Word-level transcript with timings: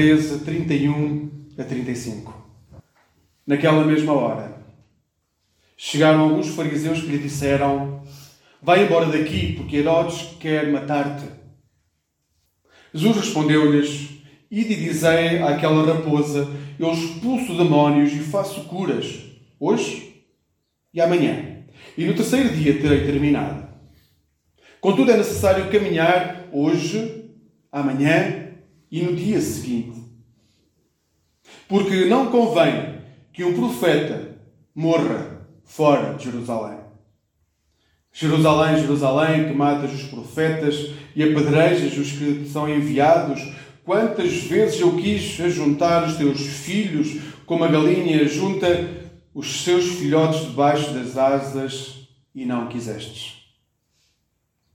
Lucas 0.00 0.40
13, 0.40 0.44
31 0.44 1.30
a 1.58 1.64
35. 1.64 2.48
Naquela 3.46 3.84
mesma 3.84 4.14
hora, 4.14 4.62
chegaram 5.76 6.20
alguns 6.20 6.48
fariseus 6.48 7.02
que 7.02 7.08
lhe 7.08 7.18
disseram: 7.18 8.02
Vai 8.62 8.84
embora 8.84 9.06
daqui, 9.06 9.52
porque 9.52 9.76
Herodes 9.76 10.36
quer 10.40 10.72
matar-te. 10.72 11.26
Jesus 12.94 13.16
respondeu-lhes: 13.18 14.22
Ide 14.50 14.72
e 14.72 14.76
dizei 14.76 15.42
àquela 15.42 15.84
raposa: 15.84 16.48
Eu 16.78 16.92
expulso 16.92 17.58
demónios 17.58 18.12
e 18.14 18.20
faço 18.20 18.64
curas, 18.64 19.20
hoje 19.58 20.24
e 20.94 21.00
amanhã, 21.00 21.58
e 21.96 22.06
no 22.06 22.14
terceiro 22.14 22.48
dia 22.56 22.80
terei 22.80 23.04
terminado. 23.04 23.68
Contudo, 24.80 25.12
é 25.12 25.16
necessário 25.18 25.70
caminhar 25.70 26.48
hoje, 26.52 27.26
amanhã 27.70 28.49
e 28.90 29.02
no 29.02 29.14
dia 29.14 29.40
seguinte. 29.40 30.00
Porque 31.68 32.06
não 32.06 32.30
convém 32.30 33.00
que 33.32 33.44
um 33.44 33.54
profeta 33.54 34.36
morra 34.74 35.46
fora 35.64 36.14
de 36.14 36.24
Jerusalém. 36.24 36.80
Jerusalém, 38.12 38.80
Jerusalém, 38.80 39.48
que 39.48 39.54
matas 39.54 39.92
os 39.92 40.02
profetas 40.04 40.90
e 41.14 41.22
apedrejas 41.22 41.96
os 41.96 42.10
que 42.12 42.48
são 42.48 42.68
enviados, 42.68 43.40
quantas 43.84 44.32
vezes 44.42 44.80
eu 44.80 44.96
quis 44.96 45.40
ajuntar 45.40 46.06
os 46.08 46.16
teus 46.16 46.40
filhos, 46.40 47.20
como 47.46 47.64
a 47.64 47.68
galinha 47.68 48.26
junta 48.26 48.66
os 49.32 49.62
seus 49.62 49.86
filhotes 49.90 50.40
debaixo 50.46 50.92
das 50.92 51.16
asas, 51.16 52.08
e 52.34 52.44
não 52.44 52.68
quisestes. 52.68 53.40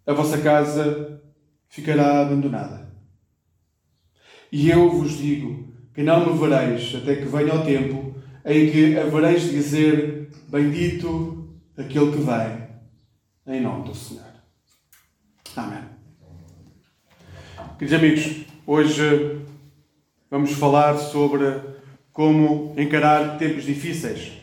A 0.06 0.14
vossa 0.14 0.38
casa 0.38 1.22
ficará 1.68 2.22
abandonada. 2.22 2.85
E 4.52 4.70
eu 4.70 4.90
vos 4.90 5.18
digo 5.18 5.74
que 5.94 6.04
não 6.04 6.34
me 6.34 6.38
vereis 6.38 6.94
até 6.96 7.16
que 7.16 7.26
venha 7.26 7.56
o 7.56 7.66
tempo 7.66 8.16
em 8.46 8.72
que 8.72 8.98
havereis 8.98 9.44
de 9.44 9.52
dizer: 9.52 10.30
Bendito 10.48 11.56
aquele 11.78 12.12
que 12.12 12.20
vem, 12.20 13.56
em 13.56 13.62
nome 13.62 13.90
do 13.90 13.96
Senhor. 13.96 14.24
Amém. 15.56 15.84
Queridos 17.80 18.00
amigos, 18.00 18.46
hoje 18.66 19.42
vamos 20.30 20.52
falar 20.52 20.98
sobre 20.98 21.60
como 22.12 22.74
encarar 22.78 23.38
tempos 23.38 23.66
difíceis. 23.66 24.34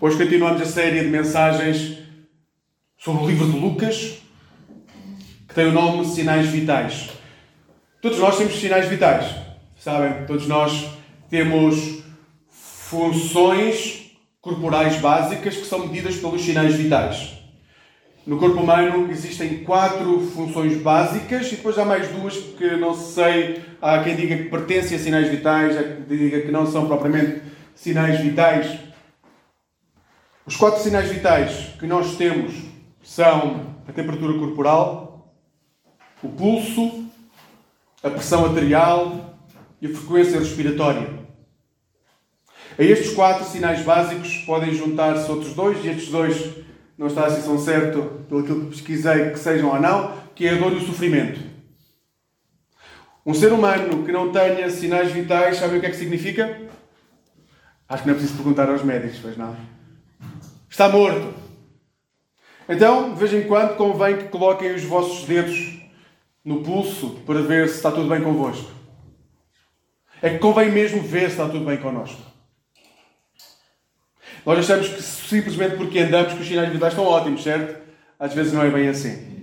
Hoje 0.00 0.16
continuamos 0.16 0.60
a 0.60 0.66
série 0.66 1.00
de 1.00 1.08
mensagens 1.08 1.98
sobre 2.98 3.24
o 3.24 3.26
livro 3.28 3.50
de 3.50 3.58
Lucas, 3.58 4.18
que 5.46 5.54
tem 5.54 5.66
o 5.66 5.72
nome 5.72 6.04
Sinais 6.04 6.48
Vitais. 6.48 7.13
Todos 8.04 8.18
nós 8.18 8.36
temos 8.36 8.60
sinais 8.60 8.86
vitais, 8.86 9.34
sabem? 9.78 10.26
Todos 10.26 10.46
nós 10.46 10.90
temos 11.30 12.02
funções 12.50 14.14
corporais 14.42 14.98
básicas 15.00 15.56
que 15.56 15.64
são 15.64 15.86
medidas 15.86 16.16
pelos 16.16 16.42
sinais 16.42 16.74
vitais. 16.74 17.32
No 18.26 18.36
corpo 18.36 18.60
humano 18.60 19.10
existem 19.10 19.64
quatro 19.64 20.20
funções 20.20 20.76
básicas 20.82 21.46
e 21.46 21.56
depois 21.56 21.78
há 21.78 21.86
mais 21.86 22.06
duas 22.08 22.36
que 22.36 22.76
não 22.76 22.94
sei. 22.94 23.62
Há 23.80 24.04
quem 24.04 24.16
diga 24.16 24.36
que 24.36 24.50
pertencem 24.50 24.98
a 24.98 25.00
sinais 25.00 25.30
vitais, 25.30 25.74
há 25.74 25.82
quem 25.82 26.18
diga 26.18 26.42
que 26.42 26.52
não 26.52 26.66
são 26.66 26.86
propriamente 26.86 27.40
sinais 27.74 28.20
vitais. 28.20 28.80
Os 30.44 30.56
quatro 30.56 30.82
sinais 30.82 31.08
vitais 31.08 31.70
que 31.80 31.86
nós 31.86 32.16
temos 32.16 32.52
são 33.02 33.74
a 33.88 33.92
temperatura 33.92 34.38
corporal, 34.38 35.34
o 36.22 36.28
pulso, 36.28 37.03
a 38.04 38.10
pressão 38.10 38.44
arterial 38.44 39.34
e 39.80 39.86
a 39.86 39.94
frequência 39.94 40.38
respiratória. 40.38 41.08
A 42.78 42.82
estes 42.82 43.14
quatro 43.14 43.46
sinais 43.46 43.80
básicos 43.82 44.36
podem 44.44 44.74
juntar-se 44.74 45.30
outros 45.30 45.54
dois, 45.54 45.82
e 45.82 45.88
estes 45.88 46.10
dois 46.10 46.54
não 46.98 47.06
está 47.06 47.24
assim 47.24 47.42
tão 47.42 47.58
certo 47.58 48.24
pelo 48.28 48.42
que 48.44 48.66
pesquisei 48.66 49.30
que 49.30 49.38
sejam 49.38 49.70
ou 49.70 49.80
não, 49.80 50.12
que 50.34 50.46
é 50.46 50.50
a 50.50 50.58
dor 50.58 50.72
e 50.72 50.76
o 50.76 50.86
sofrimento. 50.86 51.40
Um 53.24 53.32
ser 53.32 53.52
humano 53.54 54.04
que 54.04 54.12
não 54.12 54.30
tenha 54.30 54.68
sinais 54.68 55.10
vitais, 55.10 55.56
sabe 55.56 55.78
o 55.78 55.80
que 55.80 55.86
é 55.86 55.90
que 55.90 55.96
significa? 55.96 56.60
Acho 57.88 58.02
que 58.02 58.08
não 58.08 58.14
é 58.14 58.18
preciso 58.18 58.36
perguntar 58.36 58.68
aos 58.68 58.82
médicos, 58.82 59.20
pois 59.22 59.36
não. 59.38 59.56
Está 60.68 60.90
morto. 60.90 61.32
Então, 62.68 63.14
de 63.14 63.18
vez 63.18 63.32
em 63.32 63.48
quando, 63.48 63.76
convém 63.76 64.18
que 64.18 64.24
coloquem 64.24 64.74
os 64.74 64.84
vossos 64.84 65.26
dedos 65.26 65.73
no 66.44 66.62
pulso 66.62 67.22
para 67.26 67.40
ver 67.40 67.68
se 67.68 67.76
está 67.76 67.90
tudo 67.90 68.08
bem 68.08 68.20
convosco. 68.20 68.70
É 70.20 70.30
que 70.30 70.38
convém 70.38 70.70
mesmo 70.70 71.00
ver 71.00 71.30
se 71.30 71.36
está 71.36 71.48
tudo 71.48 71.64
bem 71.64 71.78
connosco. 71.78 72.20
Nós 74.44 74.58
achamos 74.58 74.88
que 74.88 75.02
simplesmente 75.02 75.76
porque 75.76 75.98
andamos 76.00 76.34
que 76.34 76.40
os 76.40 76.46
sinais 76.46 76.70
vitais 76.70 76.92
estão 76.92 77.06
ótimos, 77.06 77.42
certo? 77.42 77.82
Às 78.18 78.34
vezes 78.34 78.52
não 78.52 78.62
é 78.62 78.70
bem 78.70 78.88
assim. 78.88 79.34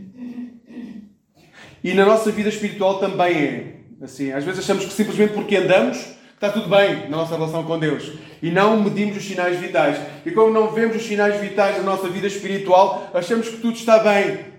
E 1.83 1.93
na 1.93 2.05
nossa 2.05 2.31
vida 2.31 2.49
espiritual 2.49 2.99
também 2.99 3.35
é 3.35 3.75
assim. 4.03 4.31
Às 4.31 4.43
vezes 4.43 4.59
achamos 4.59 4.85
que 4.85 4.93
simplesmente 4.93 5.33
porque 5.33 5.55
andamos 5.55 5.97
está 6.33 6.49
tudo 6.49 6.69
bem 6.69 7.09
na 7.09 7.17
nossa 7.17 7.35
relação 7.35 7.63
com 7.63 7.79
Deus. 7.79 8.13
E 8.41 8.49
não 8.51 8.81
medimos 8.81 9.17
os 9.17 9.23
sinais 9.23 9.59
vitais. 9.59 9.97
E 10.25 10.31
como 10.31 10.51
não 10.51 10.71
vemos 10.71 10.95
os 10.95 11.03
sinais 11.03 11.39
vitais 11.39 11.77
da 11.77 11.83
nossa 11.83 12.07
vida 12.07 12.27
espiritual, 12.27 13.09
achamos 13.13 13.49
que 13.49 13.57
tudo 13.57 13.75
está 13.75 13.99
bem. 13.99 14.50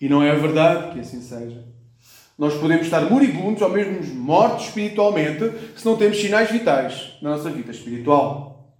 E 0.00 0.08
não 0.08 0.22
é 0.22 0.34
verdade 0.34 0.92
que 0.92 1.00
assim 1.00 1.20
seja. 1.20 1.64
Nós 2.38 2.54
podemos 2.54 2.84
estar 2.84 3.00
moribundos 3.00 3.60
ou 3.62 3.68
mesmo 3.68 4.14
mortos 4.14 4.66
espiritualmente 4.66 5.52
se 5.76 5.84
não 5.84 5.96
temos 5.96 6.20
sinais 6.20 6.50
vitais 6.50 7.16
na 7.20 7.30
nossa 7.30 7.50
vida 7.50 7.72
espiritual. 7.72 8.76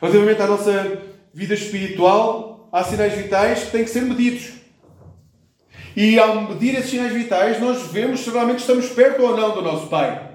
Relativamente 0.00 0.40
à 0.40 0.46
nossa 0.46 1.02
vida 1.34 1.52
espiritual, 1.52 2.68
há 2.72 2.82
sinais 2.82 3.12
vitais 3.12 3.64
que 3.64 3.70
têm 3.70 3.84
que 3.84 3.90
ser 3.90 4.02
medidos. 4.02 4.52
E 5.94 6.18
ao 6.18 6.48
medir 6.48 6.74
esses 6.74 6.90
sinais 6.90 7.12
vitais, 7.12 7.60
nós 7.60 7.82
vemos 7.88 8.20
se 8.20 8.30
realmente 8.30 8.60
estamos 8.60 8.88
perto 8.88 9.22
ou 9.22 9.36
não 9.36 9.54
do 9.54 9.60
nosso 9.60 9.88
Pai. 9.88 10.30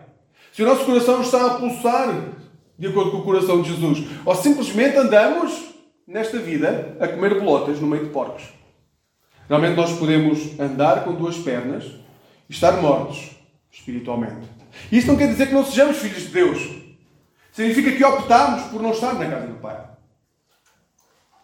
Se 0.53 0.61
o 0.61 0.65
nosso 0.65 0.85
coração 0.85 1.21
está 1.21 1.47
a 1.47 1.55
pulsar 1.55 2.33
de 2.77 2.87
acordo 2.87 3.09
com 3.09 3.17
o 3.17 3.23
coração 3.23 3.61
de 3.61 3.73
Jesus, 3.73 4.07
ou 4.23 4.35
simplesmente 4.35 4.97
andamos 4.97 5.73
nesta 6.07 6.37
vida 6.37 6.95
a 6.99 7.07
comer 7.07 7.39
bolotas 7.39 7.79
no 7.79 7.87
meio 7.87 8.05
de 8.05 8.11
porcos. 8.11 8.56
Realmente 9.47 9.75
nós 9.75 9.97
podemos 9.97 10.59
andar 10.59 11.03
com 11.03 11.13
duas 11.13 11.37
pernas 11.37 11.83
e 12.49 12.53
estar 12.53 12.73
mortos 12.81 13.31
espiritualmente. 13.71 14.47
Isto 14.91 15.07
não 15.07 15.17
quer 15.17 15.27
dizer 15.27 15.47
que 15.47 15.53
não 15.53 15.65
sejamos 15.65 15.97
filhos 15.97 16.23
de 16.23 16.29
Deus. 16.29 16.59
Significa 17.51 17.91
que 17.91 18.03
optamos 18.03 18.63
por 18.63 18.81
não 18.81 18.91
estar 18.91 19.13
na 19.13 19.25
casa 19.25 19.47
do 19.47 19.55
Pai. 19.55 19.79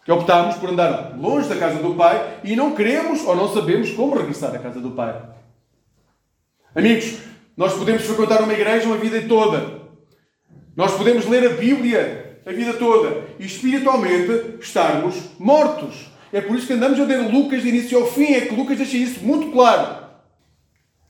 Que 0.04 0.12
optamos 0.12 0.56
por 0.56 0.70
andar 0.70 1.16
longe 1.18 1.48
da 1.48 1.56
casa 1.56 1.82
do 1.82 1.94
Pai 1.94 2.40
e 2.44 2.54
não 2.54 2.74
queremos 2.74 3.24
ou 3.24 3.34
não 3.34 3.52
sabemos 3.52 3.90
como 3.92 4.16
regressar 4.16 4.54
à 4.54 4.58
casa 4.58 4.80
do 4.80 4.90
Pai. 4.90 5.20
Amigos, 6.74 7.18
nós 7.56 7.72
podemos 7.72 8.02
frequentar 8.02 8.42
uma 8.42 8.52
igreja 8.52 8.86
uma 8.86 8.98
vida 8.98 9.22
toda. 9.22 9.82
Nós 10.76 10.92
podemos 10.96 11.26
ler 11.26 11.50
a 11.50 11.54
Bíblia 11.54 12.24
a 12.46 12.52
vida 12.52 12.74
toda 12.74 13.24
e 13.38 13.46
espiritualmente 13.46 14.58
estarmos 14.60 15.16
mortos. 15.38 16.12
É 16.34 16.40
por 16.40 16.56
isso 16.56 16.66
que 16.66 16.72
andamos 16.72 16.98
a 16.98 17.04
ler 17.04 17.30
Lucas 17.30 17.62
de 17.62 17.68
início 17.68 17.96
ao 17.96 18.10
fim. 18.10 18.34
É 18.34 18.40
que 18.40 18.56
Lucas 18.56 18.76
deixa 18.76 18.96
isso 18.96 19.24
muito 19.24 19.52
claro. 19.52 20.04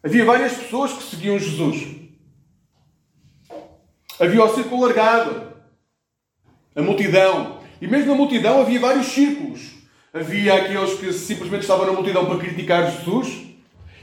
Havia 0.02 0.22
várias 0.22 0.52
pessoas 0.52 0.92
que 0.92 1.02
seguiam 1.02 1.38
Jesus. 1.38 1.82
Havia 4.20 4.44
o 4.44 4.54
círculo 4.54 4.82
largado. 4.82 5.54
A 6.76 6.82
multidão. 6.82 7.60
E 7.80 7.86
mesmo 7.86 8.10
na 8.10 8.18
multidão 8.18 8.60
havia 8.60 8.78
vários 8.78 9.06
círculos. 9.06 9.62
Havia 10.12 10.56
aqueles 10.56 11.00
que 11.00 11.10
simplesmente 11.14 11.62
estavam 11.62 11.86
na 11.86 11.92
multidão 11.92 12.26
para 12.26 12.36
criticar 12.36 12.92
Jesus. 12.92 13.46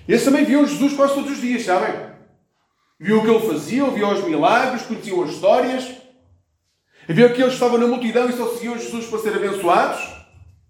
Esses 0.07 0.25
também 0.25 0.43
viam 0.43 0.65
Jesus 0.65 0.93
quase 0.93 1.13
todos 1.13 1.33
os 1.33 1.39
dias, 1.39 1.61
sabem? 1.61 1.93
Viam 2.99 3.19
o 3.19 3.21
que 3.21 3.29
ele 3.29 3.47
fazia, 3.47 3.87
viam 3.91 4.11
os 4.11 4.23
milagres, 4.23 4.81
conheciam 4.87 5.21
as 5.21 5.29
histórias. 5.29 5.87
Havia 7.07 7.27
aqueles 7.27 7.49
que 7.49 7.53
estavam 7.53 7.77
na 7.77 7.85
multidão 7.85 8.27
e 8.27 8.33
só 8.33 8.47
seguiam 8.55 8.75
Jesus 8.75 9.05
para 9.05 9.19
ser 9.19 9.35
abençoados 9.35 10.20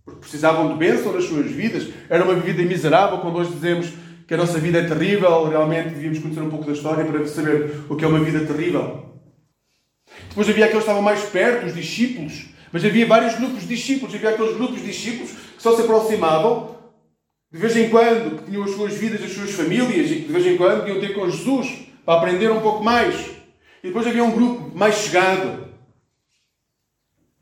porque 0.03 0.19
precisavam 0.19 0.69
de 0.69 0.75
bênção 0.75 1.13
nas 1.13 1.25
suas 1.25 1.50
vidas. 1.51 1.89
Era 2.09 2.24
uma 2.24 2.36
vida 2.36 2.62
miserável, 2.63 3.19
quando 3.19 3.38
hoje 3.38 3.51
dizemos 3.51 3.88
que 4.27 4.33
a 4.33 4.38
nossa 4.38 4.59
vida 4.59 4.80
é 4.80 4.88
terrível, 4.88 5.48
realmente 5.48 5.89
devíamos 5.89 6.19
conhecer 6.19 6.42
um 6.42 6.50
pouco 6.50 6.65
da 6.65 6.71
história 6.71 7.03
para 7.06 7.25
saber 7.27 7.83
o 7.89 7.95
que 7.95 8.06
é 8.06 8.07
uma 8.07 8.19
vida 8.19 8.45
terrível. 8.45 9.06
Depois 10.30 10.50
havia 10.50 10.65
aqueles 10.65 10.83
que 10.83 10.89
estavam 10.89 11.01
mais 11.01 11.21
perto, 11.24 11.65
os 11.65 11.75
discípulos, 11.75 12.45
mas 12.71 12.86
havia 12.86 13.06
vários 13.06 13.36
grupos 13.36 13.62
de 13.62 13.68
discípulos. 13.68 14.15
Havia 14.15 14.30
aqueles 14.30 14.56
grupos 14.56 14.77
de 14.77 14.88
discípulos 14.88 15.31
que 15.31 15.62
só 15.62 15.75
se 15.75 15.81
aproximavam 15.81 16.77
de 17.51 17.59
vez 17.59 17.75
em 17.75 17.89
quando, 17.89 18.38
que 18.38 18.50
tinham 18.50 18.63
as 18.63 18.71
suas 18.71 18.94
vidas, 18.94 19.21
as 19.21 19.33
suas 19.33 19.51
famílias 19.51 20.09
e 20.09 20.15
que 20.15 20.27
de 20.27 20.33
vez 20.33 20.45
em 20.45 20.56
quando 20.56 20.88
iam 20.88 21.01
ter 21.01 21.13
com 21.13 21.30
Jesus 21.30 21.86
para 22.06 22.19
aprender 22.19 22.50
um 22.50 22.62
pouco 22.62 22.81
mais. 22.81 23.15
E 23.83 23.88
depois 23.88 24.07
havia 24.07 24.24
um 24.24 24.31
grupo 24.31 24.71
mais 24.74 24.95
chegado, 24.95 25.68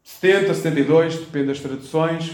70, 0.02 0.54
72, 0.56 1.18
depende 1.18 1.48
das 1.48 1.60
traduções, 1.60 2.32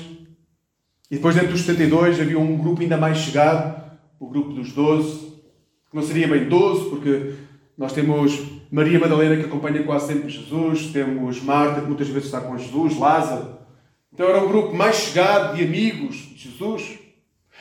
e 1.10 1.16
depois, 1.16 1.36
dentro 1.36 1.52
dos 1.52 1.62
72, 1.62 2.20
havia 2.20 2.40
um 2.40 2.58
grupo 2.58 2.82
ainda 2.82 2.98
mais 2.98 3.20
chegado, 3.20 3.84
o 4.20 4.28
grupo 4.28 4.54
dos 4.54 4.72
12. 4.72 5.36
Não 5.94 6.02
seria 6.02 6.28
bem 6.28 6.50
12, 6.50 6.90
porque 6.90 7.34
nós 7.78 7.94
temos 7.94 8.40
Maria 8.72 9.00
Madalena 9.00 9.38
que 9.38 9.46
acompanha 9.46 9.84
quase 9.84 10.08
sempre 10.08 10.30
Jesus, 10.30 10.88
temos 10.88 11.42
Marta 11.42 11.82
que 11.82 11.88
muitas 11.88 12.08
vezes 12.08 12.26
está 12.26 12.42
com 12.42 12.58
Jesus, 12.58 12.98
Lázaro. 12.98 13.60
Então 14.12 14.28
era 14.28 14.44
um 14.44 14.48
grupo 14.48 14.74
mais 14.74 14.96
chegado 14.96 15.56
de 15.56 15.64
amigos 15.64 16.16
de 16.16 16.50
Jesus. 16.50 16.98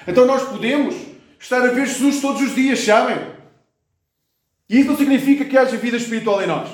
Então 0.08 0.24
nós 0.24 0.42
podemos 0.48 0.94
estar 1.38 1.62
a 1.62 1.72
ver 1.72 1.86
Jesus 1.86 2.20
todos 2.20 2.40
os 2.40 2.54
dias, 2.54 2.80
sabem? 2.80 3.34
E 4.68 4.80
isso 4.80 4.88
não 4.88 4.96
significa 4.96 5.44
que 5.44 5.58
haja 5.58 5.76
vida 5.76 5.96
espiritual 5.96 6.42
em 6.42 6.46
nós. 6.46 6.70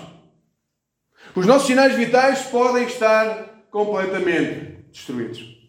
Os 1.35 1.47
nossos 1.47 1.67
sinais 1.67 1.95
vitais 1.97 2.43
podem 2.45 2.85
estar 2.85 3.67
completamente 3.71 4.85
destruídos. 4.93 5.60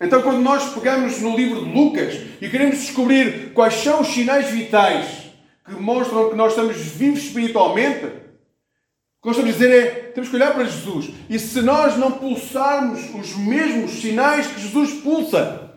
Então, 0.00 0.22
quando 0.22 0.40
nós 0.40 0.72
pegamos 0.72 1.20
no 1.20 1.36
livro 1.36 1.62
de 1.62 1.70
Lucas 1.70 2.14
e 2.40 2.48
queremos 2.48 2.78
descobrir 2.78 3.52
quais 3.52 3.74
são 3.74 4.00
os 4.00 4.08
sinais 4.08 4.48
vitais 4.48 5.30
que 5.64 5.74
mostram 5.74 6.30
que 6.30 6.36
nós 6.36 6.52
estamos 6.52 6.76
vivos 6.76 7.24
espiritualmente, 7.24 8.06
o 8.06 9.22
que 9.22 9.28
nós 9.28 9.36
estamos 9.36 9.50
a 9.50 9.58
dizer 9.58 9.70
é 9.70 9.90
temos 10.12 10.30
que 10.30 10.36
olhar 10.36 10.54
para 10.54 10.64
Jesus. 10.64 11.10
E 11.28 11.38
se 11.38 11.60
nós 11.60 11.98
não 11.98 12.12
pulsarmos 12.12 13.14
os 13.14 13.36
mesmos 13.36 14.00
sinais 14.00 14.46
que 14.46 14.62
Jesus 14.62 15.02
pulsa, 15.02 15.70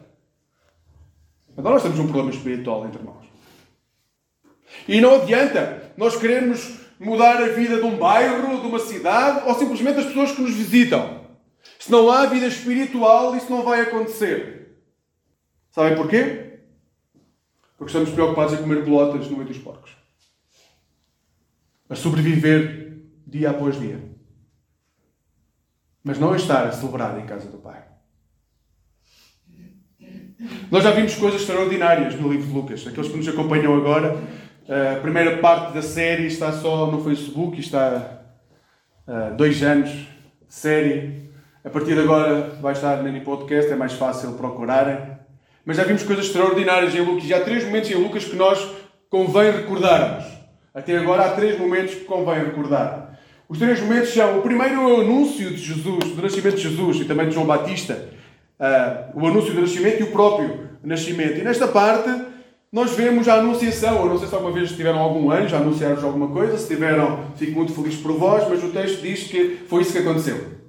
então 1.58 1.72
nós 1.72 1.84
temos 1.84 2.00
um 2.00 2.06
problema 2.06 2.32
espiritual 2.32 2.86
entre 2.88 3.04
nós. 3.04 3.26
E 4.88 5.02
não 5.02 5.16
adianta 5.16 5.92
nós 5.98 6.16
queremos 6.16 6.80
mudar 6.98 7.44
a 7.44 7.50
vida 7.50 7.76
de 7.76 7.84
um 7.84 7.98
bairro, 7.98 8.62
de 8.62 8.68
uma 8.68 8.80
cidade 8.80 9.42
ou 9.46 9.54
simplesmente 9.56 9.96
das 9.96 10.06
pessoas 10.06 10.32
que 10.32 10.42
nos 10.42 10.54
visitam. 10.54 11.23
Se 11.84 11.92
não 11.92 12.10
há 12.10 12.26
vida 12.28 12.48
espiritual, 12.48 13.36
isso 13.36 13.52
não 13.52 13.62
vai 13.62 13.82
acontecer. 13.82 14.78
Sabem 15.70 15.98
porquê? 15.98 16.60
Porque 17.78 17.92
estamos 17.92 18.10
preocupados 18.12 18.54
em 18.54 18.58
comer 18.64 18.86
bolotas 18.86 19.28
no 19.28 19.36
meio 19.36 19.50
dos 19.50 19.58
porcos. 19.58 19.92
A 21.90 21.96
sobreviver 21.96 23.02
dia 23.28 23.50
após 23.50 23.78
dia. 23.78 24.02
Mas 26.02 26.18
não 26.18 26.32
a 26.32 26.38
estar 26.38 26.66
a 26.66 26.72
celebrar 26.72 27.20
em 27.20 27.26
casa 27.26 27.50
do 27.50 27.58
Pai. 27.58 27.84
Nós 30.72 30.86
já 30.86 30.92
vimos 30.92 31.16
coisas 31.16 31.42
extraordinárias 31.42 32.16
no 32.16 32.32
livro 32.32 32.48
de 32.48 32.54
Lucas. 32.54 32.88
Aqueles 32.88 33.12
que 33.12 33.18
nos 33.18 33.28
acompanham 33.28 33.76
agora, 33.76 34.24
a 34.96 35.02
primeira 35.02 35.40
parte 35.40 35.74
da 35.74 35.82
série 35.82 36.28
está 36.28 36.54
só 36.54 36.90
no 36.90 37.04
Facebook, 37.04 37.60
está 37.60 38.24
há 39.06 39.32
dois 39.32 39.62
anos 39.62 40.08
série 40.48 41.23
a 41.64 41.70
partir 41.70 41.94
de 41.94 42.02
agora 42.02 42.58
vai 42.62 42.74
estar 42.74 43.02
no 43.02 43.22
podcast, 43.22 43.72
é 43.72 43.76
mais 43.76 43.94
fácil 43.94 44.34
procurarem. 44.34 44.98
Mas 45.66 45.78
já 45.78 45.84
vimos 45.86 46.04
coisas 46.04 46.26
extraordinárias 46.26 46.94
em 46.94 47.00
Lucas. 47.00 47.24
Já 47.24 47.38
há 47.38 47.42
três 47.42 47.64
momentos 47.64 47.90
em 47.90 47.96
Lucas 47.96 48.26
que 48.26 48.36
nós 48.36 48.68
convém 49.10 49.50
recordarmos. 49.50 50.26
Até 50.74 50.98
agora 50.98 51.24
há 51.24 51.30
três 51.30 51.58
momentos 51.58 51.96
que 51.96 52.02
convém 52.02 52.44
recordar. 52.44 53.18
Os 53.48 53.58
três 53.58 53.80
momentos 53.80 54.14
são: 54.14 54.40
o 54.40 54.42
primeiro 54.42 54.74
é 54.74 54.78
o 54.80 55.02
anúncio 55.02 55.52
de 55.52 55.58
Jesus, 55.58 56.14
do 56.14 56.22
nascimento 56.22 56.56
de 56.58 56.64
Jesus 56.64 56.98
e 56.98 57.06
também 57.06 57.30
de 57.30 57.36
João 57.36 57.46
Batista. 57.46 58.10
Uh, 58.60 59.22
o 59.22 59.28
anúncio 59.28 59.54
do 59.54 59.62
nascimento 59.62 60.02
e 60.02 60.04
o 60.04 60.12
próprio 60.12 60.70
nascimento. 60.84 61.40
E 61.40 61.44
nesta 61.44 61.68
parte 61.68 62.10
nós 62.72 62.92
vemos 62.92 63.30
a 63.30 63.36
anunciação. 63.36 64.02
Eu 64.02 64.08
não 64.08 64.20
sei 64.20 64.28
se 64.28 64.36
alguma 64.36 64.52
vez 64.52 64.72
tiveram 64.72 65.00
algum 65.00 65.32
anjo 65.32 65.56
a 65.56 65.60
anunciar-vos 65.60 66.04
alguma 66.04 66.28
coisa. 66.28 66.58
Se 66.58 66.68
tiveram, 66.68 67.32
fico 67.38 67.54
muito 67.54 67.72
feliz 67.72 67.96
por 67.96 68.12
vós, 68.18 68.50
mas 68.50 68.62
o 68.62 68.70
texto 68.70 69.02
diz 69.02 69.24
que 69.24 69.60
foi 69.70 69.84
isso 69.84 69.94
que 69.94 70.00
aconteceu. 70.00 70.63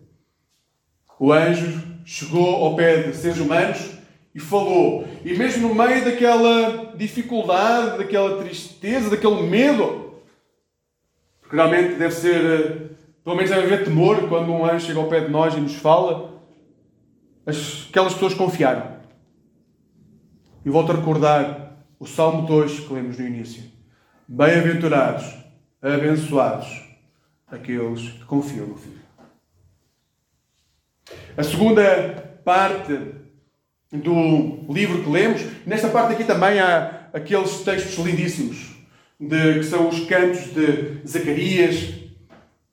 O 1.19 1.33
anjo 1.33 1.83
chegou 2.05 2.65
ao 2.65 2.77
pé 2.77 3.03
de 3.03 3.17
seres 3.17 3.39
humanos 3.39 3.95
e 4.35 4.41
falou. 4.41 5.07
E 5.25 5.35
mesmo 5.35 5.69
no 5.69 5.75
meio 5.75 6.05
daquela 6.05 6.95
dificuldade, 6.97 7.99
daquela 7.99 8.43
tristeza, 8.43 9.11
daquele 9.11 9.43
medo, 9.43 10.15
porque 11.41 11.57
realmente 11.57 11.95
deve 11.95 12.15
ser, 12.15 12.45
eh, 12.45 12.91
pelo 13.23 13.37
menos 13.37 13.51
deve 13.51 13.67
haver 13.67 13.85
temor 13.85 14.29
quando 14.29 14.51
um 14.51 14.65
anjo 14.65 14.87
chega 14.87 14.99
ao 14.99 15.09
pé 15.09 15.21
de 15.21 15.31
nós 15.31 15.55
e 15.55 15.61
nos 15.61 15.77
fala, 15.77 16.43
aquelas 17.47 18.15
pessoas 18.15 18.35
confiaram. 18.35 18.95
E 20.65 20.71
volto 20.71 20.93
a 20.93 20.97
recordar 20.97 21.77
o 22.01 22.07
Salmo 22.07 22.47
2 22.47 22.81
que 22.81 22.93
lemos 22.93 23.19
no 23.19 23.27
início. 23.27 23.63
Bem-aventurados, 24.27 25.33
abençoados, 25.81 26.83
aqueles 27.47 28.01
que 28.01 28.25
confiam 28.25 28.67
no 28.67 28.77
Filho. 28.77 29.04
A 31.37 31.43
segunda 31.43 32.39
parte 32.45 32.97
do 33.93 34.73
livro 34.73 35.03
que 35.03 35.11
lemos, 35.11 35.45
nesta 35.67 35.89
parte 35.89 36.13
aqui 36.13 36.23
também 36.23 36.61
há 36.61 37.09
aqueles 37.13 37.59
textos 37.63 38.05
lindíssimos, 38.07 38.77
de, 39.19 39.55
que 39.55 39.65
são 39.65 39.89
os 39.89 39.99
cantos 40.07 40.55
de 40.55 41.01
Zacarias, 41.05 41.93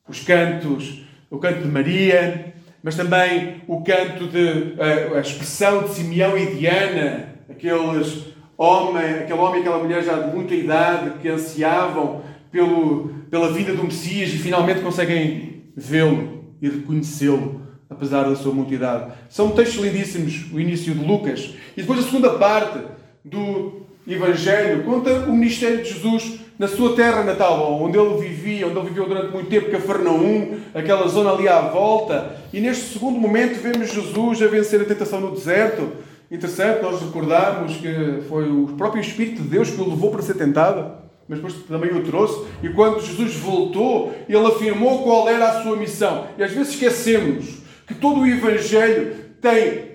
os 0.07 0.19
cantos, 0.19 1.01
o 1.31 1.39
canto 1.39 1.63
de 1.63 1.67
Maria, 1.69 2.53
mas 2.83 2.95
também 2.95 3.63
o 3.67 3.81
canto 3.81 4.27
de 4.27 4.75
a, 4.79 5.17
a 5.17 5.21
expressão 5.21 5.81
de 5.83 5.95
Simeão 5.95 6.37
e 6.37 6.55
Diana, 6.55 7.29
aqueles 7.49 8.27
homem, 8.55 9.21
aquele 9.21 9.39
homem 9.39 9.57
e 9.57 9.61
aquela 9.61 9.81
mulher 9.81 10.03
já 10.03 10.19
de 10.19 10.35
muita 10.35 10.53
idade 10.53 11.17
que 11.19 11.29
ansiavam 11.29 12.21
pelo, 12.51 13.09
pela 13.31 13.51
vida 13.51 13.73
do 13.73 13.83
Messias 13.83 14.29
e 14.29 14.37
finalmente 14.37 14.81
conseguem 14.81 15.63
vê-lo 15.75 16.53
e 16.61 16.69
reconhecê-lo 16.69 17.60
apesar 18.01 18.23
da 18.23 18.35
sua 18.35 18.51
muita 18.51 18.73
idade. 18.73 19.11
São 19.29 19.51
textos 19.51 19.79
lindíssimos, 19.79 20.51
o 20.51 20.59
início 20.59 20.91
de 20.91 21.05
Lucas. 21.05 21.53
E 21.77 21.81
depois 21.81 21.99
a 21.99 22.03
segunda 22.03 22.31
parte 22.31 22.79
do 23.23 23.83
Evangelho 24.07 24.83
conta 24.83 25.11
o 25.27 25.31
ministério 25.31 25.83
de 25.83 25.93
Jesus 25.93 26.39
na 26.57 26.67
sua 26.67 26.95
terra 26.95 27.23
natal, 27.23 27.79
onde 27.79 27.99
ele 27.99 28.17
vivia, 28.17 28.65
onde 28.65 28.79
ele 28.79 28.89
viveu 28.89 29.07
durante 29.07 29.31
muito 29.31 29.49
tempo, 29.51 29.69
Cafarnaum, 29.69 30.57
aquela 30.73 31.07
zona 31.07 31.31
ali 31.31 31.47
à 31.47 31.61
volta. 31.61 32.37
E 32.51 32.59
neste 32.59 32.93
segundo 32.93 33.19
momento 33.19 33.61
vemos 33.61 33.93
Jesus 33.93 34.41
a 34.41 34.47
vencer 34.47 34.81
a 34.81 34.85
tentação 34.85 35.21
no 35.21 35.31
deserto. 35.31 35.91
Interessante, 36.31 36.81
nós 36.81 36.99
recordamos 37.01 37.77
que 37.77 38.21
foi 38.27 38.49
o 38.49 38.73
próprio 38.77 39.01
Espírito 39.01 39.43
de 39.43 39.47
Deus 39.47 39.69
que 39.69 39.79
o 39.79 39.87
levou 39.87 40.09
para 40.09 40.23
ser 40.23 40.33
tentado, 40.33 40.91
mas 41.27 41.37
depois 41.37 41.53
também 41.67 41.91
o 41.91 42.03
trouxe. 42.03 42.47
E 42.63 42.69
quando 42.69 42.99
Jesus 42.99 43.35
voltou, 43.35 44.11
ele 44.27 44.45
afirmou 44.47 45.03
qual 45.03 45.29
era 45.29 45.49
a 45.49 45.61
sua 45.61 45.75
missão. 45.75 46.25
E 46.37 46.43
às 46.43 46.51
vezes 46.51 46.73
esquecemos 46.73 47.60
que 47.87 47.95
todo 47.95 48.21
o 48.21 48.27
Evangelho 48.27 49.35
tem 49.41 49.91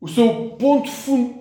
o 0.00 0.08
seu 0.08 0.56
ponto 0.58 0.90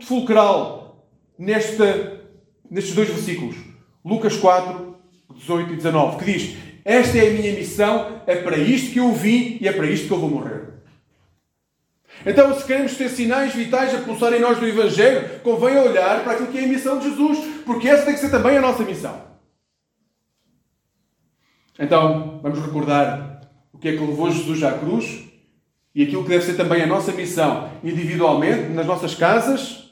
fulcral 0.02 1.08
nesta, 1.38 2.22
nestes 2.70 2.94
dois 2.94 3.10
versículos. 3.10 3.56
Lucas 4.04 4.38
4, 4.38 4.96
18 5.36 5.74
e 5.74 5.76
19, 5.78 6.18
que 6.18 6.32
diz: 6.32 6.58
Esta 6.86 7.18
é 7.18 7.30
a 7.30 7.34
minha 7.34 7.54
missão, 7.54 8.22
é 8.28 8.36
para 8.36 8.58
isto 8.58 8.92
que 8.92 9.00
eu 9.00 9.12
vim 9.14 9.58
e 9.60 9.68
é 9.68 9.72
para 9.72 9.88
isto 9.88 10.08
que 10.08 10.14
eu 10.14 10.20
vou 10.20 10.30
morrer. 10.30 10.72
Então, 12.24 12.54
se 12.54 12.66
queremos 12.66 12.96
ter 12.96 13.10
sinais 13.10 13.54
vitais 13.54 13.96
a 13.96 14.02
pulsar 14.02 14.32
em 14.34 14.40
nós 14.40 14.60
do 14.60 14.68
Evangelho, 14.68 15.40
convém 15.40 15.78
olhar 15.78 16.24
para 16.24 16.34
aquilo 16.34 16.52
que 16.52 16.60
é 16.60 16.66
a 16.66 16.68
missão 16.68 17.00
de 17.00 17.10
Jesus, 17.10 17.40
porque 17.66 17.88
essa 17.88 18.06
tem 18.06 18.14
que 18.14 18.20
ser 18.20 18.30
também 18.30 18.58
a 18.58 18.62
nossa 18.62 18.84
missão. 18.84 19.24
Então, 21.80 22.40
vamos 22.44 22.60
recordar 22.60 23.42
o 23.74 23.80
que 23.80 23.88
é 23.88 23.94
que 23.94 24.04
levou 24.04 24.30
Jesus 24.30 24.62
à 24.62 24.74
cruz 24.74 25.31
e 25.94 26.04
aquilo 26.04 26.24
que 26.24 26.30
deve 26.30 26.46
ser 26.46 26.56
também 26.56 26.82
a 26.82 26.88
nossa 26.88 27.12
missão 27.12 27.70
individualmente, 27.84 28.70
nas 28.70 28.86
nossas 28.86 29.14
casas, 29.14 29.92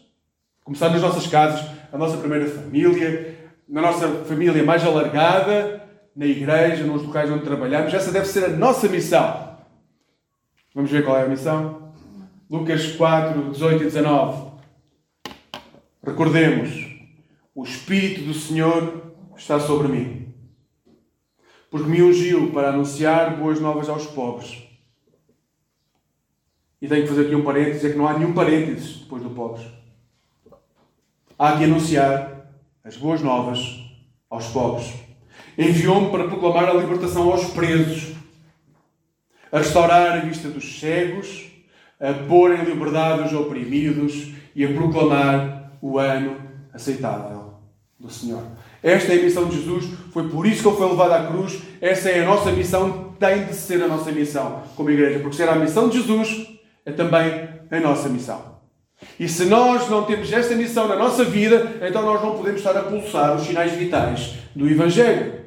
começar 0.64 0.90
nas 0.90 1.02
nossas 1.02 1.28
casas, 1.28 1.66
a 1.92 1.98
nossa 1.98 2.18
primeira 2.18 2.48
família, 2.48 3.38
na 3.68 3.82
nossa 3.82 4.08
família 4.26 4.64
mais 4.64 4.84
alargada, 4.84 5.84
na 6.16 6.26
igreja, 6.26 6.84
nos 6.86 7.04
locais 7.04 7.30
onde 7.30 7.44
trabalhamos, 7.44 7.94
essa 7.94 8.12
deve 8.12 8.26
ser 8.26 8.46
a 8.46 8.50
nossa 8.50 8.88
missão. 8.88 9.58
Vamos 10.74 10.90
ver 10.90 11.04
qual 11.04 11.18
é 11.18 11.24
a 11.24 11.28
missão? 11.28 11.92
Lucas 12.50 12.94
4, 12.94 13.52
18 13.52 13.82
e 13.82 13.86
19. 13.86 14.52
Recordemos: 16.04 16.70
o 17.54 17.64
Espírito 17.64 18.22
do 18.22 18.34
Senhor 18.34 19.14
está 19.38 19.60
sobre 19.60 19.88
mim, 19.90 20.34
porque 21.70 21.90
me 21.90 22.02
ungiu 22.02 22.52
para 22.52 22.70
anunciar 22.70 23.36
boas 23.36 23.60
novas 23.60 23.90
aos 23.90 24.08
pobres 24.08 24.69
e 26.82 26.88
tenho 26.88 27.04
que 27.04 27.10
fazer 27.10 27.26
aqui 27.26 27.36
um 27.36 27.44
parênteses, 27.44 27.86
é 27.86 27.90
que 27.90 27.98
não 27.98 28.08
há 28.08 28.18
nenhum 28.18 28.34
parênteses 28.34 28.98
depois 28.98 29.22
do 29.22 29.30
pobres. 29.30 29.66
Há 31.38 31.58
que 31.58 31.64
anunciar 31.64 32.52
as 32.84 32.96
boas 32.96 33.22
novas 33.22 33.80
aos 34.30 34.48
pobres. 34.48 34.94
Enviou-me 35.58 36.10
para 36.10 36.28
proclamar 36.28 36.70
a 36.70 36.74
libertação 36.74 37.32
aos 37.32 37.46
presos, 37.52 38.16
a 39.52 39.60
restaurar 39.60 40.14
a 40.14 40.20
vista 40.22 40.48
dos 40.48 40.80
cegos, 40.80 41.48
a 42.00 42.14
pôr 42.14 42.54
em 42.54 42.64
liberdade 42.64 43.24
os 43.24 43.34
oprimidos 43.34 44.32
e 44.56 44.64
a 44.64 44.74
proclamar 44.74 45.74
o 45.82 45.98
ano 45.98 46.38
aceitável 46.74 47.56
do 48.00 48.10
Senhor. 48.10 48.44
Esta 48.82 49.14
é 49.14 49.20
a 49.20 49.24
missão 49.24 49.46
de 49.46 49.58
Jesus, 49.58 49.86
foi 50.14 50.30
por 50.30 50.46
isso 50.46 50.62
que 50.62 50.68
ele 50.70 50.78
foi 50.78 50.90
levado 50.90 51.12
à 51.12 51.28
cruz. 51.28 51.62
Essa 51.82 52.10
é 52.10 52.22
a 52.22 52.26
nossa 52.26 52.52
missão, 52.52 53.14
tem 53.20 53.46
de 53.46 53.54
ser 53.54 53.84
a 53.84 53.88
nossa 53.88 54.12
missão 54.12 54.64
como 54.76 54.90
igreja, 54.90 55.20
porque 55.20 55.36
será 55.36 55.54
a 55.54 55.60
missão 55.60 55.90
de 55.90 55.98
Jesus, 56.02 56.59
é 56.90 56.94
também 56.94 57.48
a 57.70 57.80
nossa 57.80 58.10
missão. 58.10 58.60
E 59.20 59.30
se 59.30 59.46
nós 59.46 59.88
não 59.90 60.04
temos 60.04 60.32
esta 60.32 60.56
missão 60.56 60.88
na 60.88 60.96
nossa 60.96 61.24
vida, 61.24 61.78
então 61.88 62.02
nós 62.02 62.22
não 62.22 62.36
podemos 62.36 62.60
estar 62.60 62.76
a 62.76 62.84
pulsar 62.84 63.36
os 63.36 63.44
sinais 63.44 63.72
vitais 63.74 64.36
do 64.56 64.68
Evangelho. 64.68 65.40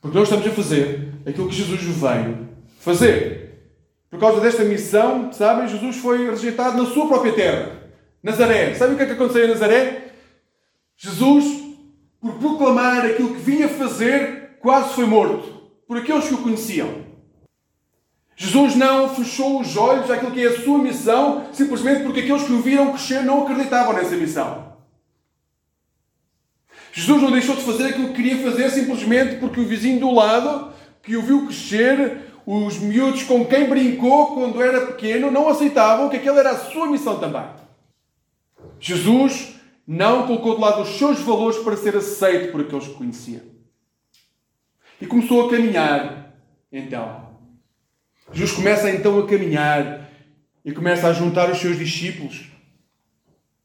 Porque 0.00 0.16
nós 0.16 0.28
estamos 0.28 0.46
a 0.46 0.50
fazer 0.50 1.14
aquilo 1.26 1.48
que 1.48 1.54
Jesus 1.54 1.80
veio 1.80 2.48
fazer. 2.78 3.42
Por 4.10 4.20
causa 4.20 4.40
desta 4.40 4.62
missão, 4.64 5.32
sabem, 5.32 5.66
Jesus 5.66 5.96
foi 5.96 6.28
rejeitado 6.28 6.76
na 6.76 6.88
sua 6.88 7.08
própria 7.08 7.32
terra, 7.32 7.72
Nazaré. 8.22 8.74
Sabem 8.74 8.94
o 8.94 8.96
que 8.98 9.04
é 9.04 9.06
que 9.06 9.12
aconteceu 9.12 9.46
em 9.46 9.48
Nazaré? 9.48 10.12
Jesus, 10.96 11.44
por 12.20 12.34
proclamar 12.34 13.06
aquilo 13.06 13.34
que 13.34 13.40
vinha 13.40 13.68
fazer, 13.68 14.58
quase 14.60 14.94
foi 14.94 15.06
morto 15.06 15.62
por 15.88 15.96
aqueles 15.96 16.28
que 16.28 16.34
o 16.34 16.38
conheciam. 16.38 17.11
Jesus 18.36 18.74
não 18.74 19.14
fechou 19.14 19.60
os 19.60 19.76
olhos 19.76 20.10
àquilo 20.10 20.32
que 20.32 20.44
é 20.44 20.48
a 20.48 20.60
sua 20.62 20.78
missão, 20.78 21.46
simplesmente 21.52 22.02
porque 22.02 22.20
aqueles 22.20 22.42
que 22.42 22.52
o 22.52 22.62
viram 22.62 22.92
crescer 22.92 23.22
não 23.22 23.42
acreditavam 23.42 23.92
nessa 23.92 24.16
missão. 24.16 24.72
Jesus 26.92 27.22
não 27.22 27.30
deixou 27.30 27.56
de 27.56 27.62
fazer 27.62 27.86
aquilo 27.88 28.08
que 28.08 28.14
queria 28.14 28.38
fazer 28.38 28.70
simplesmente 28.70 29.36
porque 29.36 29.60
o 29.60 29.66
vizinho 29.66 30.00
do 30.00 30.10
lado, 30.10 30.72
que 31.02 31.16
o 31.16 31.22
viu 31.22 31.46
crescer, 31.46 32.32
os 32.44 32.78
miúdos 32.78 33.22
com 33.22 33.46
quem 33.46 33.68
brincou 33.68 34.34
quando 34.34 34.60
era 34.60 34.86
pequeno, 34.86 35.30
não 35.30 35.48
aceitavam 35.48 36.08
que 36.08 36.16
aquela 36.16 36.40
era 36.40 36.50
a 36.50 36.58
sua 36.58 36.86
missão 36.86 37.18
também. 37.18 37.44
Jesus 38.78 39.54
não 39.86 40.26
colocou 40.26 40.56
de 40.56 40.60
lado 40.60 40.82
os 40.82 40.98
seus 40.98 41.20
valores 41.20 41.58
para 41.58 41.76
ser 41.76 41.96
aceito 41.96 42.52
por 42.52 42.60
aqueles 42.60 42.88
que 42.88 42.94
conhecia. 42.94 43.44
E 45.00 45.06
começou 45.06 45.46
a 45.46 45.50
caminhar, 45.50 46.34
então, 46.70 47.21
Jesus 48.32 48.52
começa 48.52 48.90
então 48.90 49.18
a 49.18 49.26
caminhar 49.26 50.10
e 50.64 50.72
começa 50.72 51.06
a 51.06 51.12
juntar 51.12 51.50
os 51.50 51.58
seus 51.58 51.78
discípulos, 51.78 52.46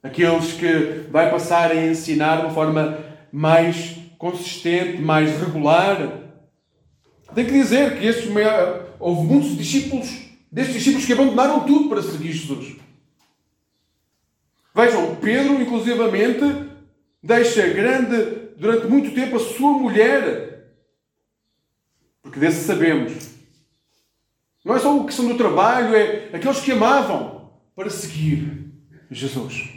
aqueles 0.03 0.53
que 0.53 1.07
vai 1.09 1.31
passar 1.31 1.71
a 1.71 1.85
ensinar 1.85 2.37
de 2.37 2.41
uma 2.43 2.53
forma 2.53 2.99
mais 3.31 3.95
consistente, 4.17 5.01
mais 5.01 5.39
regular. 5.39 6.19
Tenho 7.33 7.47
que 7.47 7.53
dizer 7.53 7.97
que 7.97 8.05
estes, 8.05 8.29
houve 8.99 9.27
muitos 9.27 9.57
discípulos, 9.57 10.09
destes 10.51 10.75
discípulos 10.75 11.05
que 11.05 11.13
abandonaram 11.13 11.61
tudo 11.61 11.87
para 11.87 12.01
seguir 12.01 12.33
Jesus. 12.33 12.75
Vejam, 14.75 15.15
Pedro, 15.15 15.61
inclusivamente, 15.61 16.69
deixa 17.23 17.67
grande, 17.69 18.51
durante 18.57 18.87
muito 18.87 19.15
tempo, 19.15 19.37
a 19.37 19.39
sua 19.39 19.71
mulher. 19.71 20.73
Porque 22.21 22.39
desse 22.39 22.65
sabemos 22.65 23.26
não 24.67 24.75
é 24.75 24.79
só 24.79 24.93
uma 24.93 25.05
questão 25.05 25.25
do 25.25 25.35
trabalho, 25.35 25.95
é 25.95 26.29
aqueles 26.33 26.59
que 26.59 26.73
amavam 26.73 27.53
para 27.73 27.89
seguir 27.89 28.69
Jesus. 29.09 29.69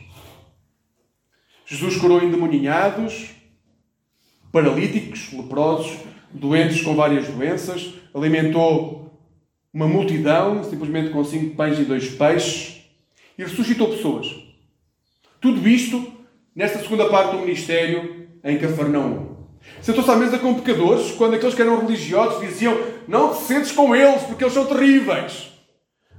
Jesus 1.64 1.96
curou 1.96 2.20
endemoninhados, 2.20 3.30
paralíticos, 4.50 5.32
leprosos, 5.32 5.96
doentes 6.32 6.82
com 6.82 6.96
várias 6.96 7.28
doenças, 7.28 7.94
alimentou 8.12 9.16
uma 9.72 9.86
multidão, 9.86 10.64
simplesmente 10.64 11.10
com 11.10 11.24
cinco 11.24 11.54
pães 11.54 11.78
e 11.78 11.84
dois 11.84 12.08
peixes, 12.08 12.80
e 13.38 13.44
ressuscitou 13.44 13.90
pessoas. 13.92 14.26
Tudo 15.40 15.68
isto 15.68 16.12
nesta 16.52 16.80
segunda 16.80 17.08
parte 17.08 17.36
do 17.36 17.42
ministério 17.42 18.26
em 18.42 18.58
Cafarnaum. 18.58 19.36
Sentou-se 19.80 20.10
à 20.10 20.16
mesa 20.16 20.38
com 20.38 20.54
pecadores, 20.54 21.12
quando 21.12 21.34
aqueles 21.34 21.54
que 21.54 21.62
eram 21.62 21.78
religiosos 21.80 22.40
diziam: 22.40 22.76
Não 23.10 23.34
te 23.34 23.42
sentes 23.42 23.72
com 23.72 23.96
eles, 23.96 24.22
porque 24.22 24.44
eles 24.44 24.54
são 24.54 24.66
terríveis. 24.66 25.50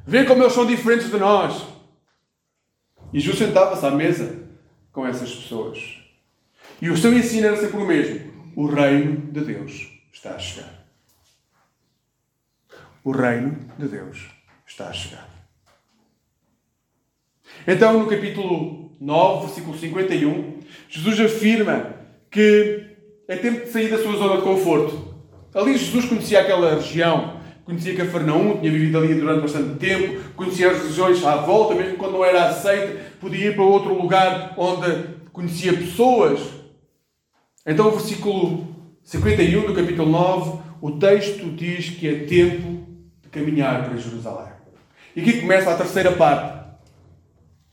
Vê 0.06 0.26
como 0.26 0.44
eles 0.44 0.52
são 0.52 0.66
diferentes 0.66 1.10
de 1.10 1.18
nós. 1.18 1.66
E 3.14 3.20
Jesus 3.22 3.48
sentava-se 3.48 3.86
à 3.86 3.92
mesa 3.92 4.44
com 4.92 5.08
essas 5.08 5.34
pessoas. 5.34 5.80
E 6.82 6.90
o 6.90 6.98
seu 6.98 7.14
ensino 7.14 7.48
era 7.48 7.56
sempre 7.56 7.78
o 7.78 7.86
mesmo: 7.86 8.52
O 8.58 8.66
reino 8.66 9.32
de 9.32 9.40
Deus 9.40 9.90
está 10.12 10.32
a 10.32 10.40
chegar. 10.40 10.86
O 13.06 13.12
reino 13.12 13.58
de 13.80 13.88
Deus 13.88 14.28
está 14.68 14.90
a 14.90 14.94
chegar. 14.94 15.30
Então, 17.66 18.00
no 18.00 18.10
capítulo 18.10 18.98
9, 19.00 19.46
versículo 19.46 19.78
51, 19.78 20.60
Jesus 20.90 21.20
afirma 21.22 21.96
que 22.30 22.86
é 23.30 23.38
tempo 23.38 23.62
de 23.62 23.72
sair 23.72 23.90
da 23.90 23.98
sua 23.98 24.18
zona 24.18 24.36
de 24.36 24.44
conforto. 24.44 25.11
Ali 25.54 25.78
Jesus 25.78 26.06
conhecia 26.06 26.42
aquela 26.42 26.76
região, 26.76 27.42
conhecia 27.66 27.96
Cafarnaum, 27.96 28.60
tinha 28.60 28.72
vivido 28.72 28.98
ali 28.98 29.16
durante 29.16 29.42
bastante 29.42 29.78
tempo, 29.80 30.22
conhecia 30.36 30.72
as 30.72 30.84
regiões 30.84 31.24
à 31.26 31.36
volta, 31.36 31.76
mesmo 31.76 31.98
quando 31.98 32.14
não 32.14 32.26
era 32.26 32.50
aceito, 32.50 33.00
podia 33.20 33.48
ir 33.48 33.56
para 33.56 33.64
outro 33.64 33.94
lugar 33.94 34.54
onde 34.58 35.08
conhecia 35.34 35.74
pessoas. 35.74 36.40
Então, 37.66 37.88
o 37.88 37.92
versículo 37.92 38.76
51 39.04 39.68
do 39.68 39.74
capítulo 39.74 40.10
9, 40.10 40.60
o 40.82 40.92
texto 40.92 41.46
diz 41.52 41.90
que 41.90 42.08
é 42.08 42.26
tempo 42.26 42.86
de 43.22 43.30
caminhar 43.30 43.84
para 43.84 43.98
Jerusalém. 43.98 44.52
E 45.16 45.22
aqui 45.22 45.42
começa 45.42 45.72
a 45.72 45.78
terceira 45.78 46.14
parte 46.14 46.62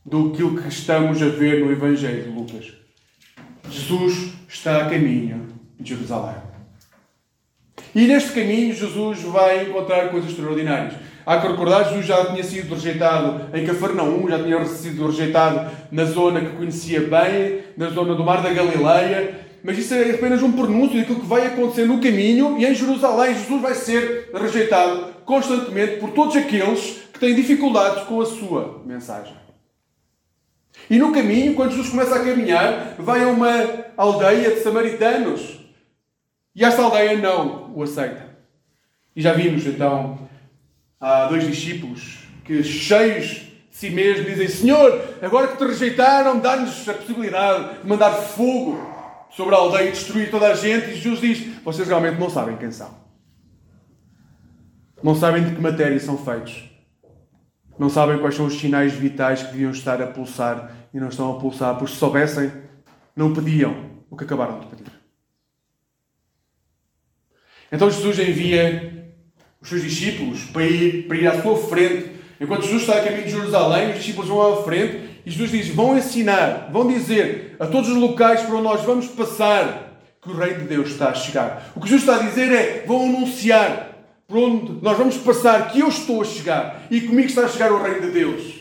do 0.05 0.31
que 0.31 0.67
estamos 0.67 1.21
a 1.21 1.29
ver 1.29 1.63
no 1.63 1.71
Evangelho 1.71 2.23
de 2.23 2.29
Lucas. 2.29 2.73
Jesus 3.69 4.33
está 4.47 4.85
a 4.85 4.89
caminho 4.89 5.47
de 5.79 5.89
Jerusalém. 5.89 6.48
E 7.95 8.05
neste 8.05 8.31
caminho, 8.31 8.73
Jesus 8.73 9.21
vai 9.23 9.63
encontrar 9.63 10.09
coisas 10.09 10.29
extraordinárias. 10.29 10.93
Há 11.25 11.37
que 11.37 11.47
recordar, 11.47 11.85
Jesus 11.85 12.05
já 12.05 12.25
tinha 12.25 12.43
sido 12.43 12.73
rejeitado 12.73 13.55
em 13.55 13.65
Cafarnaum, 13.65 14.27
já 14.27 14.41
tinha 14.41 14.65
sido 14.65 15.07
rejeitado 15.07 15.71
na 15.91 16.05
zona 16.05 16.41
que 16.41 16.55
conhecia 16.55 17.01
bem, 17.01 17.59
na 17.77 17.89
zona 17.89 18.15
do 18.15 18.23
Mar 18.23 18.41
da 18.41 18.49
Galileia, 18.49 19.39
mas 19.63 19.77
isso 19.77 19.93
é 19.93 20.11
apenas 20.11 20.41
um 20.41 20.51
pronúncio 20.51 20.97
daquilo 20.97 21.19
que 21.19 21.27
vai 21.27 21.47
acontecer 21.47 21.85
no 21.85 21.99
caminho 21.99 22.57
e 22.57 22.65
em 22.65 22.73
Jerusalém 22.73 23.35
Jesus 23.35 23.61
vai 23.61 23.75
ser 23.75 24.29
rejeitado 24.33 25.13
constantemente 25.25 25.97
por 25.97 26.11
todos 26.11 26.35
aqueles 26.35 27.01
que 27.13 27.19
têm 27.19 27.35
dificuldades 27.35 28.03
com 28.05 28.21
a 28.21 28.25
sua 28.25 28.81
mensagem. 28.85 29.33
E 30.89 30.97
no 30.97 31.11
caminho, 31.11 31.53
quando 31.53 31.71
Jesus 31.71 31.89
começa 31.89 32.15
a 32.15 32.23
caminhar, 32.23 32.95
vai 32.97 33.23
a 33.23 33.27
uma 33.27 33.51
aldeia 33.97 34.51
de 34.51 34.61
samaritanos. 34.61 35.59
E 36.59 36.65
esta 36.65 36.81
aldeia 36.81 37.17
não 37.17 37.73
o 37.73 37.81
aceita. 37.81 38.21
E 39.15 39.21
já 39.21 39.31
vimos 39.31 39.65
então, 39.65 40.19
há 40.99 41.27
dois 41.27 41.47
discípulos 41.47 42.27
que, 42.43 42.61
cheios 42.61 43.27
de 43.27 43.53
si 43.71 43.89
mesmos, 43.89 44.25
dizem: 44.25 44.49
Senhor, 44.49 45.01
agora 45.21 45.47
que 45.47 45.57
te 45.57 45.63
rejeitaram, 45.63 46.37
dá-nos 46.37 46.89
a 46.89 46.93
possibilidade 46.95 47.79
de 47.79 47.87
mandar 47.87 48.11
fogo 48.11 48.77
sobre 49.29 49.55
a 49.55 49.57
aldeia 49.57 49.87
e 49.87 49.91
destruir 49.91 50.29
toda 50.29 50.47
a 50.47 50.53
gente. 50.53 50.89
E 50.89 50.95
Jesus 50.95 51.21
diz: 51.21 51.63
Vocês 51.63 51.87
realmente 51.87 52.19
não 52.19 52.29
sabem 52.29 52.57
quem 52.57 52.71
são. 52.71 52.93
Não 55.01 55.15
sabem 55.15 55.45
de 55.45 55.55
que 55.55 55.61
matéria 55.61 55.97
são 55.97 56.17
feitos. 56.17 56.69
Não 57.77 57.89
sabem 57.89 58.19
quais 58.19 58.35
são 58.35 58.47
os 58.47 58.59
sinais 58.59 58.91
vitais 58.91 59.43
que 59.43 59.53
deviam 59.53 59.71
estar 59.71 60.01
a 60.01 60.07
pulsar 60.07 60.73
e 60.93 60.99
não 60.99 61.07
estão 61.07 61.37
a 61.37 61.39
pulsar, 61.39 61.77
porque 61.77 61.93
se 61.93 61.99
soubessem, 61.99 62.51
não 63.15 63.33
pediam 63.33 63.91
o 64.09 64.17
que 64.17 64.25
acabaram 64.25 64.59
de 64.59 64.65
pedir. 64.65 64.98
Então 67.71 67.89
Jesus 67.89 68.19
envia 68.19 69.07
os 69.61 69.69
seus 69.69 69.83
discípulos 69.83 70.41
para 70.45 70.65
ir, 70.65 71.07
para 71.07 71.17
ir 71.17 71.27
à 71.27 71.41
sua 71.41 71.57
frente. 71.57 72.11
Enquanto 72.39 72.63
Jesus 72.63 72.81
está 72.81 72.97
a 72.97 73.03
caminho 73.03 73.25
de 73.25 73.31
Jerusalém, 73.31 73.91
os 73.91 73.97
discípulos 73.97 74.29
vão 74.29 74.59
à 74.59 74.63
frente 74.63 75.09
e 75.25 75.31
Jesus 75.31 75.51
diz: 75.51 75.67
vão 75.69 75.97
ensinar, 75.97 76.69
vão 76.71 76.87
dizer 76.87 77.55
a 77.59 77.67
todos 77.67 77.89
os 77.89 77.97
locais 77.97 78.41
para 78.41 78.55
onde 78.55 78.63
nós 78.63 78.81
vamos 78.83 79.07
passar 79.07 80.01
que 80.21 80.29
o 80.29 80.35
Reino 80.35 80.59
de 80.59 80.65
Deus 80.65 80.89
está 80.89 81.09
a 81.09 81.13
chegar. 81.13 81.71
O 81.75 81.79
que 81.79 81.89
Jesus 81.89 82.07
está 82.07 82.23
a 82.23 82.27
dizer 82.27 82.51
é: 82.51 82.83
vão 82.87 83.05
anunciar 83.05 83.89
por 84.27 84.37
onde 84.37 84.83
nós 84.83 84.97
vamos 84.97 85.17
passar, 85.17 85.71
que 85.71 85.79
eu 85.79 85.89
estou 85.89 86.21
a 86.21 86.25
chegar 86.25 86.83
e 86.89 87.01
comigo 87.01 87.27
está 87.27 87.45
a 87.45 87.47
chegar 87.47 87.71
o 87.71 87.81
Reino 87.81 88.01
de 88.01 88.11
Deus. 88.11 88.59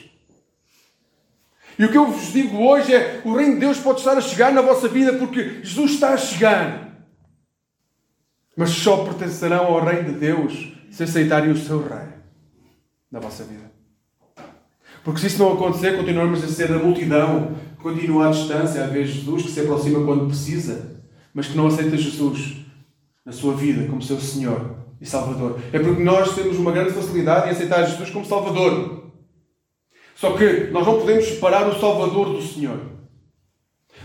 E 1.79 1.85
o 1.85 1.91
que 1.91 1.97
eu 1.97 2.07
vos 2.07 2.33
digo 2.33 2.59
hoje 2.59 2.93
é: 2.93 3.21
o 3.25 3.35
Reino 3.35 3.55
de 3.55 3.61
Deus 3.61 3.79
pode 3.79 4.01
estar 4.01 4.17
a 4.17 4.21
chegar 4.21 4.53
na 4.53 4.63
vossa 4.63 4.89
vida 4.89 5.13
porque 5.15 5.61
Jesus 5.63 5.93
está 5.93 6.11
a 6.11 6.17
chegar. 6.17 6.88
Mas 8.59 8.71
só 8.71 9.05
pertencerão 9.05 9.67
ao 9.67 9.85
Reino 9.85 10.15
de 10.15 10.19
Deus 10.19 10.73
se 10.91 11.05
aceitarem 11.05 11.53
o 11.53 11.57
seu 11.57 11.79
Rei 11.79 12.09
na 13.09 13.21
vossa 13.21 13.45
vida. 13.45 13.71
Porque 15.05 15.21
se 15.21 15.29
isso 15.29 15.39
não 15.39 15.53
acontecer, 15.53 15.97
continuamos 15.97 16.43
a 16.43 16.49
ser 16.49 16.73
a 16.73 16.79
multidão 16.79 17.55
que 17.77 17.83
continua 17.85 18.27
à 18.27 18.31
distância 18.33 18.83
a 18.83 18.89
ver 18.89 19.07
Jesus, 19.07 19.45
que 19.45 19.51
se 19.53 19.61
aproxima 19.61 20.05
quando 20.05 20.27
precisa, 20.27 21.01
mas 21.33 21.47
que 21.47 21.57
não 21.57 21.69
aceita 21.69 21.97
Jesus 21.97 22.57
na 23.25 23.31
sua 23.31 23.55
vida 23.55 23.87
como 23.87 24.03
seu 24.03 24.19
Senhor 24.19 24.75
e 25.01 25.07
Salvador. 25.07 25.61
É 25.73 25.79
porque 25.79 26.03
nós 26.03 26.35
temos 26.35 26.59
uma 26.59 26.73
grande 26.73 26.91
facilidade 26.91 27.47
em 27.47 27.51
aceitar 27.53 27.87
Jesus 27.87 28.11
como 28.11 28.27
Salvador. 28.27 29.05
Só 30.17 30.37
que 30.37 30.65
nós 30.73 30.85
não 30.85 30.99
podemos 30.99 31.27
separar 31.27 31.69
o 31.69 31.79
Salvador 31.79 32.31
do 32.31 32.43
Senhor. 32.43 32.81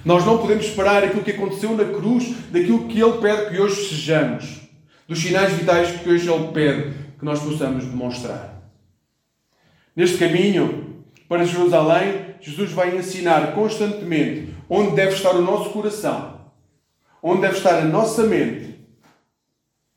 Nós 0.05 0.25
não 0.25 0.37
podemos 0.37 0.65
separar 0.65 1.03
aquilo 1.03 1.23
que 1.23 1.31
aconteceu 1.31 1.75
na 1.75 1.85
cruz 1.85 2.35
daquilo 2.51 2.87
que 2.87 2.99
Ele 2.99 3.19
pede 3.19 3.51
que 3.51 3.61
hoje 3.61 3.87
sejamos. 3.87 4.61
Dos 5.07 5.19
sinais 5.19 5.53
vitais 5.53 5.91
que 5.91 6.09
hoje 6.09 6.29
Ele 6.29 6.51
pede 6.51 6.93
que 7.17 7.23
nós 7.23 7.39
possamos 7.39 7.85
demonstrar. 7.85 8.61
Neste 9.95 10.17
caminho, 10.17 11.03
para 11.29 11.45
Jerusalém, 11.45 12.35
Jesus 12.41 12.71
vai 12.71 12.97
ensinar 12.97 13.53
constantemente 13.53 14.53
onde 14.69 14.95
deve 14.95 15.13
estar 15.13 15.35
o 15.35 15.41
nosso 15.41 15.69
coração, 15.69 16.41
onde 17.21 17.41
deve 17.41 17.57
estar 17.57 17.75
a 17.75 17.85
nossa 17.85 18.23
mente, 18.23 18.79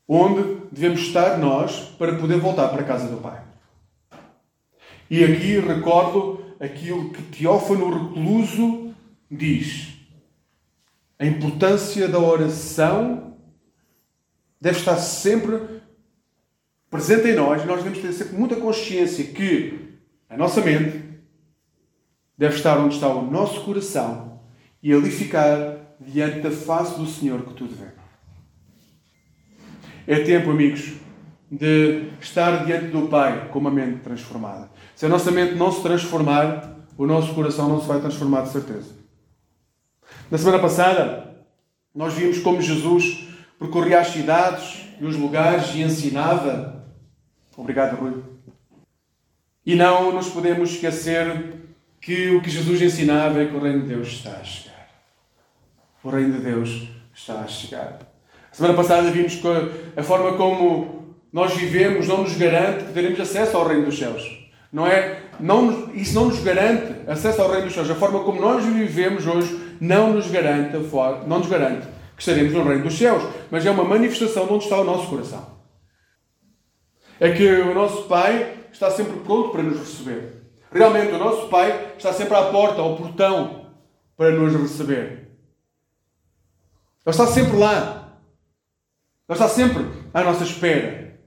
onde 0.07 0.61
devemos 0.71 1.01
estar 1.01 1.37
nós 1.37 1.79
para 1.97 2.15
poder 2.15 2.39
voltar 2.39 2.69
para 2.69 2.81
a 2.81 2.85
casa 2.85 3.09
do 3.09 3.17
Pai. 3.17 3.41
E 5.09 5.23
aqui 5.23 5.59
recordo 5.59 6.41
aquilo 6.59 7.09
que 7.09 7.21
Teófano 7.23 8.09
Recluso 8.09 8.93
diz. 9.29 9.96
A 11.19 11.25
importância 11.25 12.07
da 12.07 12.19
oração 12.19 13.37
deve 14.61 14.77
estar 14.77 14.97
sempre 14.97 15.81
presente 16.89 17.29
em 17.29 17.35
nós. 17.35 17.65
Nós 17.65 17.83
devemos 17.83 17.99
ter 17.99 18.13
sempre 18.13 18.37
muita 18.37 18.55
consciência 18.55 19.25
que 19.25 19.97
a 20.29 20.37
nossa 20.37 20.61
mente 20.61 21.03
deve 22.37 22.55
estar 22.55 22.77
onde 22.77 22.95
está 22.95 23.07
o 23.07 23.29
nosso 23.29 23.63
coração 23.63 24.41
e 24.81 24.93
ali 24.93 25.09
ficar 25.09 25.95
diante 25.99 26.41
da 26.41 26.51
face 26.51 26.97
do 26.99 27.07
Senhor 27.07 27.41
que 27.41 27.53
tudo 27.53 27.75
vê. 27.75 27.87
É 30.05 30.19
tempo, 30.19 30.51
amigos, 30.51 30.93
de 31.51 32.09
estar 32.21 32.65
diante 32.65 32.87
do 32.87 33.07
Pai 33.07 33.49
com 33.49 33.59
uma 33.59 33.71
mente 33.71 34.01
transformada. 34.01 34.69
Se 34.95 35.05
a 35.05 35.09
nossa 35.09 35.31
mente 35.31 35.55
não 35.55 35.71
se 35.71 35.81
transformar, 35.81 36.77
o 36.97 37.05
nosso 37.05 37.33
coração 37.33 37.67
não 37.67 37.81
se 37.81 37.87
vai 37.87 37.99
transformar 37.99 38.41
de 38.41 38.51
certeza. 38.51 38.96
Na 40.29 40.37
semana 40.37 40.59
passada, 40.59 41.35
nós 41.95 42.13
vimos 42.13 42.39
como 42.39 42.61
Jesus 42.61 43.29
percorria 43.57 44.01
as 44.01 44.09
cidades 44.09 44.83
e 44.99 45.05
os 45.05 45.15
lugares 45.15 45.73
e 45.73 45.81
ensinava. 45.81 46.85
Obrigado, 47.55 47.95
Rui. 47.95 48.21
E 49.65 49.73
não 49.73 50.11
nos 50.11 50.27
podemos 50.27 50.71
esquecer 50.71 51.53
que 52.01 52.31
o 52.31 52.41
que 52.41 52.49
Jesus 52.49 52.81
ensinava 52.81 53.41
é 53.41 53.45
que 53.45 53.55
o 53.55 53.59
Reino 53.59 53.83
de 53.83 53.87
Deus 53.87 54.09
está 54.09 54.31
a 54.31 54.43
chegar. 54.43 54.89
O 56.03 56.09
Reino 56.09 56.33
de 56.33 56.43
Deus 56.43 56.89
está 57.15 57.39
a 57.39 57.47
chegar. 57.47 57.99
A 58.51 58.55
semana 58.55 58.73
passada 58.73 59.09
vimos 59.09 59.35
que 59.35 59.47
a 59.95 60.03
forma 60.03 60.35
como 60.35 61.15
nós 61.31 61.55
vivemos 61.55 62.05
não 62.05 62.23
nos 62.23 62.35
garante 62.35 62.83
que 62.83 62.93
teremos 62.93 63.19
acesso 63.19 63.55
ao 63.55 63.65
Reino 63.65 63.85
dos 63.85 63.97
Céus. 63.97 64.45
Não 64.73 64.85
é, 64.85 65.21
não, 65.39 65.93
isso 65.93 66.13
não 66.13 66.25
nos 66.25 66.39
garante 66.43 67.09
acesso 67.09 67.41
ao 67.41 67.49
Reino 67.49 67.67
dos 67.67 67.73
Céus. 67.73 67.89
A 67.89 67.95
forma 67.95 68.25
como 68.25 68.41
nós 68.41 68.65
vivemos 68.65 69.25
hoje 69.25 69.66
não 69.79 70.13
nos 70.13 70.29
garante, 70.29 70.75
não 71.27 71.39
nos 71.39 71.47
garante 71.47 71.87
que 72.15 72.21
estaremos 72.21 72.53
no 72.53 72.63
Reino 72.63 72.83
dos 72.83 72.97
Céus, 72.97 73.23
mas 73.51 73.65
é 73.65 73.69
uma 73.69 73.83
manifestação 73.83 74.47
de 74.47 74.53
onde 74.53 74.63
está 74.63 74.79
o 74.79 74.83
nosso 74.83 75.07
coração. 75.07 75.57
É 77.19 77.31
que 77.31 77.47
o 77.47 77.73
nosso 77.73 78.03
Pai 78.03 78.57
está 78.71 78.89
sempre 78.89 79.19
pronto 79.19 79.49
para 79.49 79.63
nos 79.63 79.79
receber. 79.79 80.43
Realmente, 80.71 81.13
o 81.13 81.17
nosso 81.17 81.47
Pai 81.47 81.93
está 81.97 82.11
sempre 82.11 82.35
à 82.35 82.45
porta, 82.45 82.81
ao 82.81 82.97
portão, 82.97 83.71
para 84.15 84.31
nos 84.31 84.53
receber. 84.53 85.27
Ele 87.05 87.13
está 87.13 87.27
sempre 87.27 87.57
lá. 87.57 88.19
Ele 89.29 89.35
está 89.35 89.47
sempre 89.47 89.85
à 90.13 90.23
nossa 90.23 90.43
espera. 90.43 91.19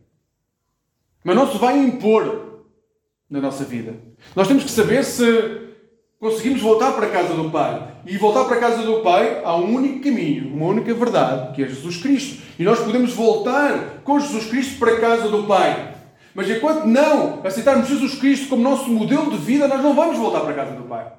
Mas 1.22 1.36
não 1.36 1.50
se 1.50 1.58
vai 1.58 1.78
impor 1.78 2.64
na 3.28 3.40
nossa 3.40 3.64
vida. 3.64 3.94
Nós 4.34 4.48
temos 4.48 4.64
que 4.64 4.70
saber 4.70 5.04
se 5.04 5.69
conseguimos 6.20 6.60
voltar 6.60 6.92
para 6.92 7.06
a 7.06 7.10
casa 7.10 7.32
do 7.32 7.50
Pai. 7.50 7.94
E 8.06 8.18
voltar 8.18 8.44
para 8.44 8.56
a 8.56 8.60
casa 8.60 8.82
do 8.82 9.00
Pai 9.00 9.40
há 9.42 9.56
um 9.56 9.74
único 9.74 10.04
caminho, 10.04 10.54
uma 10.54 10.66
única 10.66 10.92
verdade, 10.92 11.54
que 11.54 11.62
é 11.62 11.66
Jesus 11.66 11.96
Cristo. 11.96 12.42
E 12.58 12.62
nós 12.62 12.78
podemos 12.78 13.14
voltar 13.14 14.02
com 14.04 14.20
Jesus 14.20 14.46
Cristo 14.46 14.78
para 14.78 14.92
a 14.92 15.00
casa 15.00 15.28
do 15.28 15.44
Pai. 15.44 15.94
Mas 16.34 16.48
enquanto 16.48 16.84
não 16.84 17.44
aceitarmos 17.44 17.88
Jesus 17.88 18.14
Cristo 18.16 18.48
como 18.50 18.62
nosso 18.62 18.88
modelo 18.90 19.30
de 19.30 19.38
vida, 19.38 19.66
nós 19.66 19.82
não 19.82 19.94
vamos 19.94 20.18
voltar 20.18 20.40
para 20.40 20.50
a 20.50 20.54
casa 20.54 20.76
do 20.76 20.84
Pai. 20.84 21.10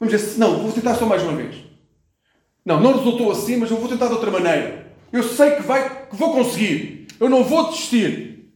Vamos 0.00 0.16
dizer, 0.16 0.38
não, 0.38 0.58
vou 0.58 0.72
tentar 0.72 0.94
só 0.94 1.04
mais 1.04 1.22
uma 1.22 1.32
vez. 1.32 1.56
Não, 2.64 2.80
não 2.80 2.94
resultou 2.94 3.30
assim, 3.30 3.56
mas 3.56 3.70
eu 3.70 3.76
vou 3.76 3.88
tentar 3.88 4.06
de 4.06 4.14
outra 4.14 4.30
maneira. 4.30 4.92
Eu 5.12 5.22
sei 5.22 5.52
que, 5.52 5.62
vai, 5.62 6.06
que 6.06 6.16
vou 6.16 6.32
conseguir. 6.32 7.06
Eu 7.20 7.28
não 7.28 7.44
vou 7.44 7.70
desistir. 7.70 8.50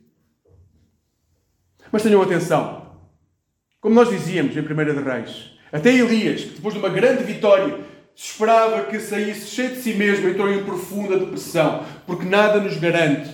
Mas 1.91 2.03
tenham 2.03 2.23
atenção. 2.23 2.82
Como 3.83 3.97
nós 3.97 4.09
dizíamos 4.09 4.57
em 4.57 4.61
1 4.61 4.65
de 4.65 5.03
Reis, 5.03 5.51
até 5.73 5.93
Elias, 5.93 6.43
que 6.43 6.51
depois 6.51 6.73
de 6.73 6.79
uma 6.79 6.89
grande 6.89 7.25
vitória, 7.25 7.81
esperava 8.15 8.85
que 8.85 9.01
saísse 9.01 9.49
cheio 9.49 9.71
de 9.71 9.83
si 9.83 9.95
mesmo, 9.95 10.29
entrou 10.29 10.49
em 10.49 10.65
profunda 10.65 11.19
depressão, 11.19 11.85
porque 12.07 12.25
nada 12.25 12.61
nos 12.61 12.77
garante 12.77 13.29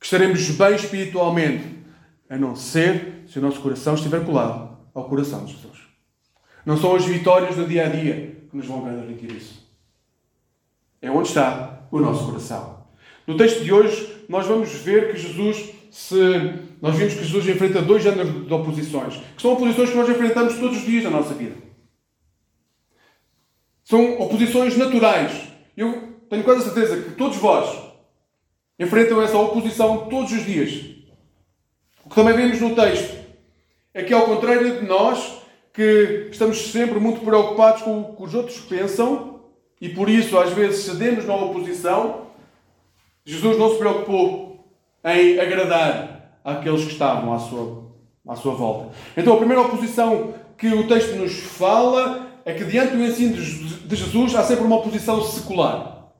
que 0.00 0.06
estaremos 0.06 0.50
bem 0.50 0.74
espiritualmente, 0.74 1.76
a 2.30 2.38
não 2.38 2.56
ser 2.56 3.24
se 3.28 3.38
o 3.38 3.42
nosso 3.42 3.60
coração 3.60 3.94
estiver 3.94 4.24
colado 4.24 4.78
ao 4.94 5.04
coração 5.04 5.44
de 5.44 5.52
Jesus. 5.52 5.78
Não 6.64 6.78
são 6.78 6.96
as 6.96 7.04
vitórias 7.04 7.54
do 7.54 7.66
dia 7.66 7.84
a 7.84 7.88
dia 7.90 8.46
que 8.48 8.56
nos 8.56 8.66
vão 8.66 8.82
garantir 8.82 9.30
isso. 9.30 9.62
É 11.02 11.10
onde 11.10 11.28
está 11.28 11.86
o 11.90 12.00
nosso 12.00 12.24
coração. 12.24 12.86
No 13.26 13.36
texto 13.36 13.62
de 13.62 13.70
hoje, 13.70 14.24
nós 14.26 14.46
vamos 14.46 14.72
ver 14.72 15.12
que 15.12 15.18
Jesus 15.18 15.74
se 15.90 16.65
nós 16.86 16.94
vimos 16.94 17.14
que 17.14 17.24
Jesus 17.24 17.48
enfrenta 17.48 17.82
dois 17.82 18.00
géneros 18.00 18.46
de 18.46 18.54
oposições, 18.54 19.16
que 19.34 19.42
são 19.42 19.54
oposições 19.54 19.90
que 19.90 19.96
nós 19.96 20.08
enfrentamos 20.08 20.56
todos 20.56 20.78
os 20.78 20.84
dias 20.84 21.02
na 21.02 21.10
nossa 21.10 21.34
vida. 21.34 21.56
São 23.82 24.20
oposições 24.20 24.76
naturais. 24.76 25.32
Eu 25.76 26.14
tenho 26.30 26.44
quase 26.44 26.62
certeza 26.62 27.02
que 27.02 27.10
todos 27.16 27.38
vós 27.38 27.76
enfrentam 28.78 29.20
essa 29.20 29.36
oposição 29.36 30.06
todos 30.08 30.30
os 30.30 30.44
dias. 30.44 30.94
O 32.04 32.08
que 32.08 32.14
também 32.14 32.36
vemos 32.36 32.60
no 32.60 32.76
texto 32.76 33.16
é 33.92 34.04
que, 34.04 34.14
ao 34.14 34.24
contrário 34.24 34.78
de 34.78 34.86
nós, 34.86 35.38
que 35.74 36.28
estamos 36.30 36.70
sempre 36.70 37.00
muito 37.00 37.20
preocupados 37.24 37.82
com 37.82 38.00
o 38.00 38.16
que 38.16 38.22
os 38.22 38.32
outros 38.32 38.60
pensam 38.60 39.40
e 39.80 39.88
por 39.88 40.08
isso 40.08 40.38
às 40.38 40.52
vezes 40.52 40.84
cedemos 40.84 41.24
na 41.24 41.34
oposição, 41.34 42.28
Jesus 43.24 43.58
não 43.58 43.72
se 43.72 43.78
preocupou 43.78 44.64
em 45.04 45.40
agradar 45.40 46.15
àqueles 46.46 46.84
que 46.84 46.92
estavam 46.92 47.34
à 47.34 47.40
sua, 47.40 47.82
à 48.28 48.36
sua 48.36 48.54
volta. 48.54 48.94
Então, 49.16 49.34
a 49.34 49.36
primeira 49.36 49.62
oposição 49.62 50.34
que 50.56 50.68
o 50.68 50.86
texto 50.86 51.16
nos 51.16 51.32
fala 51.32 52.24
é 52.44 52.54
que, 52.54 52.64
diante 52.64 52.96
do 52.96 53.02
ensino 53.02 53.34
de 53.34 53.96
Jesus, 53.96 54.36
há 54.36 54.44
sempre 54.44 54.64
uma 54.64 54.76
oposição 54.76 55.20
secular. 55.22 56.12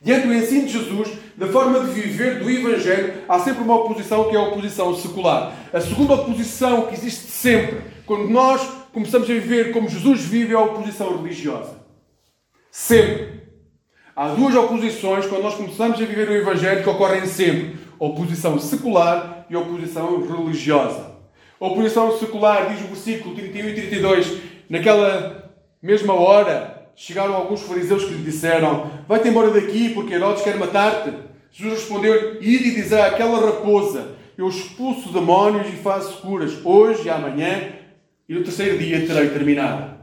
Diante 0.00 0.26
do 0.26 0.34
ensino 0.34 0.66
de 0.66 0.72
Jesus, 0.72 1.10
da 1.36 1.46
forma 1.48 1.80
de 1.80 1.92
viver 1.92 2.38
do 2.38 2.50
Evangelho, 2.50 3.22
há 3.28 3.38
sempre 3.38 3.62
uma 3.62 3.76
oposição 3.76 4.30
que 4.30 4.34
é 4.34 4.38
a 4.38 4.42
oposição 4.42 4.96
secular. 4.96 5.52
A 5.72 5.80
segunda 5.80 6.14
oposição 6.14 6.86
que 6.86 6.94
existe 6.94 7.30
sempre, 7.30 7.82
quando 8.06 8.28
nós 8.30 8.66
começamos 8.92 9.28
a 9.28 9.32
viver 9.32 9.72
como 9.72 9.88
Jesus 9.88 10.22
vive, 10.22 10.54
é 10.54 10.56
a 10.56 10.60
oposição 10.60 11.16
religiosa. 11.18 11.80
Sempre. 12.70 13.44
Há 14.16 14.28
duas 14.28 14.54
oposições 14.54 15.26
quando 15.26 15.42
nós 15.42 15.54
começamos 15.54 16.00
a 16.00 16.04
viver 16.04 16.28
o 16.28 16.34
Evangelho 16.34 16.82
que 16.82 16.88
ocorrem 16.88 17.26
sempre 17.26 17.83
oposição 17.98 18.58
secular 18.58 19.46
e 19.48 19.56
oposição 19.56 20.26
religiosa. 20.26 21.12
A 21.60 21.66
oposição 21.66 22.18
secular, 22.18 22.68
diz 22.68 22.82
o 22.84 22.88
versículo 22.88 23.34
31 23.34 23.68
e 23.68 23.74
32, 23.74 24.38
naquela 24.68 25.52
mesma 25.82 26.14
hora 26.14 26.90
chegaram 26.96 27.34
alguns 27.34 27.62
fariseus 27.62 28.04
que 28.04 28.14
lhe 28.14 28.24
disseram: 28.24 28.90
Vai-te 29.08 29.28
embora 29.28 29.50
daqui, 29.50 29.90
porque 29.90 30.14
Herodes 30.14 30.42
quer 30.42 30.56
matar-te. 30.56 31.12
Jesus 31.50 31.80
respondeu: 31.80 32.42
Ide 32.42 32.68
e 32.68 32.74
dizer 32.74 33.00
àquela 33.00 33.44
raposa: 33.46 34.16
Eu 34.36 34.48
expulso 34.48 35.12
demónios 35.12 35.68
e 35.68 35.76
faço 35.76 36.20
curas, 36.20 36.52
hoje 36.64 37.06
e 37.06 37.10
amanhã, 37.10 37.72
e 38.28 38.34
no 38.34 38.42
terceiro 38.42 38.78
dia 38.78 39.06
terei 39.06 39.30
terminado. 39.30 39.94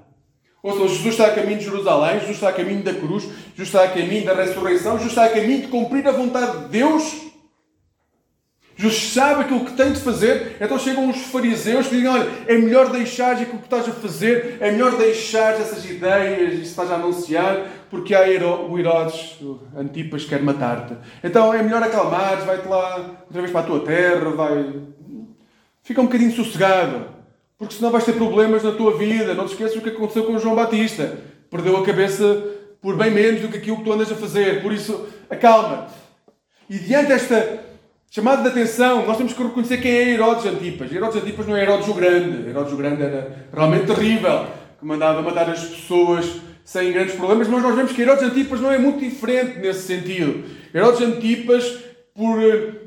Ou 0.63 0.73
seja, 0.73 0.89
Jesus 0.89 1.07
está 1.07 1.25
a 1.27 1.31
caminho 1.31 1.57
de 1.57 1.65
Jerusalém, 1.65 2.19
Jesus 2.19 2.35
está 2.35 2.49
a 2.49 2.53
caminho 2.53 2.83
da 2.83 2.93
cruz, 2.93 3.23
Jesus 3.23 3.67
está 3.67 3.83
a 3.83 3.87
caminho 3.87 4.25
da 4.25 4.35
ressurreição, 4.35 4.93
Jesus 4.93 5.11
está 5.11 5.25
a 5.25 5.29
caminho 5.29 5.61
de 5.61 5.67
cumprir 5.67 6.07
a 6.07 6.11
vontade 6.11 6.59
de 6.59 6.69
Deus 6.69 7.30
Jesus 8.81 9.13
sabe 9.13 9.41
aquilo 9.41 9.63
que 9.63 9.73
tem 9.73 9.91
de 9.91 9.99
fazer, 9.99 10.57
então 10.59 10.79
chegam 10.79 11.07
os 11.07 11.17
fariseus 11.27 11.85
que 11.85 11.97
dizem: 11.97 12.09
Olha, 12.09 12.27
é 12.47 12.57
melhor 12.57 12.89
deixar 12.89 13.33
aquilo 13.33 13.59
que 13.59 13.65
estás 13.65 13.87
a 13.87 13.91
fazer, 13.91 14.57
é 14.59 14.71
melhor 14.71 14.97
deixar 14.97 15.53
essas 15.53 15.85
ideias 15.85 16.55
e 16.55 16.63
estás 16.63 16.89
a 16.89 16.95
anunciar, 16.95 17.67
porque 17.91 18.15
há 18.15 18.21
o 18.21 18.79
Herodes, 18.79 19.39
o 19.39 19.59
Antipas, 19.77 20.25
quer 20.25 20.41
matar-te. 20.41 20.95
Então 21.23 21.53
é 21.53 21.61
melhor 21.61 21.83
acalmares, 21.83 22.43
vai-te 22.43 22.67
lá 22.67 23.19
outra 23.27 23.41
vez 23.41 23.51
para 23.51 23.61
a 23.61 23.63
tua 23.65 23.79
terra, 23.81 24.31
vai. 24.31 24.73
Fica 25.83 26.01
um 26.01 26.05
bocadinho 26.05 26.31
sossegado, 26.31 27.05
porque 27.59 27.75
senão 27.75 27.91
vais 27.91 28.03
ter 28.03 28.13
problemas 28.13 28.63
na 28.63 28.71
tua 28.71 28.97
vida. 28.97 29.35
Não 29.35 29.45
te 29.45 29.51
esqueças 29.51 29.75
o 29.75 29.81
que 29.81 29.89
aconteceu 29.89 30.23
com 30.23 30.39
João 30.39 30.55
Batista. 30.55 31.19
Perdeu 31.51 31.77
a 31.77 31.85
cabeça 31.85 32.43
por 32.81 32.97
bem 32.97 33.11
menos 33.11 33.41
do 33.41 33.47
que 33.49 33.57
aquilo 33.59 33.77
que 33.77 33.83
tu 33.83 33.93
andas 33.93 34.11
a 34.11 34.15
fazer. 34.15 34.63
Por 34.63 34.73
isso, 34.73 35.07
acalma-te. 35.29 35.93
E 36.67 36.79
diante 36.79 37.09
desta 37.09 37.70
Chamado 38.13 38.43
de 38.43 38.49
atenção, 38.49 39.05
nós 39.05 39.15
temos 39.15 39.31
que 39.31 39.41
reconhecer 39.41 39.77
quem 39.77 39.89
é 39.89 40.09
Herodes 40.09 40.45
Antipas. 40.45 40.91
Herodes 40.91 41.15
Antipas 41.15 41.47
não 41.47 41.55
é 41.55 41.61
Herodes 41.61 41.87
o 41.87 41.93
Grande. 41.93 42.49
Herodes 42.49 42.73
o 42.73 42.75
Grande 42.75 43.03
era 43.03 43.47
realmente 43.53 43.85
terrível, 43.85 44.47
que 44.77 44.85
mandava 44.85 45.21
matar 45.21 45.49
as 45.49 45.63
pessoas 45.63 46.41
sem 46.65 46.91
grandes 46.91 47.15
problemas, 47.15 47.47
mas 47.47 47.63
nós 47.63 47.73
vemos 47.73 47.93
que 47.93 48.01
Herodes 48.01 48.25
Antipas 48.25 48.59
não 48.59 48.69
é 48.69 48.77
muito 48.77 48.99
diferente 48.99 49.59
nesse 49.59 49.83
sentido. 49.83 50.43
Herodes 50.75 50.99
Antipas, 50.99 51.63
por, 52.13 52.37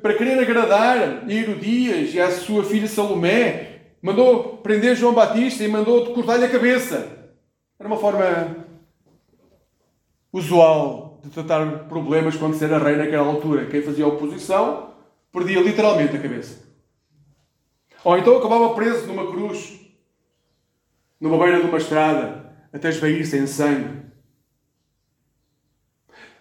para 0.03 0.13
querer 0.13 0.39
agradar 0.39 0.99
a 0.99 1.33
Herodias 1.33 2.13
e 2.13 2.21
à 2.21 2.31
sua 2.31 2.63
filha 2.63 2.87
Salomé, 2.87 3.79
mandou 4.03 4.59
prender 4.59 4.95
João 4.95 5.15
Batista 5.15 5.65
e 5.65 5.69
mandou 5.69 6.05
cortar-lhe 6.13 6.45
a 6.45 6.51
cabeça. 6.51 7.31
Era 7.81 7.89
uma 7.89 7.97
forma 7.97 8.57
usual 10.31 11.19
de 11.25 11.31
tratar 11.31 11.65
problemas 11.89 12.37
quando 12.37 12.53
se 12.53 12.65
era 12.67 12.77
rei 12.77 12.97
naquela 12.97 13.27
altura. 13.27 13.65
Quem 13.65 13.81
fazia 13.81 14.07
oposição 14.07 14.84
perdia 15.35 15.61
literalmente 15.61 16.17
a 16.17 16.21
cabeça. 16.21 16.63
Ou 18.05 18.17
então 18.17 18.37
acabava 18.37 18.73
preso 18.75 19.09
numa 19.09 19.27
cruz, 19.27 19.81
numa 21.21 21.37
beira 21.37 21.61
de 21.61 21.67
uma 21.67 21.79
estrada, 21.79 22.55
até 22.73 22.89
esvair-se 22.89 23.37
em 23.37 23.47
sangue. 23.49 24.05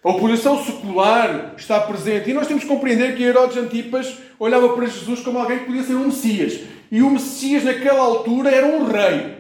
A 0.04 0.10
oposição 0.10 0.64
secular 0.64 1.56
está 1.58 1.80
presente 1.80 2.30
e 2.30 2.34
nós 2.34 2.46
temos 2.46 2.64
que 2.64 2.70
compreender 2.70 3.16
que 3.16 3.24
Herodes 3.24 3.58
Antipas 3.58 4.20
olhava 4.38 4.76
para 4.76 4.86
Jesus 4.86 5.22
como 5.22 5.40
alguém 5.40 5.60
que 5.60 5.66
podia 5.66 5.84
ser 5.84 5.96
um 5.96 6.06
Messias. 6.06 6.60
E 6.92 7.02
o 7.02 7.10
Messias, 7.10 7.64
naquela 7.64 8.02
altura, 8.02 8.52
era 8.52 8.68
um 8.68 8.86
rei. 8.86 9.38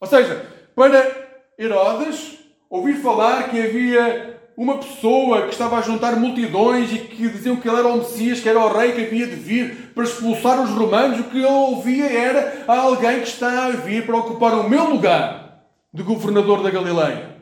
Ou 0.00 0.08
seja, 0.08 0.50
para 0.74 1.44
Herodes, 1.56 2.38
ouvir 2.68 2.94
falar 2.94 3.50
que 3.50 3.60
havia 3.60 4.33
uma 4.56 4.78
pessoa 4.78 5.42
que 5.42 5.52
estava 5.52 5.78
a 5.78 5.82
juntar 5.82 6.16
multidões 6.16 6.92
e 6.92 6.98
que 6.98 7.28
diziam 7.28 7.56
que 7.56 7.68
ele 7.68 7.78
era 7.78 7.88
o 7.88 7.98
Messias, 7.98 8.40
que 8.40 8.48
era 8.48 8.58
o 8.58 8.72
rei 8.72 8.92
que 8.92 9.02
havia 9.02 9.26
de 9.26 9.34
vir 9.34 9.92
para 9.94 10.04
expulsar 10.04 10.62
os 10.62 10.70
romanos, 10.70 11.20
o 11.20 11.24
que 11.24 11.38
ele 11.38 11.46
ouvia 11.46 12.06
era 12.06 12.64
alguém 12.68 13.20
que 13.20 13.28
está 13.28 13.66
a 13.66 13.70
vir 13.70 14.06
para 14.06 14.16
ocupar 14.16 14.54
o 14.54 14.68
meu 14.68 14.90
lugar 14.90 15.64
de 15.92 16.02
governador 16.02 16.62
da 16.62 16.70
Galileia. 16.70 17.34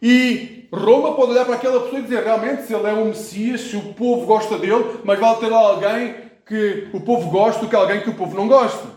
E 0.00 0.68
Roma 0.72 1.14
pode 1.14 1.32
olhar 1.32 1.44
para 1.44 1.56
aquela 1.56 1.80
pessoa 1.80 2.00
e 2.00 2.04
dizer 2.04 2.24
realmente 2.24 2.62
se 2.62 2.74
ele 2.74 2.88
é 2.88 2.92
um 2.92 3.06
Messias, 3.06 3.60
se 3.62 3.76
o 3.76 3.92
povo 3.92 4.24
gosta 4.24 4.56
dele, 4.56 5.00
mas 5.04 5.18
vale 5.18 5.40
ter 5.40 5.52
alguém 5.52 6.14
que 6.46 6.88
o 6.92 7.00
povo 7.00 7.30
gosta 7.30 7.62
do 7.62 7.68
que 7.68 7.76
alguém 7.76 8.00
que 8.00 8.10
o 8.10 8.14
povo 8.14 8.34
não 8.34 8.48
gosta. 8.48 8.88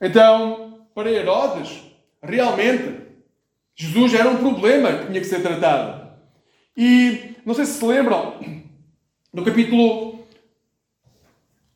Então, 0.00 0.80
para 0.94 1.10
Herodes, 1.10 1.80
realmente 2.20 3.11
Jesus 3.74 4.14
era 4.14 4.28
um 4.28 4.38
problema 4.38 4.92
que 4.92 5.06
tinha 5.06 5.20
que 5.20 5.26
ser 5.26 5.42
tratado. 5.42 6.12
E 6.76 7.36
não 7.44 7.54
sei 7.54 7.64
se 7.64 7.74
se 7.74 7.84
lembram, 7.84 8.40
no 9.32 9.44
capítulo 9.44 10.24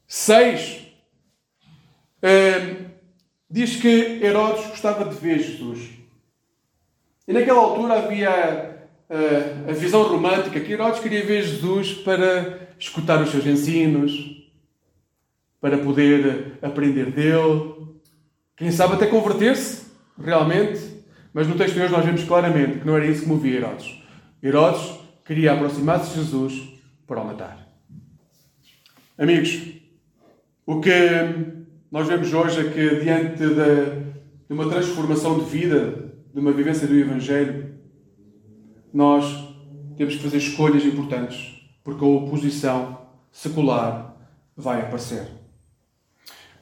6, 0.07 0.83
eh, 2.23 2.77
diz 3.51 3.77
que 3.77 4.21
Herodes 4.23 4.67
gostava 4.67 5.05
de 5.05 5.17
ver 5.17 5.39
Jesus. 5.39 5.91
E 7.27 7.33
naquela 7.33 7.59
altura 7.59 7.95
havia 7.95 8.89
uh, 9.11 9.71
a 9.71 9.73
visão 9.73 10.03
romântica 10.05 10.61
que 10.61 10.73
Herodes 10.73 11.01
queria 11.01 11.25
ver 11.25 11.43
Jesus 11.43 11.95
para 11.95 12.69
escutar 12.79 13.21
os 13.23 13.31
seus 13.31 13.45
ensinos, 13.47 14.13
para 15.61 15.79
poder 15.79 16.59
aprender 16.63 17.11
dele, 17.11 17.75
quem 18.57 18.71
sabe 18.71 18.95
até 18.95 19.07
converter-se 19.07 19.87
realmente. 20.19 20.96
Mas 21.37 21.47
no 21.47 21.55
texto 21.55 21.75
de 21.75 21.83
hoje 21.83 21.93
nós 21.93 22.03
vemos 22.03 22.25
claramente 22.25 22.79
que 22.79 22.87
não 22.87 22.97
era 22.97 23.07
isso 23.07 23.25
que 23.25 23.29
movia 23.29 23.59
Herodes. 23.59 24.03
Herodes 24.43 24.99
queria 25.23 25.53
aproximar-se 25.53 26.15
de 26.15 26.25
Jesus 26.25 26.81
para 27.07 27.21
o 27.21 27.27
matar. 27.27 27.69
Amigos, 29.19 29.75
o 30.65 30.81
que 30.81 30.91
nós 31.91 32.09
vemos 32.09 32.33
hoje 32.33 32.67
é 32.67 32.71
que, 32.71 33.01
diante 33.05 33.37
de, 33.37 33.51
de 34.49 34.55
uma 34.55 34.67
transformação 34.67 35.39
de 35.39 35.45
vida, 35.45 36.11
de 36.33 36.41
uma 36.41 36.53
vivência 36.53 36.89
do 36.89 36.95
Evangelho, 36.95 37.75
nós 38.91 39.27
temos 39.95 40.17
que 40.17 40.23
fazer 40.23 40.39
escolhas 40.39 40.87
importantes, 40.87 41.69
porque 41.85 42.03
a 42.03 42.09
oposição 42.09 43.09
secular 43.31 44.17
vai 44.57 44.81
aparecer. 44.81 45.29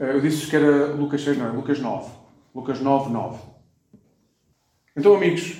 Eu 0.01 0.21
disse 0.21 0.51
que 0.51 0.57
era 0.57 0.87
Lucas 0.87 1.23
6, 1.23 1.39
não, 1.39 1.55
Lucas 1.55 1.79
9. 1.79 2.11
Lucas 2.53 2.81
9, 2.81 3.13
9. 3.13 3.54
Então, 4.97 5.15
amigos, 5.15 5.57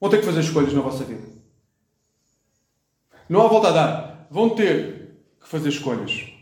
vão 0.00 0.10
ter 0.10 0.20
que 0.20 0.26
fazer 0.26 0.40
escolhas 0.40 0.72
na 0.72 0.80
vossa 0.80 1.04
vida. 1.04 1.26
Não 3.28 3.40
há 3.40 3.48
volta 3.48 3.68
a 3.68 3.72
dar. 3.72 4.28
Vão 4.30 4.50
ter 4.50 5.16
que 5.40 5.48
fazer 5.48 5.68
escolhas. 5.68 6.32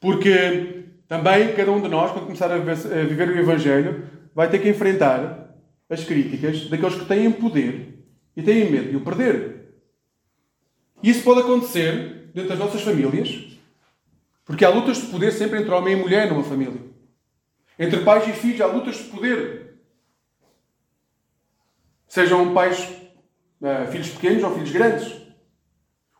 Porque 0.00 0.84
também 1.08 1.54
cada 1.54 1.72
um 1.72 1.80
de 1.80 1.88
nós, 1.88 2.12
quando 2.12 2.26
começar 2.26 2.50
a 2.52 2.58
viver 2.58 3.28
o 3.28 3.38
Evangelho, 3.38 4.06
vai 4.34 4.48
ter 4.48 4.60
que 4.60 4.68
enfrentar 4.68 5.56
as 5.88 6.04
críticas 6.04 6.68
daqueles 6.68 6.94
que 6.94 7.06
têm 7.06 7.32
poder 7.32 8.04
e 8.36 8.42
têm 8.42 8.70
medo 8.70 8.90
de 8.90 8.96
o 8.96 9.00
perder. 9.00 9.72
E 11.02 11.10
isso 11.10 11.24
pode 11.24 11.40
acontecer 11.40 12.30
dentro 12.34 12.50
das 12.50 12.58
nossas 12.58 12.82
famílias, 12.82 13.58
porque 14.44 14.64
há 14.64 14.68
lutas 14.68 14.98
de 14.98 15.06
poder 15.06 15.32
sempre 15.32 15.58
entre 15.58 15.72
homem 15.72 15.94
e 15.94 16.00
mulher 16.00 16.30
numa 16.30 16.44
família. 16.44 16.80
Entre 17.78 18.00
pais 18.00 18.28
e 18.28 18.32
filhos 18.32 18.60
há 18.60 18.66
lutas 18.66 18.96
de 18.96 19.04
poder. 19.04 19.67
Sejam 22.08 22.54
pais, 22.54 22.88
uh, 23.60 23.86
filhos 23.92 24.08
pequenos 24.08 24.42
ou 24.42 24.54
filhos 24.54 24.72
grandes. 24.72 25.12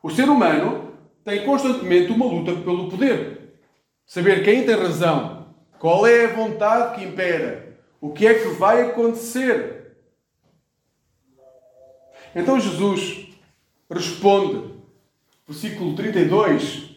O 0.02 0.10
ser 0.10 0.28
humano 0.28 0.92
tem 1.24 1.44
constantemente 1.44 2.12
uma 2.12 2.26
luta 2.26 2.52
pelo 2.52 2.90
poder. 2.90 3.58
Saber 4.06 4.44
quem 4.44 4.64
tem 4.64 4.76
razão, 4.76 5.54
qual 5.78 6.06
é 6.06 6.26
a 6.26 6.34
vontade 6.34 6.96
que 6.96 7.04
impera, 7.04 7.78
o 8.00 8.12
que 8.12 8.26
é 8.26 8.34
que 8.34 8.48
vai 8.48 8.82
acontecer. 8.82 9.96
Então 12.34 12.60
Jesus 12.60 13.28
responde, 13.90 14.74
versículo 15.46 15.96
32, 15.96 16.96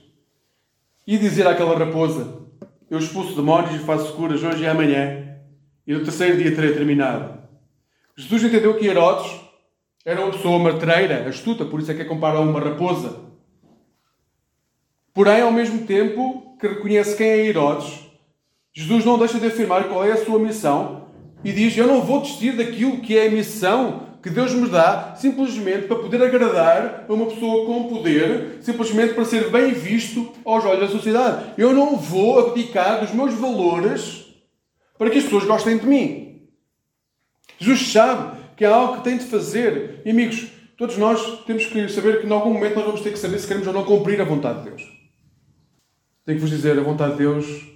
e 1.08 1.18
dizer 1.18 1.48
àquela 1.48 1.78
raposa: 1.78 2.42
Eu 2.90 3.00
expulso 3.00 3.36
demónios 3.36 3.76
e 3.76 3.80
faço 3.80 4.14
curas 4.14 4.44
hoje 4.44 4.64
e 4.64 4.68
amanhã, 4.68 5.38
e 5.88 5.94
no 5.94 6.04
terceiro 6.04 6.38
dia 6.38 6.54
terei 6.54 6.74
terminado. 6.74 7.41
Jesus 8.18 8.44
entendeu 8.44 8.78
que 8.78 8.88
Herodes 8.88 9.40
era 10.06 10.22
uma 10.22 10.32
pessoa 10.32 10.60
matreira, 10.60 11.28
astuta, 11.28 11.66
por 11.66 11.80
isso 11.80 11.92
é 11.92 11.94
que 11.94 12.02
é 12.02 12.06
comparado 12.06 12.40
a 12.40 12.42
uma 12.46 12.60
raposa. 12.60 13.20
Porém, 15.14 15.42
ao 15.42 15.52
mesmo 15.52 15.86
tempo 15.86 16.56
que 16.60 16.68
reconhece 16.68 17.16
quem 17.16 17.28
é 17.28 17.46
Herodes, 17.46 18.00
Jesus 18.74 19.04
não 19.04 19.18
deixa 19.18 19.40
de 19.40 19.48
afirmar 19.48 19.90
qual 19.90 20.06
é 20.06 20.14
a 20.14 20.26
sua 20.26 20.40
missão 20.40 21.08
e 21.44 21.52
diz: 21.52 21.76
Eu 21.76 21.88
não 21.88 22.02
vou 22.02 22.22
desistir 22.22 22.56
daquilo 22.56 23.02
que 23.02 23.18
é 23.18 23.28
a 23.28 23.32
missão 23.32 24.12
que 24.22 24.30
Deus 24.30 24.54
me 24.54 24.70
dá 24.70 25.16
simplesmente 25.16 25.88
para 25.88 25.98
poder 25.98 26.22
agradar 26.22 27.06
a 27.10 27.14
uma 27.14 27.26
pessoa 27.26 27.66
com 27.66 27.90
poder, 27.90 28.60
simplesmente 28.62 29.14
para 29.14 29.26
ser 29.26 29.50
bem 29.50 29.74
visto 29.74 30.32
aos 30.46 30.64
olhos 30.64 30.82
da 30.82 30.88
sociedade. 30.88 31.54
Eu 31.58 31.74
não 31.74 31.98
vou 31.98 32.40
abdicar 32.40 33.00
dos 33.00 33.12
meus 33.12 33.34
valores 33.34 34.26
para 34.98 35.10
que 35.10 35.18
as 35.18 35.24
pessoas 35.24 35.46
gostem 35.46 35.78
de 35.78 35.88
mim. 35.88 36.31
Jesus 37.62 37.92
sabe 37.92 38.42
que 38.58 38.66
há 38.66 38.74
algo 38.74 38.98
que 38.98 39.04
tem 39.04 39.20
de 39.20 39.26
fazer. 39.26 40.02
E 40.04 40.10
amigos, 40.10 40.48
todos 40.76 40.98
nós 40.98 41.44
temos 41.46 41.68
que 41.68 41.88
saber 41.90 42.20
que 42.20 42.26
em 42.26 42.32
algum 42.32 42.52
momento 42.52 42.76
nós 42.76 42.86
vamos 42.86 43.02
ter 43.02 43.12
que 43.12 43.20
saber 43.20 43.38
se 43.38 43.48
queremos 43.48 43.68
ou 43.68 43.74
não 43.74 43.86
cumprir 43.86 44.20
a 44.20 44.26
vontade 44.26 44.64
de 44.64 44.70
Deus. 44.70 44.82
Tenho 46.26 46.40
que 46.40 46.42
vos 46.42 46.50
dizer, 46.50 46.78
a 46.80 46.82
vontade 46.82 47.12
de 47.12 47.20
Deus 47.20 47.68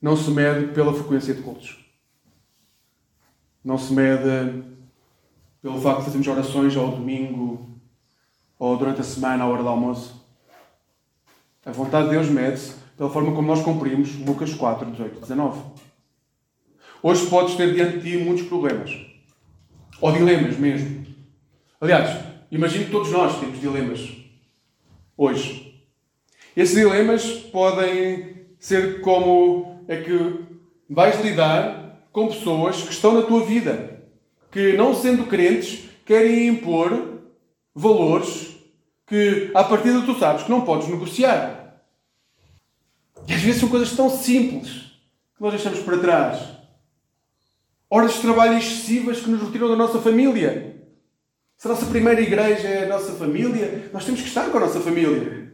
não 0.00 0.16
se 0.16 0.30
mede 0.30 0.72
pela 0.72 0.94
frequência 0.94 1.34
de 1.34 1.42
cultos. 1.42 1.76
Não 3.64 3.76
se 3.76 3.92
mede 3.92 4.62
pelo 5.60 5.80
facto 5.80 5.98
de 5.98 6.04
fazermos 6.04 6.28
orações 6.28 6.76
ao 6.76 6.92
domingo 6.92 7.80
ou 8.56 8.76
durante 8.76 9.00
a 9.00 9.04
semana 9.04 9.42
à 9.42 9.48
hora 9.48 9.64
do 9.64 9.68
almoço. 9.68 10.24
A 11.66 11.72
vontade 11.72 12.04
de 12.04 12.12
Deus 12.12 12.28
mede-se 12.28 12.74
pela 12.96 13.10
forma 13.10 13.34
como 13.34 13.48
nós 13.48 13.60
cumprimos 13.60 14.14
Lucas 14.20 14.54
4, 14.54 14.88
18, 14.88 15.20
19. 15.20 15.87
Hoje 17.02 17.26
podes 17.26 17.54
ter 17.54 17.74
diante 17.74 17.98
de 17.98 18.10
ti 18.10 18.16
muitos 18.24 18.46
problemas. 18.46 18.90
Ou 20.00 20.12
dilemas 20.12 20.56
mesmo. 20.56 21.06
Aliás, 21.80 22.24
imagino 22.50 22.86
que 22.86 22.90
todos 22.90 23.10
nós 23.10 23.38
temos 23.38 23.60
dilemas. 23.60 24.00
Hoje. 25.16 25.84
Esses 26.56 26.74
dilemas 26.74 27.24
podem 27.24 28.46
ser 28.58 29.00
como 29.00 29.84
é 29.86 29.96
que 29.96 30.40
vais 30.90 31.20
lidar 31.22 32.00
com 32.12 32.28
pessoas 32.28 32.82
que 32.82 32.92
estão 32.92 33.14
na 33.14 33.22
tua 33.22 33.44
vida, 33.44 34.02
que 34.50 34.72
não 34.72 34.94
sendo 34.94 35.26
crentes, 35.26 35.88
querem 36.04 36.48
impor 36.48 37.20
valores 37.74 38.56
que, 39.06 39.50
à 39.54 39.62
partida, 39.62 40.02
tu 40.02 40.18
sabes 40.18 40.42
que 40.42 40.50
não 40.50 40.62
podes 40.62 40.88
negociar. 40.88 41.82
E 43.26 43.32
às 43.32 43.40
vezes 43.40 43.60
são 43.60 43.68
coisas 43.68 43.92
tão 43.92 44.10
simples 44.10 44.68
que 45.36 45.40
nós 45.40 45.52
deixamos 45.52 45.80
para 45.80 45.98
trás. 45.98 46.57
Horas 47.90 48.14
de 48.14 48.20
trabalho 48.20 48.58
excessivas 48.58 49.20
que 49.20 49.30
nos 49.30 49.42
retiram 49.42 49.68
da 49.68 49.76
nossa 49.76 49.98
família. 49.98 50.76
Se 51.56 51.66
a 51.66 51.70
nossa 51.70 51.86
primeira 51.86 52.20
igreja 52.20 52.68
é 52.68 52.84
a 52.84 52.88
nossa 52.88 53.12
família, 53.12 53.90
nós 53.92 54.04
temos 54.04 54.20
que 54.20 54.28
estar 54.28 54.50
com 54.50 54.58
a 54.58 54.60
nossa 54.60 54.80
família. 54.80 55.52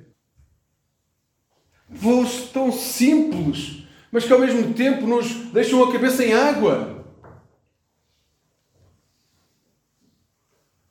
Voos 1.88 2.50
tão 2.52 2.72
simples, 2.72 3.84
mas 4.10 4.24
que 4.24 4.32
ao 4.32 4.40
mesmo 4.40 4.74
tempo 4.74 5.06
nos 5.06 5.32
deixam 5.52 5.82
a 5.82 5.92
cabeça 5.92 6.24
em 6.24 6.34
água. 6.34 7.04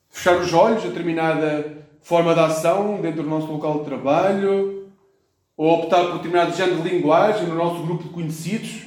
Fechar 0.10 0.38
os 0.38 0.54
olhos 0.54 0.86
a 0.86 0.88
determinada 0.88 1.86
forma 2.02 2.34
de 2.34 2.40
ação 2.40 3.02
dentro 3.02 3.24
do 3.24 3.30
nosso 3.30 3.48
local 3.48 3.80
de 3.80 3.86
trabalho, 3.86 4.90
ou 5.58 5.80
optar 5.80 6.06
por 6.06 6.14
determinado 6.18 6.56
género 6.56 6.82
de 6.82 6.90
linguagem 6.90 7.48
no 7.48 7.56
nosso 7.56 7.84
grupo 7.84 8.04
de 8.04 8.10
conhecidos, 8.10 8.84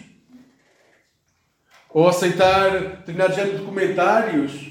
ou 1.97 2.07
aceitar 2.07 2.73
determinado 2.73 3.35
género 3.35 3.57
de 3.57 3.65
comentários 3.65 4.71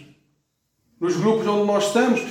nos 1.01 1.17
grupos 1.17 1.47
onde 1.47 1.65
nós 1.65 1.87
estamos. 1.87 2.23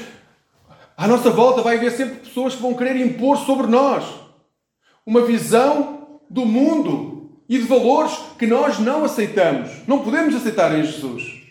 À 0.96 1.09
nossa 1.09 1.30
volta 1.30 1.62
vai 1.62 1.78
haver 1.78 1.90
sempre 1.90 2.20
pessoas 2.20 2.54
que 2.54 2.62
vão 2.62 2.74
querer 2.74 2.94
impor 3.04 3.38
sobre 3.38 3.66
nós 3.66 4.04
uma 5.04 5.22
visão 5.22 6.20
do 6.30 6.46
mundo 6.46 7.40
e 7.48 7.59
de 7.59 7.64
valores 7.64 8.16
que 8.38 8.46
nós 8.46 8.78
não 8.78 9.04
aceitamos. 9.04 9.68
Não 9.88 9.98
podemos 9.98 10.33
aceitar 10.33 10.72
em 10.78 10.85
Jesus. 10.85 11.42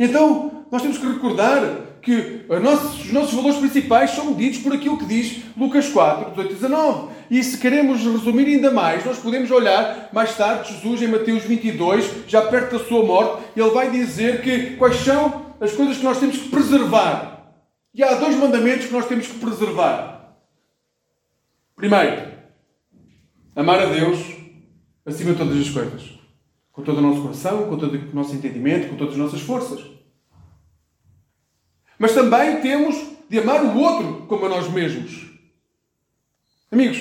Então, 0.00 0.64
nós 0.72 0.80
temos 0.80 0.96
que 0.96 1.06
recordar 1.06 1.60
que 2.02 2.44
os 2.48 3.12
nossos 3.12 3.32
valores 3.32 3.58
principais 3.58 4.10
são 4.10 4.26
medidos 4.26 4.58
por 4.58 4.72
aquilo 4.72 4.98
que 4.98 5.06
diz 5.06 5.42
Lucas 5.56 5.88
4, 5.88 6.30
18 6.30 6.50
e 6.50 6.54
19. 6.54 7.12
E 7.30 7.42
se 7.42 7.58
queremos 7.58 8.02
resumir 8.02 8.46
ainda 8.46 8.70
mais, 8.70 9.04
nós 9.04 9.18
podemos 9.18 9.50
olhar 9.50 10.10
mais 10.12 10.36
tarde 10.36 10.72
Jesus 10.72 11.00
em 11.00 11.06
Mateus 11.06 11.44
22, 11.44 12.28
já 12.28 12.42
perto 12.42 12.76
da 12.76 12.84
sua 12.84 13.04
morte, 13.04 13.44
ele 13.56 13.70
vai 13.70 13.90
dizer 13.90 14.42
que 14.42 14.76
quais 14.76 14.96
são 14.96 15.54
as 15.60 15.72
coisas 15.72 15.96
que 15.96 16.04
nós 16.04 16.18
temos 16.18 16.36
que 16.36 16.48
preservar. 16.48 17.54
E 17.94 18.02
há 18.02 18.14
dois 18.14 18.36
mandamentos 18.36 18.86
que 18.86 18.92
nós 18.92 19.06
temos 19.06 19.28
que 19.28 19.38
preservar. 19.38 20.36
Primeiro, 21.76 22.32
amar 23.54 23.78
a 23.78 23.86
Deus 23.86 24.18
acima 25.06 25.32
de 25.32 25.38
todas 25.38 25.58
as 25.58 25.70
coisas. 25.70 26.18
Com 26.72 26.82
todo 26.82 26.98
o 26.98 27.02
nosso 27.02 27.22
coração, 27.22 27.68
com 27.68 27.76
todo 27.76 27.94
o 27.94 28.14
nosso 28.14 28.34
entendimento, 28.34 28.88
com 28.88 28.96
todas 28.96 29.14
as 29.14 29.20
nossas 29.20 29.40
forças. 29.40 30.01
Mas 32.02 32.14
também 32.14 32.60
temos 32.60 33.00
de 33.30 33.38
amar 33.38 33.62
o 33.64 33.78
outro 33.78 34.26
como 34.26 34.46
a 34.46 34.48
nós 34.48 34.68
mesmos. 34.68 35.24
Amigos, 36.68 37.00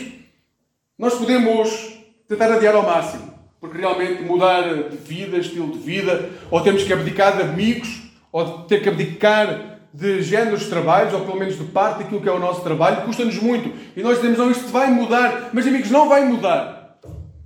nós 0.95 1.15
podemos 1.15 1.97
tentar 2.27 2.51
adiar 2.51 2.75
ao 2.75 2.83
máximo, 2.83 3.33
porque 3.59 3.79
realmente 3.79 4.21
mudar 4.21 4.61
de 4.89 4.97
vida, 4.97 5.39
estilo 5.39 5.71
de 5.71 5.79
vida, 5.79 6.29
ou 6.51 6.61
temos 6.61 6.83
que 6.83 6.93
abdicar 6.93 7.35
de 7.35 7.41
amigos, 7.41 8.11
ou 8.31 8.59
ter 8.65 8.83
que 8.83 8.89
abdicar 8.89 9.79
de 9.91 10.21
géneros 10.21 10.59
de 10.59 10.69
trabalhos, 10.69 11.15
ou 11.15 11.21
pelo 11.21 11.39
menos 11.39 11.57
de 11.57 11.63
parte 11.63 12.03
daquilo 12.03 12.21
que 12.21 12.29
é 12.29 12.31
o 12.31 12.37
nosso 12.37 12.61
trabalho, 12.61 13.03
custa-nos 13.03 13.39
muito. 13.39 13.73
E 13.97 14.03
nós 14.03 14.17
dizemos, 14.17 14.37
não, 14.37 14.51
isto 14.51 14.67
vai 14.67 14.91
mudar. 14.91 15.49
Mas, 15.51 15.65
amigos, 15.65 15.89
não 15.89 16.07
vai 16.07 16.25
mudar. 16.25 16.99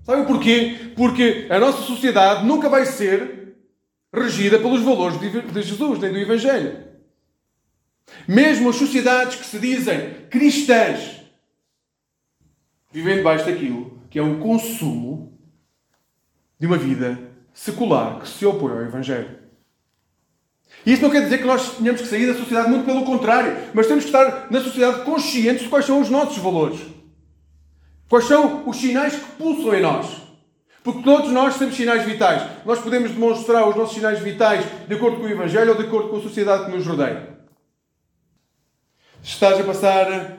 Sabem 0.03 0.25
porquê? 0.25 0.91
Porque 0.93 1.47
a 1.49 1.57
nossa 1.57 1.83
sociedade 1.83 2.45
nunca 2.45 2.67
vai 2.67 2.85
ser 2.85 3.55
regida 4.13 4.59
pelos 4.59 4.81
valores 4.81 5.17
de 5.17 5.61
Jesus, 5.61 5.99
nem 5.99 6.11
do 6.11 6.19
Evangelho. 6.19 6.94
Mesmo 8.27 8.69
as 8.69 8.75
sociedades 8.75 9.35
que 9.35 9.45
se 9.45 9.59
dizem 9.59 10.27
cristãs 10.29 11.21
vivem 12.91 13.17
debaixo 13.17 13.45
daquilo 13.45 13.99
que 14.09 14.19
é 14.19 14.23
um 14.23 14.39
consumo 14.39 15.37
de 16.57 16.65
uma 16.65 16.77
vida 16.77 17.19
secular 17.53 18.19
que 18.19 18.27
se 18.27 18.45
opõe 18.45 18.71
ao 18.71 18.81
Evangelho. 18.81 19.39
E 20.85 20.93
isso 20.93 21.01
não 21.01 21.09
quer 21.09 21.21
dizer 21.21 21.39
que 21.39 21.45
nós 21.45 21.77
tenhamos 21.77 22.01
que 22.01 22.07
sair 22.07 22.27
da 22.27 22.37
sociedade, 22.37 22.69
muito 22.69 22.85
pelo 22.85 23.03
contrário, 23.03 23.57
mas 23.73 23.87
temos 23.87 24.05
que 24.05 24.09
estar 24.09 24.47
na 24.49 24.61
sociedade 24.61 25.03
conscientes 25.03 25.63
de 25.63 25.69
quais 25.69 25.85
são 25.85 25.99
os 25.99 26.09
nossos 26.09 26.37
valores. 26.37 26.79
Quais 28.07 28.25
são 28.25 28.67
os 28.69 28.77
sinais 28.77 29.15
que 29.15 29.31
pulsam 29.33 29.73
em 29.73 29.81
nós. 29.81 30.07
Porque 30.83 31.01
todos 31.01 31.31
nós 31.31 31.57
temos 31.57 31.75
sinais 31.75 32.03
vitais. 32.03 32.43
Nós 32.63 32.79
podemos 32.79 33.11
demonstrar 33.11 33.67
os 33.67 33.75
nossos 33.75 33.95
sinais 33.95 34.19
vitais 34.19 34.63
de 34.87 34.93
acordo 34.93 35.17
com 35.17 35.23
o 35.23 35.29
Evangelho 35.29 35.71
ou 35.71 35.77
de 35.77 35.87
acordo 35.87 36.09
com 36.09 36.17
a 36.17 36.21
sociedade 36.21 36.65
que 36.65 36.71
nos 36.71 36.85
rodeia. 36.85 37.34
Estás 39.27 39.59
a 39.59 39.63
passar 39.63 40.37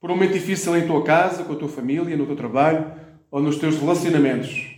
por 0.00 0.10
um 0.10 0.14
momento 0.14 0.32
difícil 0.32 0.76
em 0.76 0.88
tua 0.88 1.04
casa, 1.04 1.44
com 1.44 1.52
a 1.52 1.56
tua 1.56 1.68
família, 1.68 2.16
no 2.16 2.26
teu 2.26 2.34
trabalho 2.34 2.90
ou 3.30 3.40
nos 3.40 3.58
teus 3.58 3.78
relacionamentos, 3.78 4.74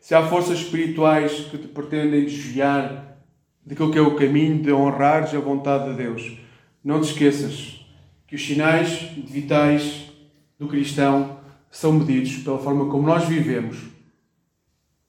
se 0.00 0.14
há 0.14 0.24
forças 0.28 0.60
espirituais 0.60 1.32
que 1.50 1.58
te 1.58 1.66
pretendem 1.66 2.24
desviar 2.24 3.18
daquilo 3.66 3.90
que 3.90 3.98
é 3.98 4.00
o 4.00 4.14
caminho 4.14 4.62
de 4.62 4.72
honrares 4.72 5.34
a 5.34 5.40
vontade 5.40 5.90
de 5.90 5.96
Deus, 5.96 6.38
não 6.84 7.00
te 7.00 7.10
esqueças 7.10 7.84
que 8.28 8.36
os 8.36 8.46
sinais 8.46 9.10
vitais 9.26 10.12
do 10.56 10.68
cristão 10.68 11.40
são 11.68 11.94
medidos 11.94 12.36
pela 12.44 12.60
forma 12.60 12.88
como 12.88 13.08
nós 13.08 13.24
vivemos 13.24 13.78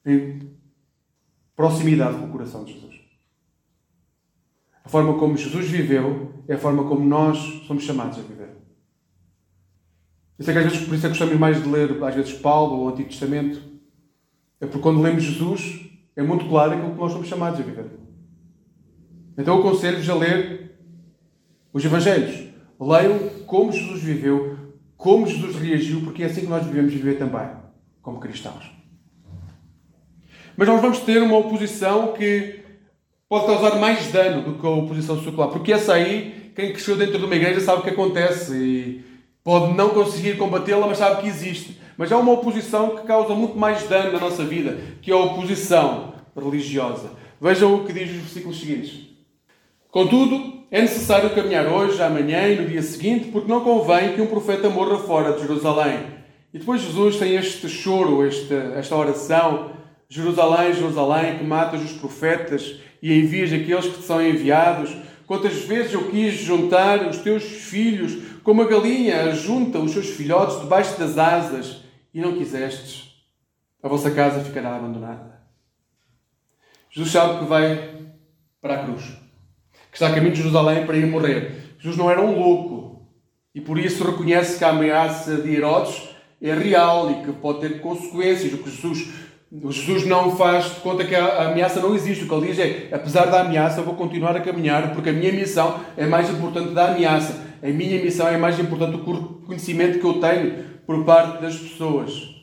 em 0.04 0.58
proximidade 1.56 2.18
com 2.18 2.26
o 2.26 2.32
coração 2.32 2.64
de 2.64 2.74
Jesus. 2.74 2.96
A 4.84 4.90
forma 4.90 5.20
como 5.20 5.38
Jesus 5.38 5.68
viveu 5.68 6.33
é 6.48 6.56
a 6.56 6.58
forma 6.58 6.84
como 6.86 7.06
nós 7.06 7.38
somos 7.68 7.84
chamados 7.84 8.20
a 8.20 8.22
viver. 8.22 8.50
Isso 10.38 10.50
é 10.50 10.54
que 10.54 10.60
às 10.60 10.66
vezes, 10.66 10.88
por 10.88 10.96
isso 10.96 11.06
é 11.06 11.10
que 11.10 11.18
gostamos 11.18 11.40
mais 11.40 11.62
de 11.62 11.70
ler, 11.70 12.04
às 12.04 12.16
vezes, 12.16 12.34
Paulo 12.34 12.78
ou 12.78 12.86
o 12.86 12.90
Antigo 12.90 13.10
Testamento. 13.10 13.62
É 14.60 14.66
porque 14.66 14.82
quando 14.82 15.02
lemos 15.02 15.24
Jesus, 15.24 15.90
é 16.16 16.24
muito 16.24 16.48
claro 16.48 16.74
aquilo 16.74 16.94
que 16.94 17.00
nós 17.00 17.12
somos 17.12 17.28
chamados 17.28 17.60
a 17.60 17.64
viver. 17.64 17.86
Então 19.38 19.56
eu 19.56 19.62
aconselho-vos 19.62 20.10
a 20.10 20.16
ler 20.16 20.78
os 21.72 21.84
Evangelhos. 21.84 22.50
Leiam 22.80 23.30
como 23.46 23.72
Jesus 23.72 24.02
viveu, 24.02 24.58
como 24.98 25.28
Jesus 25.28 25.56
reagiu, 25.56 26.02
porque 26.02 26.24
é 26.24 26.26
assim 26.26 26.42
que 26.42 26.48
nós 26.48 26.66
devemos 26.66 26.94
viver 26.94 27.18
também, 27.18 27.48
como 28.02 28.20
cristãos. 28.20 28.72
Mas 30.56 30.68
nós 30.68 30.82
vamos 30.82 31.00
ter 31.00 31.22
uma 31.22 31.38
oposição 31.38 32.14
que 32.14 32.63
pode 33.34 33.48
causar 33.48 33.80
mais 33.80 34.12
dano 34.12 34.44
do 34.44 34.60
que 34.60 34.68
a 34.68 34.70
oposição 34.70 35.20
secular. 35.24 35.50
Porque 35.50 35.74
essa 35.74 35.96
aí, 35.96 36.52
quem 36.56 36.72
cresceu 36.72 36.96
dentro 36.96 37.18
de 37.18 37.26
uma 37.26 37.36
igreja 37.36 37.60
sabe 37.62 37.80
o 37.80 37.84
que 37.84 37.90
acontece 37.90 38.54
e 38.56 39.04
pode 39.44 39.74
não 39.74 39.90
conseguir 39.90 40.38
combatê-la, 40.38 40.86
mas 40.86 41.00
sabe 41.00 41.24
que 41.24 41.28
existe. 41.30 41.82
Mas 41.98 42.12
há 42.12 42.18
uma 42.20 42.32
oposição 42.32 42.96
que 42.96 43.08
causa 43.08 43.34
muito 43.34 43.58
mais 43.58 43.90
dano 43.90 44.12
na 44.12 44.20
nossa 44.20 44.44
vida, 44.44 44.78
que 45.02 45.10
é 45.10 45.16
a 45.16 45.18
oposição 45.18 46.14
religiosa. 46.40 47.10
Vejam 47.42 47.74
o 47.74 47.86
que 47.86 47.92
diz 47.92 48.12
os 48.12 48.18
versículos 48.18 48.60
seguintes. 48.60 49.00
Contudo, 49.90 50.66
é 50.70 50.82
necessário 50.82 51.32
caminhar 51.32 51.66
hoje, 51.66 52.04
amanhã 52.04 52.48
e 52.50 52.62
no 52.62 52.68
dia 52.68 52.84
seguinte, 52.84 53.30
porque 53.32 53.52
não 53.52 53.62
convém 53.62 54.14
que 54.14 54.22
um 54.22 54.28
profeta 54.28 54.70
morra 54.70 55.00
fora 55.00 55.34
de 55.34 55.42
Jerusalém. 55.42 56.02
E 56.54 56.60
depois 56.60 56.84
Jesus 56.84 57.16
tem 57.16 57.36
este 57.36 57.68
choro, 57.68 58.24
esta, 58.28 58.54
esta 58.76 58.96
oração 58.96 59.72
Jerusalém, 60.08 60.72
Jerusalém, 60.76 61.40
que 61.40 61.44
matas 61.44 61.82
os 61.82 61.94
profetas 61.94 62.76
e 63.04 63.20
envias 63.20 63.52
aqueles 63.52 63.86
que 63.86 63.98
te 64.00 64.04
são 64.04 64.26
enviados. 64.26 64.96
Quantas 65.28 65.56
vezes 65.66 65.92
eu 65.92 66.10
quis 66.10 66.36
juntar 66.36 67.06
os 67.06 67.18
teus 67.18 67.44
filhos, 67.44 68.40
como 68.42 68.62
a 68.62 68.66
galinha 68.66 69.36
junta 69.36 69.78
os 69.78 69.92
seus 69.92 70.08
filhotes 70.12 70.62
debaixo 70.62 70.98
das 70.98 71.18
asas, 71.18 71.84
e 72.14 72.22
não 72.22 72.38
quisestes. 72.38 73.12
A 73.82 73.90
vossa 73.90 74.10
casa 74.10 74.42
ficará 74.42 74.78
abandonada. 74.78 75.42
Jesus 76.90 77.12
sabe 77.12 77.40
que 77.40 77.46
vai 77.46 77.98
para 78.62 78.76
a 78.76 78.84
cruz, 78.86 79.04
que 79.92 79.98
está 79.98 80.08
a 80.08 80.14
caminho 80.14 80.32
de 80.32 80.40
Jerusalém 80.40 80.86
para 80.86 80.96
ir 80.96 81.06
morrer. 81.06 81.76
Jesus 81.80 81.98
não 81.98 82.10
era 82.10 82.22
um 82.22 82.40
louco 82.40 83.10
e 83.54 83.60
por 83.60 83.78
isso 83.78 84.04
reconhece 84.04 84.58
que 84.58 84.64
a 84.64 84.70
ameaça 84.70 85.36
de 85.38 85.54
Herodes 85.54 86.10
é 86.42 86.54
real 86.54 87.12
e 87.12 87.26
que 87.26 87.34
pode 87.34 87.60
ter 87.60 87.82
consequências. 87.82 88.54
O 88.54 88.60
que 88.60 88.70
Jesus 88.70 89.10
Jesus 89.62 90.08
não 90.08 90.36
faz 90.36 90.66
de 90.66 90.80
conta 90.80 91.06
que 91.06 91.14
a 91.14 91.50
ameaça 91.50 91.80
não 91.80 91.94
existe. 91.94 92.24
O 92.24 92.28
que 92.28 92.34
ele 92.34 92.48
diz 92.48 92.60
é: 92.60 92.90
apesar 92.92 93.26
da 93.26 93.42
ameaça, 93.42 93.82
eu 93.82 93.84
vou 93.84 93.94
continuar 93.94 94.36
a 94.36 94.42
caminhar 94.42 94.94
porque 94.94 95.10
a 95.10 95.14
minha 95.14 95.32
missão 95.32 95.80
é 95.96 96.08
mais 96.08 96.28
importante 96.30 96.74
da 96.74 96.92
ameaça. 96.92 97.44
A 97.62 97.68
minha 97.68 98.02
missão 98.02 98.28
é 98.28 98.36
mais 98.36 98.60
importante 98.60 98.98
do 98.98 99.44
conhecimento 99.46 100.00
que 100.00 100.06
eu 100.06 100.20
tenho 100.20 100.64
por 100.88 101.06
parte 101.06 101.42
das 101.42 101.56
pessoas. 101.56 102.34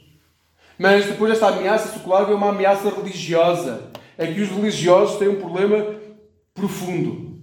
Mas 0.78 1.04
depois 1.04 1.32
desta 1.32 1.48
ameaça 1.48 1.92
secular 1.92 2.24
vem 2.26 2.34
uma 2.34 2.50
ameaça 2.50 2.88
religiosa. 2.88 3.90
É 4.16 4.26
que 4.28 4.40
os 4.40 4.48
religiosos 4.48 5.18
têm 5.18 5.28
um 5.28 5.40
problema 5.40 5.84
profundo. 6.54 7.40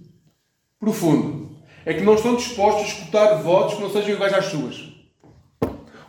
Profundo. 0.80 1.50
É 1.84 1.92
que 1.92 2.02
não 2.02 2.14
estão 2.14 2.34
dispostos 2.36 2.84
a 2.84 2.86
escutar 2.86 3.34
votos 3.42 3.74
que 3.74 3.82
não 3.82 3.90
sejam 3.90 4.14
iguais 4.14 4.32
às 4.32 4.46
suas. 4.46 4.88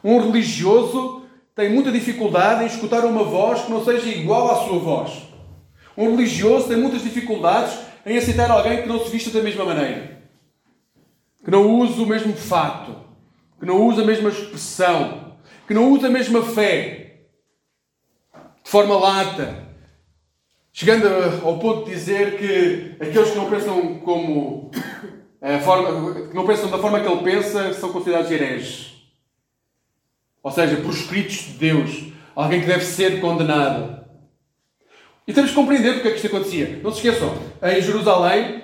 Um 0.03 0.19
religioso 0.19 1.23
tem 1.59 1.69
muita 1.69 1.91
dificuldade 1.91 2.63
em 2.63 2.67
escutar 2.67 3.03
uma 3.03 3.21
voz 3.21 3.63
que 3.63 3.71
não 3.71 3.83
seja 3.83 4.07
igual 4.07 4.49
à 4.49 4.65
sua 4.65 4.79
voz. 4.79 5.23
Um 5.97 6.11
religioso 6.11 6.69
tem 6.69 6.77
muitas 6.77 7.03
dificuldades 7.03 7.77
em 8.05 8.17
aceitar 8.17 8.49
alguém 8.49 8.81
que 8.81 8.87
não 8.87 9.03
se 9.03 9.11
vista 9.11 9.29
da 9.29 9.43
mesma 9.43 9.65
maneira, 9.65 10.21
que 11.43 11.51
não 11.51 11.81
usa 11.81 12.01
o 12.01 12.05
mesmo 12.05 12.31
fato, 12.33 12.95
que 13.59 13.65
não 13.65 13.85
usa 13.85 14.03
a 14.03 14.05
mesma 14.05 14.29
expressão, 14.29 15.35
que 15.67 15.73
não 15.73 15.91
usa 15.91 16.07
a 16.07 16.09
mesma 16.09 16.41
fé, 16.43 17.25
de 18.63 18.71
forma 18.71 18.97
lata, 18.97 19.67
chegando 20.71 21.09
ao 21.43 21.59
ponto 21.59 21.83
de 21.83 21.91
dizer 21.91 22.37
que 22.37 23.03
aqueles 23.05 23.31
que 23.31 23.37
não 23.37 23.49
pensam 23.49 23.99
como 23.99 24.71
a 25.41 25.59
forma, 25.59 26.29
que 26.29 26.33
não 26.33 26.47
pensam 26.47 26.69
da 26.69 26.77
forma 26.77 27.01
que 27.01 27.07
ele 27.09 27.21
pensa 27.21 27.73
são 27.73 27.91
considerados 27.91 28.31
hereges. 28.31 28.88
Ou 30.41 30.51
seja, 30.51 30.77
proscritos 30.77 31.37
de 31.37 31.51
Deus. 31.53 32.03
Alguém 32.35 32.61
que 32.61 32.67
deve 32.67 32.85
ser 32.85 33.19
condenado. 33.19 33.99
E 35.27 35.33
temos 35.33 35.51
que 35.51 35.55
compreender 35.55 35.93
porque 35.93 36.07
é 36.07 36.11
que 36.11 36.17
isto 36.17 36.27
acontecia. 36.27 36.79
Não 36.81 36.91
se 36.91 36.97
esqueçam, 37.05 37.37
em 37.61 37.81
Jerusalém, 37.81 38.63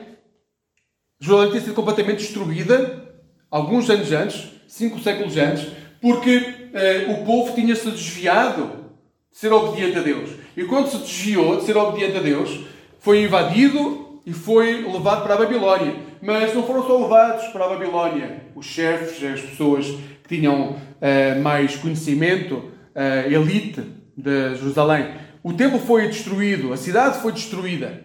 Jerusalém 1.20 1.52
tinha 1.52 1.62
sido 1.62 1.76
completamente 1.76 2.20
destruída 2.20 3.14
alguns 3.52 3.90
anos 3.90 4.12
antes, 4.12 4.52
cinco 4.68 5.00
séculos 5.00 5.38
antes, 5.38 5.68
Porque 6.02 6.70
eh, 6.74 7.06
o 7.10 7.26
povo 7.26 7.56
tinha-se 7.56 7.90
desviado 7.90 8.92
de 9.32 9.38
ser 9.38 9.52
obediente 9.52 9.98
a 9.98 10.02
Deus. 10.02 10.30
E 10.56 10.64
quando 10.66 10.90
se 10.90 10.98
desviou 10.98 11.58
de 11.58 11.64
ser 11.66 11.76
obediente 11.78 12.18
a 12.18 12.22
Deus, 12.22 12.60
foi 13.00 13.24
invadido 13.24 14.22
e 14.26 14.34
foi 14.34 14.84
levado 14.92 15.24
para 15.24 15.36
a 15.36 15.38
Babilónia. 15.38 15.96
Mas 16.22 16.54
não 16.54 16.64
foram 16.64 16.86
só 16.86 16.98
levados 17.02 17.48
para 17.48 17.66
a 17.66 17.70
Babilónia 17.70 18.42
os 18.56 18.66
chefes, 18.66 19.24
as 19.24 19.42
pessoas 19.42 19.86
que 20.24 20.38
tinham 20.38 20.78
eh, 21.02 21.36
mais 21.36 21.76
conhecimento, 21.76 22.72
a 22.96 23.28
elite 23.28 23.82
de 24.18 24.56
Jerusalém. 24.56 25.14
O 25.44 25.54
templo 25.54 25.78
foi 25.78 26.08
destruído, 26.08 26.74
a 26.74 26.78
cidade 26.78 27.20
foi 27.20 27.32
destruída. 27.32 28.04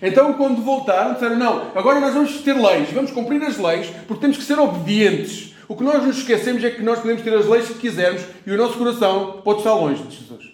Então, 0.00 0.32
quando 0.34 0.62
voltaram, 0.62 1.14
disseram: 1.14 1.36
Não, 1.36 1.72
agora 1.74 2.00
nós 2.00 2.14
vamos 2.14 2.40
ter 2.40 2.54
leis, 2.54 2.90
vamos 2.90 3.10
cumprir 3.10 3.42
as 3.42 3.58
leis, 3.58 3.88
porque 4.06 4.22
temos 4.22 4.36
que 4.36 4.42
ser 4.42 4.58
obedientes. 4.58 5.54
O 5.68 5.76
que 5.76 5.84
nós 5.84 6.02
nos 6.02 6.18
esquecemos 6.18 6.64
é 6.64 6.70
que 6.70 6.82
nós 6.82 6.98
podemos 6.98 7.22
ter 7.22 7.34
as 7.34 7.46
leis 7.46 7.68
que 7.68 7.74
quisermos 7.74 8.22
e 8.46 8.50
o 8.50 8.56
nosso 8.56 8.78
coração 8.78 9.42
pode 9.44 9.58
estar 9.58 9.74
longe 9.74 10.02
de 10.02 10.16
Jesus. 10.16 10.44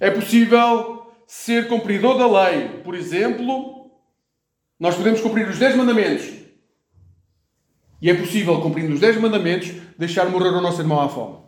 É 0.00 0.10
possível 0.10 1.06
ser 1.26 1.68
cumpridor 1.68 2.16
da 2.16 2.26
lei. 2.26 2.80
Por 2.82 2.94
exemplo, 2.94 3.83
nós 4.84 4.96
podemos 4.96 5.22
cumprir 5.22 5.48
os 5.48 5.58
10 5.58 5.76
mandamentos. 5.76 6.30
E 8.02 8.10
é 8.10 8.14
possível, 8.14 8.60
cumprindo 8.60 8.92
os 8.92 9.00
10 9.00 9.18
mandamentos, 9.18 9.72
deixar 9.96 10.28
morrer 10.28 10.50
o 10.50 10.60
nosso 10.60 10.82
irmão 10.82 11.00
à 11.00 11.08
fome. 11.08 11.38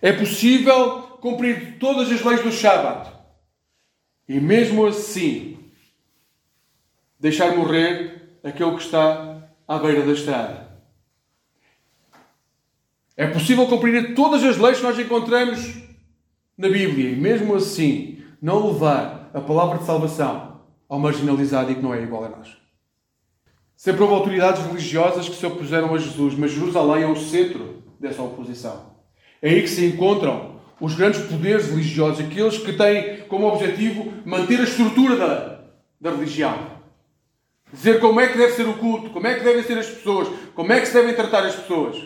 É 0.00 0.12
possível 0.12 1.02
cumprir 1.20 1.76
todas 1.80 2.12
as 2.12 2.22
leis 2.22 2.40
do 2.40 2.52
Shabat. 2.52 3.10
E 4.28 4.38
mesmo 4.38 4.86
assim, 4.86 5.58
deixar 7.18 7.56
morrer 7.56 8.38
aquele 8.44 8.76
que 8.76 8.82
está 8.82 9.48
à 9.66 9.78
beira 9.80 10.06
da 10.06 10.12
estrada. 10.12 10.68
É 13.16 13.26
possível 13.26 13.66
cumprir 13.66 14.14
todas 14.14 14.44
as 14.44 14.56
leis 14.56 14.76
que 14.76 14.84
nós 14.84 14.96
encontramos 15.00 15.82
na 16.56 16.68
Bíblia 16.68 17.10
e 17.10 17.16
mesmo 17.16 17.56
assim 17.56 18.24
não 18.40 18.70
levar 18.70 19.32
a 19.34 19.40
palavra 19.40 19.78
de 19.78 19.84
salvação 19.84 20.53
ao 20.94 21.00
marginalizado 21.00 21.72
e 21.72 21.74
que 21.74 21.82
não 21.82 21.92
é 21.92 22.00
igual 22.00 22.24
a 22.24 22.28
nós. 22.28 22.56
Sempre 23.76 24.02
houve 24.02 24.14
autoridades 24.14 24.64
religiosas 24.64 25.28
que 25.28 25.34
se 25.34 25.44
opuseram 25.44 25.92
a 25.92 25.98
Jesus, 25.98 26.34
mas 26.34 26.52
Jerusalém 26.52 27.02
é 27.02 27.06
o 27.08 27.16
centro 27.16 27.82
dessa 27.98 28.22
oposição. 28.22 28.94
É 29.42 29.50
aí 29.50 29.62
que 29.62 29.68
se 29.68 29.84
encontram 29.84 30.60
os 30.80 30.94
grandes 30.94 31.20
poderes 31.22 31.68
religiosos, 31.68 32.24
aqueles 32.24 32.58
que 32.58 32.72
têm 32.74 33.24
como 33.26 33.48
objetivo 33.48 34.12
manter 34.24 34.60
a 34.60 34.62
estrutura 34.62 35.16
da, 35.16 35.60
da 36.00 36.10
religião. 36.10 36.74
Dizer 37.72 37.98
como 37.98 38.20
é 38.20 38.28
que 38.28 38.38
deve 38.38 38.52
ser 38.52 38.68
o 38.68 38.74
culto, 38.74 39.10
como 39.10 39.26
é 39.26 39.34
que 39.34 39.42
devem 39.42 39.64
ser 39.64 39.76
as 39.76 39.88
pessoas, 39.88 40.28
como 40.54 40.72
é 40.72 40.80
que 40.80 40.86
se 40.86 40.94
devem 40.94 41.14
tratar 41.14 41.44
as 41.44 41.56
pessoas. 41.56 42.00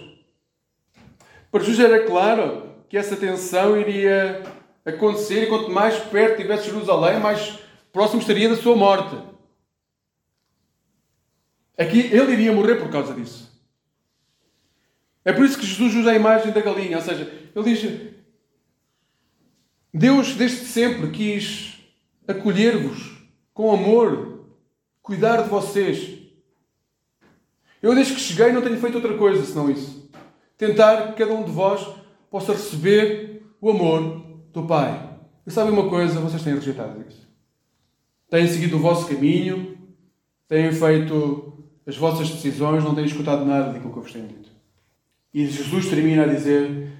Para 1.52 1.60
Jesus 1.60 1.78
era 1.78 2.06
claro 2.06 2.70
que 2.88 2.96
essa 2.96 3.16
tensão 3.16 3.78
iria 3.78 4.42
acontecer 4.84 5.42
e 5.42 5.46
quanto 5.46 5.70
mais 5.70 5.98
perto 5.98 6.40
tivesse 6.40 6.70
Jerusalém, 6.70 7.20
mais 7.20 7.67
próximo 7.92 8.20
estaria 8.20 8.48
da 8.48 8.56
sua 8.56 8.76
morte. 8.76 9.16
Aqui 11.76 12.00
ele 12.00 12.32
iria 12.32 12.52
morrer 12.52 12.76
por 12.76 12.90
causa 12.90 13.14
disso. 13.14 13.48
É 15.24 15.32
por 15.32 15.44
isso 15.44 15.58
que 15.58 15.66
Jesus 15.66 15.94
usa 15.94 16.10
a 16.10 16.16
imagem 16.16 16.52
da 16.52 16.60
galinha, 16.60 16.96
ou 16.96 17.02
seja, 17.02 17.30
ele 17.54 17.74
diz: 17.74 18.14
Deus 19.92 20.34
desde 20.34 20.64
sempre 20.64 21.10
quis 21.10 21.78
acolher-vos 22.26 23.18
com 23.54 23.72
amor, 23.72 24.46
cuidar 25.02 25.42
de 25.42 25.48
vocês. 25.48 26.18
Eu 27.82 27.94
desde 27.94 28.14
que 28.14 28.20
cheguei 28.20 28.52
não 28.52 28.62
tenho 28.62 28.80
feito 28.80 28.96
outra 28.96 29.16
coisa 29.16 29.44
senão 29.44 29.70
isso. 29.70 30.10
Tentar 30.56 31.08
que 31.08 31.18
cada 31.18 31.32
um 31.32 31.44
de 31.44 31.52
vós 31.52 31.86
possa 32.30 32.52
receber 32.52 33.42
o 33.60 33.70
amor 33.70 34.24
do 34.52 34.64
Pai. 34.64 35.16
E 35.46 35.50
sabem 35.50 35.72
uma 35.72 35.88
coisa? 35.88 36.20
Vocês 36.20 36.42
têm 36.42 36.54
rejeitado 36.54 37.04
isso. 37.08 37.27
Têm 38.30 38.46
seguido 38.46 38.76
o 38.76 38.80
vosso 38.80 39.06
caminho, 39.06 39.76
têm 40.46 40.70
feito 40.72 41.64
as 41.86 41.96
vossas 41.96 42.28
decisões, 42.28 42.84
não 42.84 42.94
têm 42.94 43.06
escutado 43.06 43.44
nada 43.44 43.72
daquilo 43.72 43.92
que 43.92 43.98
eu 43.98 44.02
vos 44.02 44.12
tenho 44.12 44.28
dito. 44.28 44.50
E 45.32 45.46
Jesus 45.46 45.88
termina 45.88 46.24
a 46.24 46.26
dizer: 46.26 46.92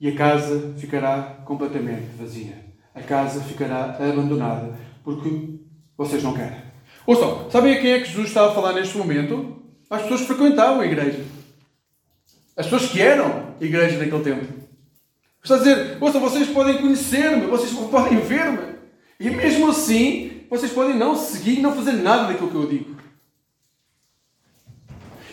E 0.00 0.08
a 0.08 0.14
casa 0.14 0.74
ficará 0.76 1.42
completamente 1.44 2.08
vazia. 2.18 2.64
A 2.94 3.02
casa 3.02 3.42
ficará 3.42 3.96
abandonada, 3.96 4.78
porque 5.02 5.60
vocês 5.96 6.22
não 6.22 6.34
querem. 6.34 6.66
Ouçam, 7.06 7.50
sabem 7.50 7.74
a 7.74 7.80
quem 7.80 7.92
é 7.92 8.00
que 8.00 8.08
Jesus 8.08 8.28
estava 8.28 8.50
a 8.50 8.54
falar 8.54 8.72
neste 8.72 8.96
momento? 8.98 9.62
As 9.88 10.02
pessoas 10.02 10.22
que 10.22 10.26
frequentavam 10.26 10.80
a 10.80 10.86
igreja. 10.86 11.24
As 12.56 12.66
pessoas 12.66 12.90
que 12.90 13.00
eram 13.00 13.54
a 13.60 13.64
igreja 13.64 13.98
naquele 13.98 14.24
tempo. 14.24 14.46
Está 15.42 15.54
a 15.54 15.58
dizer, 15.58 15.98
ouçam, 16.00 16.20
vocês 16.20 16.48
podem 16.48 16.78
conhecer-me, 16.78 17.46
vocês 17.46 17.72
podem 17.72 18.18
ver-me. 18.18 18.76
E 19.20 19.30
mesmo 19.30 19.68
assim, 19.68 20.35
vocês 20.48 20.72
podem 20.72 20.96
não 20.96 21.16
seguir 21.16 21.58
e 21.58 21.62
não 21.62 21.74
fazer 21.74 21.92
nada 21.92 22.28
daquilo 22.28 22.50
que 22.50 22.56
eu 22.56 22.68
digo. 22.68 22.96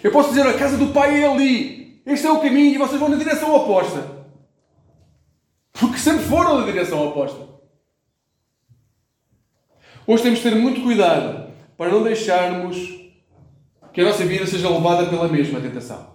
Eu 0.04 0.12
posso 0.12 0.30
dizer, 0.30 0.46
a 0.46 0.58
casa 0.58 0.78
do 0.78 0.88
Pai 0.88 1.24
é 1.24 1.28
ali. 1.28 2.02
Este 2.06 2.28
é 2.28 2.32
o 2.32 2.42
caminho 2.42 2.76
e 2.76 2.78
vocês 2.78 3.00
vão 3.00 3.10
na 3.10 3.16
direção 3.16 3.56
oposta. 3.56 4.26
Porque 5.72 5.98
sempre 5.98 6.26
foram 6.26 6.60
na 6.60 6.66
direção 6.66 7.08
oposta. 7.08 7.54
Hoje 10.06 10.24
temos 10.24 10.40
de 10.40 10.50
ter 10.50 10.56
muito 10.56 10.82
cuidado 10.82 11.54
para 11.78 11.90
não 11.90 12.04
deixarmos 12.04 12.78
que 13.94 14.02
a 14.02 14.04
nossa 14.04 14.26
vida 14.26 14.46
seja 14.46 14.70
levada 14.70 15.06
pela 15.06 15.30
mesma 15.30 15.62
tentação. 15.62 16.14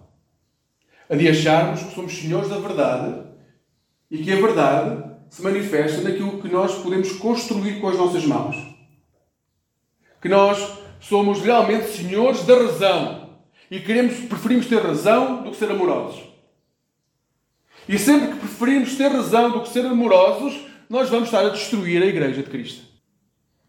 A 1.09 1.17
de 1.17 1.27
acharmos 1.27 1.83
que 1.83 1.95
somos 1.95 2.13
senhores 2.13 2.51
da 2.51 2.59
verdade 2.59 3.27
e 4.11 4.19
que 4.19 4.31
a 4.31 4.37
verdade 4.37 5.05
se 5.31 5.43
manifesta 5.43 6.03
naquilo 6.03 6.43
que 6.43 6.49
nós 6.49 6.75
podemos 6.83 7.13
construir 7.13 7.81
com 7.81 7.89
as 7.89 7.97
nossas 7.97 8.25
mãos. 8.27 8.78
Que 10.21 10.29
nós 10.29 10.79
somos 11.01 11.41
realmente 11.41 11.89
senhores 11.89 12.45
da 12.45 12.55
razão 12.55 13.31
e 13.71 13.81
queremos, 13.81 14.19
preferimos 14.21 14.67
ter 14.67 14.83
razão 14.83 15.43
do 15.43 15.51
que 15.51 15.57
ser 15.57 15.71
amorosos. 15.71 16.23
E 17.89 17.99
sempre 17.99 18.29
que 18.29 18.37
preferimos 18.39 18.97
ter 18.97 19.09
razão 19.09 19.51
do 19.51 19.63
que 19.63 19.69
ser 19.69 19.87
amorosos, 19.87 20.59
nós 20.89 21.09
vamos 21.09 21.27
estar 21.27 21.45
a 21.45 21.51
destruir 21.51 22.03
a 22.03 22.07
Igreja 22.07 22.43
de 22.43 22.51
Cristo. 22.51 22.83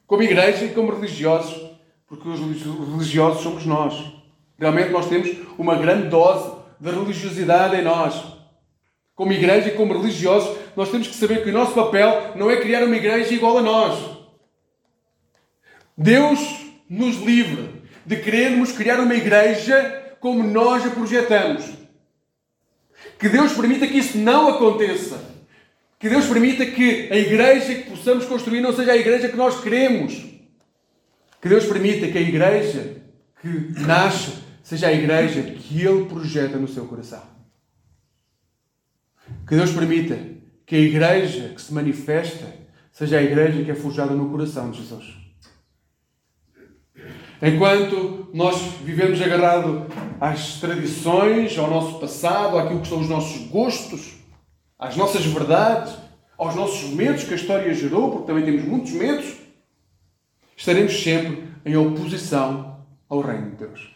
Como 0.05 0.23
igreja 0.23 0.65
e 0.65 0.73
como 0.73 0.91
religiosos, 0.91 1.69
porque 2.07 2.27
os 2.27 2.39
religiosos 2.39 3.43
somos 3.43 3.65
nós. 3.65 3.93
Realmente 4.57 4.89
nós 4.89 5.07
temos 5.07 5.29
uma 5.57 5.75
grande 5.75 6.09
dose 6.09 6.51
de 6.79 6.89
religiosidade 6.89 7.75
em 7.75 7.83
nós 7.83 8.39
como 9.19 9.33
igreja 9.33 9.67
e 9.67 9.71
como 9.71 9.91
religiosos, 9.91 10.57
nós 10.77 10.89
temos 10.89 11.05
que 11.05 11.13
saber 11.13 11.43
que 11.43 11.49
o 11.49 11.53
nosso 11.53 11.73
papel 11.73 12.31
não 12.37 12.49
é 12.49 12.55
criar 12.55 12.85
uma 12.85 12.95
igreja 12.95 13.33
igual 13.33 13.57
a 13.57 13.61
nós. 13.61 13.99
Deus 15.99 16.39
nos 16.89 17.17
livre 17.17 17.83
de 18.05 18.15
querermos 18.15 18.71
criar 18.71 19.01
uma 19.01 19.13
igreja 19.13 20.15
como 20.21 20.41
nós 20.41 20.85
a 20.85 20.91
projetamos. 20.91 21.65
Que 23.19 23.27
Deus 23.27 23.51
permita 23.51 23.85
que 23.85 23.97
isso 23.97 24.17
não 24.17 24.47
aconteça. 24.47 25.21
Que 25.99 26.07
Deus 26.07 26.25
permita 26.25 26.65
que 26.65 27.11
a 27.11 27.17
igreja 27.17 27.75
que 27.75 27.89
possamos 27.89 28.25
construir 28.25 28.61
não 28.61 28.73
seja 28.73 28.93
a 28.93 28.97
igreja 28.97 29.27
que 29.27 29.35
nós 29.35 29.61
queremos. 29.61 30.13
Que 31.41 31.49
Deus 31.49 31.65
permita 31.65 32.07
que 32.07 32.17
a 32.17 32.21
igreja 32.21 33.01
que 33.41 33.81
nasce 33.81 34.31
seja 34.63 34.87
a 34.87 34.93
igreja 34.93 35.41
que 35.41 35.85
Ele 35.85 36.05
projeta 36.05 36.57
no 36.57 36.67
seu 36.69 36.85
coração. 36.85 37.23
Que 39.45 39.55
Deus 39.55 39.71
permita 39.71 40.17
que 40.65 40.77
a 40.77 40.79
igreja 40.79 41.49
que 41.49 41.61
se 41.61 41.73
manifesta 41.73 42.45
seja 42.89 43.17
a 43.17 43.21
igreja 43.21 43.65
que 43.65 43.71
é 43.71 43.75
forjada 43.75 44.13
no 44.13 44.29
coração 44.29 44.71
de 44.71 44.79
Jesus. 44.79 45.18
Enquanto 47.41 48.29
nós 48.33 48.57
vivemos 48.83 49.21
agarrado 49.21 49.85
às 50.19 50.59
tradições, 50.59 51.57
ao 51.57 51.69
nosso 51.69 51.99
passado, 51.99 52.57
àquilo 52.57 52.81
que 52.81 52.87
são 52.87 52.99
os 52.99 53.07
nossos 53.07 53.47
gostos, 53.47 54.15
às 54.77 54.97
nossas 54.97 55.25
verdades, 55.25 55.97
aos 56.37 56.55
nossos 56.55 56.89
medos 56.89 57.23
que 57.23 57.33
a 57.33 57.37
história 57.37 57.73
gerou, 57.73 58.11
porque 58.11 58.27
também 58.27 58.43
temos 58.43 58.63
muitos 58.63 58.91
medos, 58.91 59.37
estaremos 60.55 61.01
sempre 61.01 61.43
em 61.65 61.77
oposição 61.77 62.85
ao 63.07 63.21
reino 63.21 63.51
de 63.51 63.55
Deus. 63.55 63.89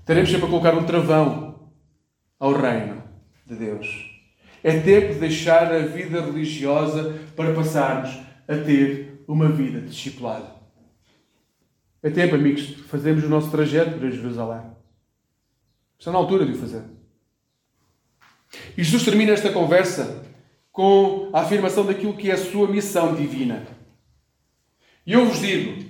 Estaremos 0.00 0.30
sempre 0.30 0.46
a 0.46 0.48
colocar 0.48 0.74
um 0.74 0.84
travão 0.84 1.70
ao 2.40 2.52
reino 2.52 3.02
de 3.46 3.54
Deus. 3.54 3.86
É 4.64 4.80
tempo 4.80 5.14
de 5.14 5.20
deixar 5.20 5.72
a 5.72 5.80
vida 5.80 6.20
religiosa 6.22 7.18
para 7.36 7.52
passarmos 7.52 8.18
a 8.48 8.56
ter 8.56 9.22
uma 9.28 9.50
vida 9.50 9.80
discipulada. 9.80 10.57
É 12.02 12.10
tempo, 12.10 12.34
amigos, 12.34 12.62
de 12.62 12.82
fazermos 12.82 13.24
o 13.24 13.28
nosso 13.28 13.50
trajeto 13.50 13.98
para 13.98 14.10
Jerusalém. 14.10 14.62
Está 15.98 16.12
na 16.12 16.18
altura 16.18 16.46
de 16.46 16.52
o 16.52 16.56
fazer. 16.56 16.82
E 18.76 18.82
Jesus 18.84 19.04
termina 19.04 19.32
esta 19.32 19.50
conversa 19.50 20.24
com 20.70 21.28
a 21.32 21.40
afirmação 21.40 21.84
daquilo 21.84 22.16
que 22.16 22.30
é 22.30 22.34
a 22.34 22.38
sua 22.38 22.68
missão 22.68 23.14
divina. 23.14 23.66
E 25.04 25.12
eu 25.12 25.26
vos 25.26 25.40
digo 25.40 25.84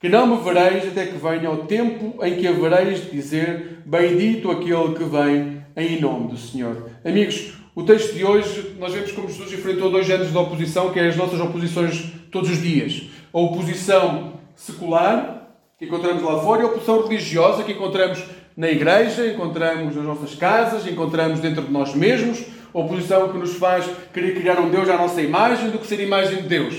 que 0.00 0.08
não 0.08 0.26
me 0.26 0.42
vereis 0.42 0.88
até 0.88 1.06
que 1.06 1.16
venha 1.16 1.50
o 1.50 1.66
tempo 1.66 2.22
em 2.24 2.36
que 2.36 2.46
havereis 2.46 3.04
de 3.04 3.10
dizer: 3.10 3.82
Bendito 3.86 4.50
aquele 4.50 4.94
que 4.94 5.04
vem 5.04 5.64
em 5.76 6.00
nome 6.00 6.28
do 6.28 6.36
Senhor. 6.36 6.90
Amigos, 7.04 7.54
o 7.74 7.82
texto 7.84 8.14
de 8.14 8.24
hoje, 8.24 8.76
nós 8.78 8.92
vemos 8.92 9.12
como 9.12 9.28
Jesus 9.28 9.52
enfrentou 9.52 9.90
dois 9.90 10.06
géneros 10.06 10.30
de 10.30 10.38
oposição, 10.38 10.92
que 10.92 10.98
é 10.98 11.08
as 11.08 11.16
nossas 11.16 11.40
oposições 11.40 12.12
todos 12.30 12.50
os 12.50 12.60
dias. 12.60 13.08
A 13.32 13.38
oposição 13.38 14.40
secular, 14.54 15.43
que 15.78 15.84
encontramos 15.84 16.22
lá 16.22 16.40
fora, 16.40 16.62
e 16.62 16.64
a 16.64 16.68
oposição 16.68 17.06
religiosa, 17.06 17.64
que 17.64 17.72
encontramos 17.72 18.22
na 18.56 18.70
igreja, 18.70 19.26
encontramos 19.26 19.96
nas 19.96 20.04
nossas 20.04 20.34
casas, 20.34 20.86
encontramos 20.86 21.40
dentro 21.40 21.62
de 21.62 21.72
nós 21.72 21.94
mesmos, 21.94 22.44
a 22.72 22.78
oposição 22.78 23.30
que 23.32 23.38
nos 23.38 23.54
faz 23.54 23.84
querer 24.12 24.34
criar 24.34 24.60
um 24.60 24.70
Deus 24.70 24.88
à 24.88 24.96
nossa 24.96 25.20
imagem 25.20 25.70
do 25.70 25.78
que 25.78 25.86
ser 25.86 26.00
imagem 26.00 26.42
de 26.42 26.48
Deus. 26.48 26.76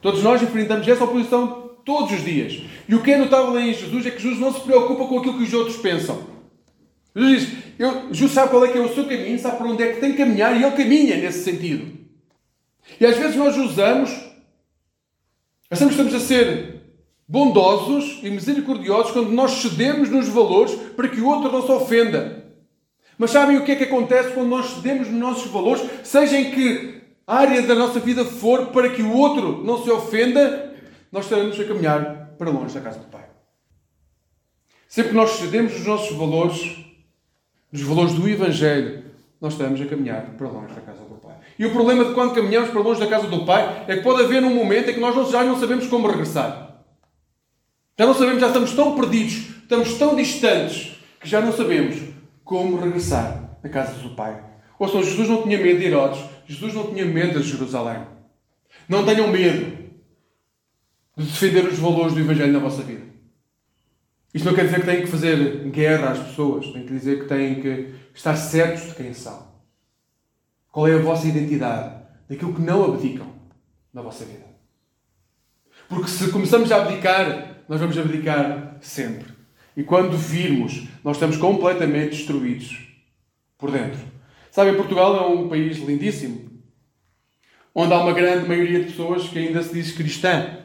Todos 0.00 0.22
nós 0.22 0.42
enfrentamos 0.42 0.86
essa 0.86 1.04
oposição 1.04 1.70
todos 1.84 2.12
os 2.12 2.24
dias. 2.24 2.62
E 2.88 2.94
o 2.94 3.02
que 3.02 3.12
é 3.12 3.18
notável 3.18 3.58
em 3.58 3.72
Jesus 3.72 4.06
é 4.06 4.10
que 4.10 4.22
Jesus 4.22 4.40
não 4.40 4.52
se 4.52 4.60
preocupa 4.60 5.06
com 5.06 5.18
aquilo 5.18 5.38
que 5.38 5.44
os 5.44 5.52
outros 5.52 5.76
pensam. 5.76 6.22
Jesus 7.16 7.40
diz, 7.40 7.58
eu, 7.78 8.12
Jesus 8.12 8.32
sabe 8.32 8.50
qual 8.50 8.64
é 8.64 8.68
que 8.68 8.78
é 8.78 8.80
o 8.80 8.94
seu 8.94 9.04
caminho, 9.04 9.38
sabe 9.38 9.56
para 9.56 9.66
onde 9.66 9.82
é 9.82 9.92
que 9.92 10.00
tem 10.00 10.12
que 10.12 10.18
caminhar 10.18 10.54
e 10.54 10.62
ele 10.62 10.76
caminha 10.76 11.16
nesse 11.16 11.42
sentido. 11.42 11.98
E 13.00 13.06
às 13.06 13.16
vezes 13.16 13.36
nós 13.36 13.56
usamos, 13.56 14.10
achamos 15.70 15.94
que 15.94 16.00
estamos 16.02 16.14
a 16.14 16.26
ser 16.26 16.77
bondosos 17.28 18.20
e 18.22 18.30
misericordiosos 18.30 19.12
quando 19.12 19.30
nós 19.30 19.52
cedemos 19.60 20.08
nos 20.08 20.28
valores 20.28 20.74
para 20.96 21.08
que 21.08 21.20
o 21.20 21.28
outro 21.28 21.52
não 21.52 21.62
se 21.62 21.70
ofenda. 21.70 22.44
Mas 23.18 23.32
sabem 23.32 23.58
o 23.58 23.64
que 23.64 23.72
é 23.72 23.76
que 23.76 23.84
acontece 23.84 24.32
quando 24.32 24.48
nós 24.48 24.70
cedemos 24.70 25.08
nos 25.08 25.20
nossos 25.20 25.50
valores, 25.50 25.82
seja 26.02 26.38
em 26.38 26.50
que 26.52 27.02
área 27.26 27.60
da 27.60 27.74
nossa 27.74 28.00
vida 28.00 28.24
for, 28.24 28.68
para 28.68 28.88
que 28.88 29.02
o 29.02 29.12
outro 29.12 29.62
não 29.62 29.82
se 29.82 29.90
ofenda, 29.90 30.72
nós 31.12 31.24
estaremos 31.24 31.60
a 31.60 31.64
caminhar 31.64 32.30
para 32.38 32.50
longe 32.50 32.72
da 32.72 32.80
casa 32.80 33.00
do 33.00 33.06
Pai. 33.06 33.24
Sempre 34.88 35.10
que 35.10 35.16
nós 35.16 35.30
cedemos 35.32 35.74
os 35.74 35.84
nossos 35.84 36.16
valores, 36.16 36.76
os 37.70 37.82
valores 37.82 38.14
do 38.14 38.26
Evangelho, 38.26 39.04
nós 39.38 39.52
estamos 39.52 39.80
a 39.80 39.84
caminhar 39.84 40.22
para 40.38 40.48
longe 40.48 40.72
da 40.72 40.80
casa 40.80 41.00
do 41.00 41.16
Pai. 41.16 41.36
E 41.58 41.66
o 41.66 41.72
problema 41.72 42.04
de 42.04 42.14
quando 42.14 42.34
caminhamos 42.34 42.70
para 42.70 42.80
longe 42.80 43.00
da 43.00 43.06
casa 43.06 43.26
do 43.26 43.44
Pai 43.44 43.84
é 43.86 43.96
que 43.96 44.02
pode 44.02 44.22
haver 44.22 44.42
um 44.42 44.54
momento 44.54 44.90
em 44.90 44.94
que 44.94 45.00
nós 45.00 45.30
já 45.30 45.44
não 45.44 45.58
sabemos 45.58 45.86
como 45.88 46.08
regressar. 46.08 46.67
Já 47.98 48.06
não 48.06 48.14
sabemos, 48.14 48.40
já 48.40 48.46
estamos 48.46 48.72
tão 48.74 48.94
perdidos, 48.94 49.34
estamos 49.62 49.94
tão 49.94 50.14
distantes, 50.14 50.96
que 51.20 51.28
já 51.28 51.40
não 51.40 51.52
sabemos 51.52 52.00
como 52.44 52.78
regressar 52.78 53.58
à 53.62 53.68
casa 53.68 53.94
do 53.94 54.10
Pai. 54.10 54.40
Ouçam, 54.78 55.02
Jesus 55.02 55.28
não 55.28 55.42
tinha 55.42 55.58
medo 55.58 55.80
de 55.80 55.86
Herodes, 55.86 56.24
Jesus 56.46 56.74
não 56.74 56.86
tinha 56.92 57.04
medo 57.04 57.40
de 57.40 57.48
Jerusalém. 57.48 58.06
Não 58.88 59.04
tenham 59.04 59.26
medo 59.26 59.76
de 61.16 61.24
defender 61.24 61.66
os 61.66 61.78
valores 61.78 62.14
do 62.14 62.20
Evangelho 62.20 62.52
na 62.52 62.60
vossa 62.60 62.82
vida. 62.82 63.02
Isto 64.32 64.44
não 64.44 64.54
quer 64.54 64.66
dizer 64.66 64.80
que 64.80 64.86
têm 64.86 65.00
que 65.00 65.08
fazer 65.08 65.68
guerra 65.70 66.12
às 66.12 66.18
pessoas, 66.20 66.66
tem 66.68 66.86
que 66.86 66.92
dizer 66.92 67.22
que 67.22 67.28
têm 67.28 67.60
que 67.60 67.94
estar 68.14 68.36
certos 68.36 68.86
de 68.86 68.94
quem 68.94 69.12
são. 69.12 69.48
Qual 70.70 70.86
é 70.86 70.94
a 70.94 71.02
vossa 71.02 71.26
identidade? 71.26 72.04
Daquilo 72.28 72.54
que 72.54 72.62
não 72.62 72.84
abdicam 72.84 73.26
na 73.92 74.02
vossa 74.02 74.24
vida. 74.24 74.46
Porque 75.88 76.08
se 76.08 76.30
começamos 76.30 76.70
a 76.70 76.76
abdicar 76.76 77.57
nós 77.68 77.80
vamos 77.80 77.98
abdicar 77.98 78.78
sempre. 78.80 79.26
E 79.76 79.82
quando 79.84 80.16
virmos, 80.16 80.88
nós 81.04 81.16
estamos 81.16 81.36
completamente 81.36 82.16
destruídos 82.16 82.88
por 83.56 83.70
dentro. 83.70 84.00
Sabem, 84.50 84.74
Portugal 84.74 85.16
é 85.16 85.26
um 85.26 85.48
país 85.48 85.78
lindíssimo, 85.78 86.50
onde 87.74 87.92
há 87.92 88.00
uma 88.00 88.12
grande 88.12 88.48
maioria 88.48 88.80
de 88.80 88.86
pessoas 88.86 89.28
que 89.28 89.38
ainda 89.38 89.62
se 89.62 89.72
diz 89.72 89.92
cristã. 89.92 90.58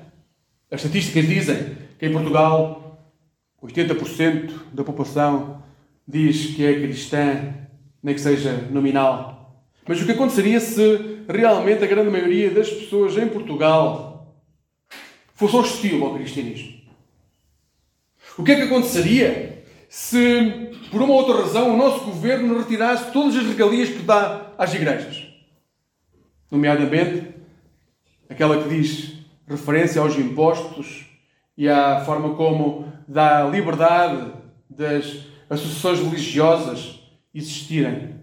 As 0.71 0.81
estatísticas 0.81 1.27
dizem 1.27 1.77
que 1.99 2.07
em 2.07 2.11
Portugal 2.11 3.13
80% 3.61 4.73
da 4.73 4.83
população 4.83 5.61
diz 6.07 6.55
que 6.55 6.65
é 6.65 6.73
cristã, 6.81 7.53
nem 8.01 8.15
que 8.15 8.21
seja 8.21 8.67
nominal. 8.71 9.63
Mas 9.87 10.01
o 10.01 10.05
que 10.05 10.13
aconteceria 10.13 10.59
se 10.59 11.23
realmente 11.27 11.83
a 11.83 11.87
grande 11.87 12.09
maioria 12.09 12.49
das 12.49 12.69
pessoas 12.69 13.17
em 13.17 13.27
Portugal 13.27 14.41
fosse 15.35 15.55
hostil 15.55 16.03
ao 16.03 16.15
cristianismo? 16.15 16.72
O 18.37 18.43
que 18.43 18.51
é 18.51 18.55
que 18.55 18.61
aconteceria 18.63 19.63
se, 19.87 20.71
por 20.89 21.01
uma 21.01 21.13
outra 21.13 21.41
razão, 21.41 21.73
o 21.73 21.77
nosso 21.77 22.05
governo 22.05 22.57
retirasse 22.57 23.11
todas 23.11 23.35
as 23.35 23.45
regalias 23.45 23.89
que 23.89 23.99
dá 23.99 24.47
às 24.57 24.73
igrejas? 24.73 25.27
Nomeadamente, 26.49 27.27
aquela 28.29 28.61
que 28.61 28.69
diz 28.69 29.13
referência 29.47 30.01
aos 30.01 30.17
impostos 30.17 31.05
e 31.55 31.69
à 31.69 32.03
forma 32.03 32.35
como 32.35 32.91
dá 33.07 33.43
liberdade 33.43 34.31
das 34.69 35.25
associações 35.49 35.99
religiosas 35.99 36.99
existirem. 37.33 38.15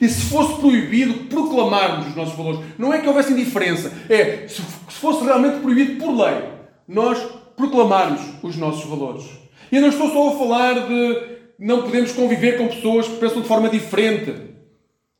E 0.00 0.08
se 0.08 0.26
fosse 0.26 0.60
proibido 0.60 1.24
proclamarmos 1.24 2.08
os 2.08 2.14
nossos 2.14 2.36
valores, 2.36 2.60
não 2.78 2.94
é 2.94 3.00
que 3.00 3.08
houvesse 3.08 3.32
indiferença, 3.32 3.92
é 4.08 4.46
se 4.46 4.62
fosse 4.62 5.24
realmente 5.24 5.60
proibido 5.60 6.04
por 6.04 6.16
lei, 6.16 6.50
nós 6.86 7.18
proclamarmos 7.60 8.20
os 8.42 8.56
nossos 8.56 8.88
valores. 8.88 9.24
E 9.70 9.76
eu 9.76 9.82
não 9.82 9.88
estou 9.88 10.10
só 10.10 10.28
a 10.30 10.38
falar 10.38 10.88
de 10.88 11.40
não 11.58 11.82
podemos 11.82 12.12
conviver 12.12 12.56
com 12.56 12.68
pessoas 12.68 13.06
que 13.06 13.16
pensam 13.16 13.42
de 13.42 13.48
forma 13.48 13.68
diferente. 13.68 14.34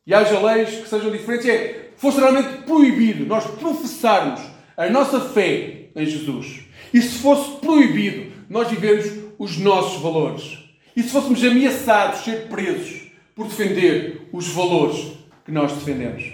E 0.06 0.14
haja 0.14 0.40
leis 0.40 0.70
que 0.70 0.88
sejam 0.88 1.10
diferentes. 1.10 1.46
É, 1.46 1.90
fosse 1.96 2.18
realmente 2.18 2.62
proibido 2.64 3.26
nós 3.26 3.44
professarmos 3.44 4.40
a 4.76 4.88
nossa 4.88 5.20
fé 5.20 5.90
em 5.94 6.06
Jesus. 6.06 6.60
E 6.92 7.00
se 7.00 7.18
fosse 7.18 7.58
proibido 7.58 8.32
nós 8.48 8.68
vivermos 8.68 9.06
os 9.38 9.58
nossos 9.58 10.00
valores. 10.00 10.58
E 10.96 11.02
se 11.02 11.10
fôssemos 11.10 11.44
ameaçados, 11.44 12.24
ser 12.24 12.48
presos 12.48 13.10
por 13.34 13.46
defender 13.46 14.28
os 14.32 14.48
valores 14.48 15.12
que 15.44 15.52
nós 15.52 15.72
defendemos. 15.72 16.24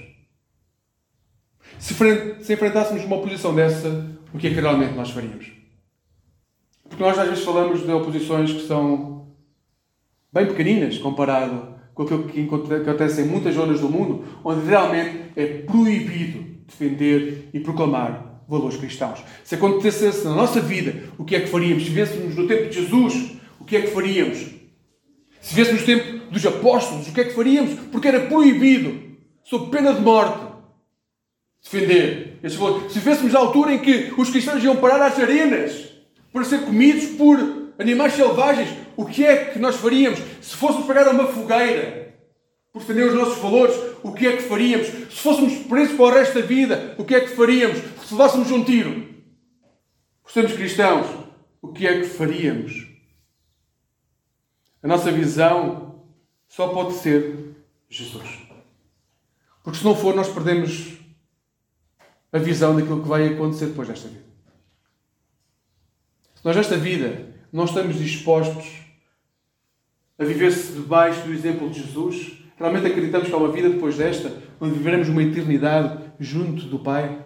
Se, 1.78 1.94
se 1.94 2.52
enfrentássemos 2.52 3.04
uma 3.04 3.16
oposição 3.16 3.54
dessa, 3.54 4.06
o 4.32 4.38
que 4.38 4.46
é 4.46 4.50
que 4.50 4.60
realmente 4.60 4.94
nós 4.94 5.10
faríamos? 5.10 5.55
Porque 6.88 7.02
nós 7.02 7.18
às 7.18 7.28
vezes 7.28 7.44
falamos 7.44 7.84
de 7.84 7.90
oposições 7.90 8.52
que 8.52 8.66
são 8.66 9.28
bem 10.32 10.46
pequeninas 10.46 10.98
comparado 10.98 11.74
com 11.94 12.02
aquilo 12.02 12.24
que 12.24 12.40
acontece 12.42 13.22
em 13.22 13.24
muitas 13.24 13.54
zonas 13.54 13.80
do 13.80 13.88
mundo, 13.88 14.24
onde 14.44 14.66
realmente 14.66 15.32
é 15.34 15.46
proibido 15.62 16.44
defender 16.66 17.48
e 17.54 17.60
proclamar 17.60 18.42
valores 18.46 18.76
cristãos. 18.76 19.24
Se 19.42 19.54
acontecesse 19.54 20.24
na 20.24 20.34
nossa 20.34 20.60
vida, 20.60 20.94
o 21.16 21.24
que 21.24 21.34
é 21.34 21.40
que 21.40 21.48
faríamos? 21.48 21.84
Se 21.84 21.88
vivêssemos 21.88 22.36
no 22.36 22.46
tempo 22.46 22.68
de 22.68 22.82
Jesus, 22.82 23.32
o 23.58 23.64
que 23.64 23.76
é 23.76 23.80
que 23.80 23.88
faríamos? 23.88 24.38
Se 25.40 25.54
vivêssemos 25.54 25.80
no 25.80 25.86
tempo 25.86 26.30
dos 26.30 26.44
apóstolos, 26.44 27.08
o 27.08 27.12
que 27.12 27.20
é 27.20 27.24
que 27.24 27.34
faríamos? 27.34 27.74
Porque 27.90 28.08
era 28.08 28.20
proibido, 28.20 29.00
sob 29.42 29.70
pena 29.70 29.94
de 29.94 30.02
morte, 30.02 30.44
defender 31.62 32.38
esses 32.42 32.58
valores. 32.58 32.92
Se 32.92 32.98
vivêssemos 32.98 33.32
na 33.32 33.38
altura 33.38 33.72
em 33.72 33.78
que 33.78 34.12
os 34.18 34.28
cristãos 34.28 34.62
iam 34.62 34.76
parar 34.76 35.00
às 35.06 35.18
arenas 35.18 35.85
para 36.36 36.44
ser 36.44 36.66
comidos 36.66 37.16
por 37.16 37.38
animais 37.78 38.12
selvagens. 38.12 38.68
O 38.94 39.06
que 39.06 39.24
é 39.24 39.46
que 39.46 39.58
nós 39.58 39.76
faríamos 39.76 40.18
se 40.42 40.54
fôssemos 40.54 40.86
pegar 40.86 41.08
uma 41.08 41.28
fogueira 41.28 42.14
por 42.70 42.80
defender 42.80 43.08
os 43.08 43.14
nossos 43.14 43.38
valores? 43.38 43.74
O 44.02 44.12
que 44.12 44.26
é 44.26 44.36
que 44.36 44.42
faríamos? 44.42 44.86
Se 44.86 45.22
fôssemos 45.22 45.54
presos 45.60 45.96
para 45.96 46.04
o 46.04 46.10
resto 46.10 46.34
da 46.34 46.46
vida, 46.46 46.94
o 46.98 47.06
que 47.06 47.14
é 47.14 47.20
que 47.20 47.28
faríamos? 47.28 47.78
Se 48.04 48.12
levássemos 48.12 48.50
um 48.50 48.62
tiro? 48.62 49.14
Por 50.22 50.30
sermos 50.30 50.52
cristãos, 50.52 51.06
o 51.62 51.72
que 51.72 51.86
é 51.86 52.00
que 52.00 52.06
faríamos? 52.06 52.86
A 54.82 54.86
nossa 54.86 55.10
visão 55.10 56.04
só 56.46 56.68
pode 56.68 56.96
ser 56.96 57.56
Jesus. 57.88 58.28
Porque 59.64 59.78
se 59.78 59.84
não 59.86 59.96
for, 59.96 60.14
nós 60.14 60.28
perdemos 60.28 60.98
a 62.30 62.36
visão 62.36 62.76
daquilo 62.76 63.02
que 63.02 63.08
vai 63.08 63.26
acontecer 63.26 63.68
depois 63.68 63.88
desta 63.88 64.06
vida 64.08 64.25
nós 66.46 66.54
nesta 66.54 66.76
vida 66.76 67.26
não 67.52 67.64
estamos 67.64 67.98
dispostos 67.98 68.66
a 70.16 70.24
viver-se 70.24 70.74
debaixo 70.74 71.22
do 71.22 71.32
exemplo 71.32 71.68
de 71.68 71.82
Jesus, 71.82 72.34
realmente 72.56 72.86
acreditamos 72.86 73.26
que 73.26 73.34
há 73.34 73.36
uma 73.36 73.50
vida 73.50 73.68
depois 73.68 73.96
desta, 73.96 74.32
onde 74.60 74.74
viveremos 74.74 75.08
uma 75.08 75.24
eternidade 75.24 76.04
junto 76.20 76.66
do 76.66 76.78
Pai? 76.78 77.18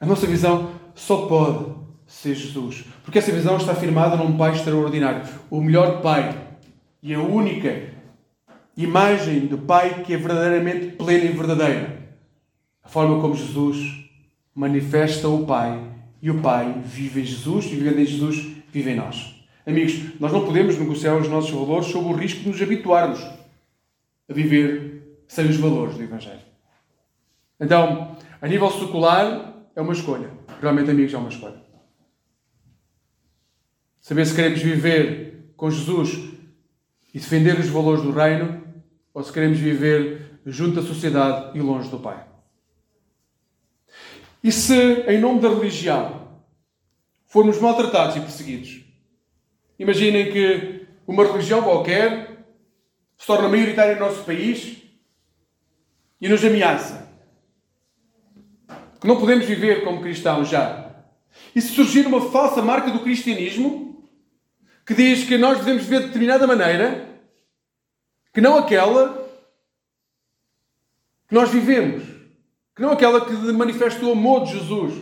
A 0.00 0.06
nossa 0.06 0.28
visão 0.28 0.74
só 0.94 1.26
pode 1.26 1.74
ser 2.06 2.36
Jesus, 2.36 2.84
porque 3.02 3.18
essa 3.18 3.32
visão 3.32 3.56
está 3.56 3.74
firmada 3.74 4.16
num 4.16 4.36
Pai 4.36 4.52
extraordinário, 4.52 5.28
o 5.50 5.60
melhor 5.60 6.02
Pai 6.02 6.40
e 7.02 7.12
a 7.12 7.20
única 7.20 7.94
imagem 8.76 9.48
do 9.48 9.58
Pai 9.58 10.04
que 10.04 10.14
é 10.14 10.16
verdadeiramente 10.16 10.94
plena 10.94 11.24
e 11.24 11.32
verdadeira. 11.32 12.14
A 12.80 12.88
forma 12.88 13.20
como 13.20 13.34
Jesus 13.34 14.08
manifesta 14.54 15.26
o 15.26 15.44
Pai 15.44 15.90
e 16.22 16.30
o 16.30 16.40
Pai 16.40 16.80
vive 16.84 17.20
em 17.20 17.24
Jesus, 17.24 17.64
e 17.66 17.74
vivendo 17.74 17.98
em 17.98 18.06
Jesus, 18.06 18.36
vive 18.72 18.90
em 18.90 18.94
nós. 18.94 19.44
Amigos, 19.66 20.20
nós 20.20 20.32
não 20.32 20.46
podemos 20.46 20.78
negociar 20.78 21.16
os 21.16 21.28
nossos 21.28 21.50
valores 21.50 21.88
sob 21.88 22.06
o 22.06 22.12
risco 22.12 22.40
de 22.40 22.48
nos 22.48 22.62
habituarmos 22.62 23.20
a 23.20 24.32
viver 24.32 25.18
sem 25.26 25.46
os 25.46 25.56
valores 25.56 25.96
do 25.96 26.02
Evangelho. 26.02 26.40
Então, 27.60 28.16
a 28.40 28.46
nível 28.46 28.70
secular, 28.70 29.52
é 29.74 29.80
uma 29.80 29.92
escolha. 29.92 30.30
Realmente, 30.60 30.90
amigos, 30.90 31.12
é 31.12 31.18
uma 31.18 31.28
escolha. 31.28 31.60
Saber 34.00 34.24
se 34.26 34.34
queremos 34.34 34.60
viver 34.60 35.52
com 35.56 35.70
Jesus 35.70 36.30
e 37.12 37.18
defender 37.18 37.58
os 37.58 37.68
valores 37.68 38.02
do 38.02 38.12
reino, 38.12 38.62
ou 39.12 39.22
se 39.22 39.32
queremos 39.32 39.58
viver 39.58 40.40
junto 40.46 40.80
à 40.80 40.82
sociedade 40.82 41.56
e 41.56 41.60
longe 41.60 41.88
do 41.90 41.98
Pai. 41.98 42.31
E 44.42 44.50
se, 44.50 44.74
em 44.74 45.20
nome 45.20 45.40
da 45.40 45.48
religião, 45.48 46.40
formos 47.26 47.60
maltratados 47.60 48.16
e 48.16 48.20
perseguidos, 48.20 48.84
imaginem 49.78 50.32
que 50.32 50.86
uma 51.06 51.24
religião 51.24 51.62
qualquer 51.62 52.44
se 53.16 53.26
torna 53.26 53.48
maioritária 53.48 53.94
no 53.94 54.00
nosso 54.00 54.24
país 54.24 54.82
e 56.20 56.28
nos 56.28 56.44
ameaça. 56.44 57.08
Que 59.00 59.06
não 59.06 59.18
podemos 59.18 59.46
viver 59.46 59.84
como 59.84 60.02
cristãos 60.02 60.48
já. 60.48 60.92
E 61.54 61.60
se 61.60 61.68
surgir 61.68 62.06
uma 62.06 62.30
falsa 62.30 62.60
marca 62.62 62.90
do 62.90 63.00
cristianismo 63.00 64.08
que 64.84 64.94
diz 64.94 65.24
que 65.24 65.38
nós 65.38 65.58
devemos 65.58 65.84
viver 65.84 66.00
de 66.00 66.06
determinada 66.06 66.46
maneira, 66.46 67.08
que 68.32 68.40
não 68.40 68.58
aquela 68.58 69.22
que 71.28 71.34
nós 71.34 71.50
vivemos, 71.50 72.11
que 72.74 72.82
não 72.82 72.92
aquela 72.92 73.24
que 73.24 73.32
manifesta 73.52 74.04
o 74.04 74.12
amor 74.12 74.44
de 74.44 74.58
Jesus. 74.58 74.94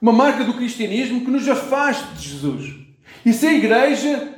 Uma 0.00 0.12
marca 0.12 0.44
do 0.44 0.54
cristianismo 0.54 1.24
que 1.24 1.30
nos 1.30 1.48
afaste 1.48 2.14
de 2.14 2.28
Jesus. 2.28 2.74
E 3.24 3.32
se 3.32 3.46
a 3.46 3.52
igreja 3.52 4.34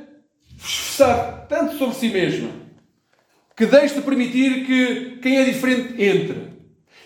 esforçar 0.57 1.45
tanto 1.47 1.77
sobre 1.77 1.95
si 1.95 2.09
mesma, 2.09 2.49
que 3.55 3.65
deixe 3.65 3.95
de 3.95 4.01
permitir 4.01 4.65
que 4.65 5.17
quem 5.21 5.37
é 5.37 5.45
diferente 5.45 6.01
entre. 6.01 6.47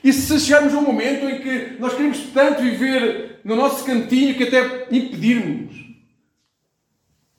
E 0.03 0.11
se 0.11 0.39
chegarmos 0.39 0.73
a 0.73 0.77
um 0.77 0.83
momento 0.83 1.25
em 1.25 1.41
que 1.41 1.79
nós 1.79 1.93
queremos 1.93 2.19
tanto 2.33 2.61
viver 2.61 3.39
no 3.43 3.55
nosso 3.55 3.83
cantinho 3.85 4.35
que 4.35 4.43
até 4.43 4.87
impedirmos 4.91 5.75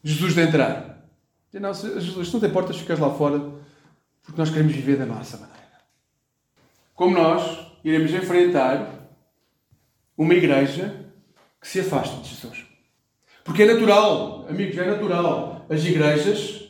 Jesus 0.03 0.35
de 0.35 0.41
entrar. 0.41 1.07
Não, 1.53 1.75
Jesus, 1.75 2.33
não 2.33 2.41
te 2.41 2.47
importas, 2.47 2.79
ficas 2.79 2.99
lá 2.99 3.11
fora, 3.11 3.39
porque 4.23 4.39
nós 4.39 4.51
queremos 4.51 4.73
viver 4.73 4.97
da 4.97 5.07
nossa 5.07 5.37
maneira. 5.37 5.62
Como 7.03 7.17
nós 7.17 7.59
iremos 7.83 8.15
enfrentar 8.15 9.11
uma 10.17 10.35
igreja 10.35 11.05
que 11.61 11.67
se 11.67 11.81
afasta 11.81 12.23
de 12.23 12.29
Jesus. 12.29 12.65
Porque 13.43 13.65
é 13.65 13.75
natural, 13.75 14.47
amigos, 14.49 14.79
é 14.79 14.87
natural 14.87 15.67
as 15.69 15.85
igrejas 15.85 16.63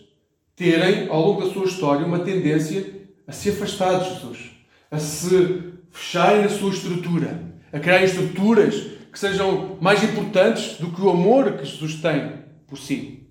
terem, 0.56 1.06
ao 1.10 1.20
longo 1.20 1.42
da 1.42 1.52
sua 1.52 1.66
história, 1.66 2.06
uma 2.06 2.20
tendência 2.20 3.10
a 3.26 3.32
se 3.32 3.50
afastar 3.50 3.98
de 3.98 4.08
Jesus, 4.08 4.52
a 4.90 4.98
se 4.98 5.74
fecharem 5.90 6.40
na 6.40 6.48
sua 6.48 6.70
estrutura, 6.70 7.52
a 7.70 7.78
criar 7.78 8.02
estruturas 8.02 8.74
que 9.12 9.18
sejam 9.18 9.76
mais 9.82 10.02
importantes 10.02 10.78
do 10.78 10.90
que 10.92 11.02
o 11.02 11.10
amor 11.10 11.58
que 11.58 11.66
Jesus 11.66 11.96
tem 11.96 12.38
por 12.66 12.78
si. 12.78 13.28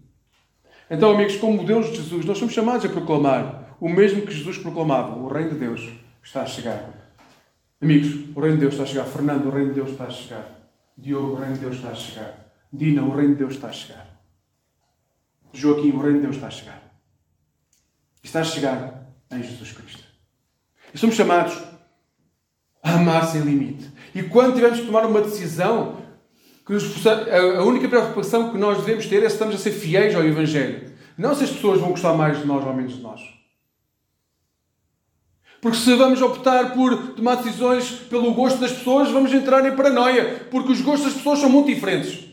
Então, 0.87 1.09
amigos, 1.09 1.35
como 1.37 1.57
modelos 1.57 1.89
de 1.89 1.95
Jesus, 1.95 2.25
nós 2.25 2.37
somos 2.37 2.53
chamados 2.53 2.85
a 2.85 2.89
proclamar 2.89 3.75
o 3.81 3.89
mesmo 3.89 4.21
que 4.21 4.35
Jesus 4.35 4.59
proclamava: 4.59 5.17
o 5.17 5.27
Reino 5.27 5.49
de 5.49 5.55
Deus 5.55 6.00
está 6.23 6.43
a 6.43 6.45
chegar. 6.45 6.89
Amigos, 7.81 8.35
o 8.35 8.39
Reino 8.39 8.57
de 8.57 8.61
Deus 8.61 8.73
está 8.73 8.83
a 8.83 8.87
chegar. 8.87 9.05
Fernando, 9.05 9.47
o 9.47 9.51
Reino 9.51 9.69
de 9.69 9.75
Deus 9.75 9.91
está 9.91 10.05
a 10.05 10.09
chegar. 10.09 10.45
Diogo, 10.97 11.33
o 11.33 11.35
Reino 11.35 11.55
de 11.55 11.61
Deus 11.61 11.75
está 11.75 11.89
a 11.89 11.95
chegar. 11.95 12.53
Dina, 12.71 13.03
o 13.03 13.15
Reino 13.15 13.33
de 13.33 13.39
Deus 13.39 13.53
está 13.53 13.67
a 13.67 13.71
chegar. 13.71 14.07
Joaquim, 15.53 15.91
o 15.91 15.99
Reino 15.99 16.17
de 16.17 16.23
Deus 16.23 16.35
está 16.35 16.47
a 16.47 16.51
chegar. 16.51 16.81
Está 18.23 18.39
a 18.41 18.43
chegar 18.43 19.07
em 19.31 19.43
Jesus 19.43 19.71
Cristo. 19.71 20.03
E 20.93 20.97
somos 20.97 21.15
chamados 21.15 21.57
a 22.83 22.93
amar 22.93 23.25
sem 23.25 23.41
limite. 23.41 23.89
E 24.13 24.23
quando 24.23 24.55
tivermos 24.55 24.79
que 24.79 24.85
tomar 24.85 25.05
uma 25.05 25.21
decisão, 25.21 26.01
que 26.65 26.73
a 27.33 27.63
única 27.63 27.87
preocupação 27.87 28.51
que 28.51 28.57
nós 28.57 28.77
devemos 28.79 29.05
ter 29.07 29.23
é 29.23 29.27
se 29.27 29.35
estamos 29.35 29.55
a 29.55 29.57
ser 29.57 29.71
fiéis 29.71 30.15
ao 30.15 30.23
Evangelho. 30.23 30.91
Não 31.17 31.35
se 31.35 31.43
as 31.43 31.51
pessoas 31.51 31.79
vão 31.79 31.91
gostar 31.91 32.13
mais 32.13 32.39
de 32.39 32.45
nós 32.45 32.65
ou 32.65 32.73
menos 32.73 32.93
de 32.93 33.01
nós. 33.01 33.21
Porque 35.61 35.77
se 35.77 35.93
vamos 35.93 36.19
optar 36.21 36.73
por 36.73 37.13
tomar 37.13 37.35
decisões 37.35 37.91
pelo 38.09 38.33
gosto 38.33 38.59
das 38.59 38.71
pessoas, 38.71 39.11
vamos 39.11 39.31
entrar 39.31 39.63
em 39.65 39.75
paranoia, 39.75 40.47
porque 40.49 40.71
os 40.71 40.81
gostos 40.81 41.05
das 41.05 41.13
pessoas 41.13 41.39
são 41.39 41.49
muito 41.49 41.67
diferentes. 41.67 42.31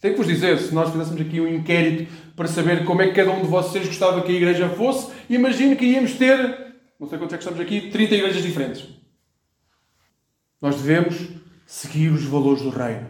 Tenho 0.00 0.14
que 0.14 0.20
vos 0.20 0.28
dizer, 0.28 0.58
se 0.58 0.72
nós 0.72 0.90
fizéssemos 0.90 1.20
aqui 1.20 1.40
um 1.40 1.48
inquérito 1.48 2.12
para 2.36 2.46
saber 2.46 2.84
como 2.84 3.02
é 3.02 3.08
que 3.08 3.14
cada 3.14 3.32
um 3.32 3.42
de 3.42 3.48
vocês 3.48 3.86
gostava 3.86 4.22
que 4.22 4.30
a 4.30 4.34
igreja 4.34 4.68
fosse, 4.68 5.12
imagino 5.28 5.76
que 5.76 5.84
íamos 5.84 6.14
ter, 6.14 6.74
não 6.98 7.08
sei 7.08 7.18
quantos 7.18 7.34
é 7.34 7.38
que 7.38 7.44
estamos 7.44 7.60
aqui, 7.60 7.90
30 7.90 8.14
igrejas 8.14 8.42
diferentes. 8.42 8.84
Nós 10.60 10.76
devemos 10.76 11.28
seguir 11.66 12.10
os 12.10 12.24
valores 12.24 12.62
do 12.62 12.70
reino. 12.70 13.06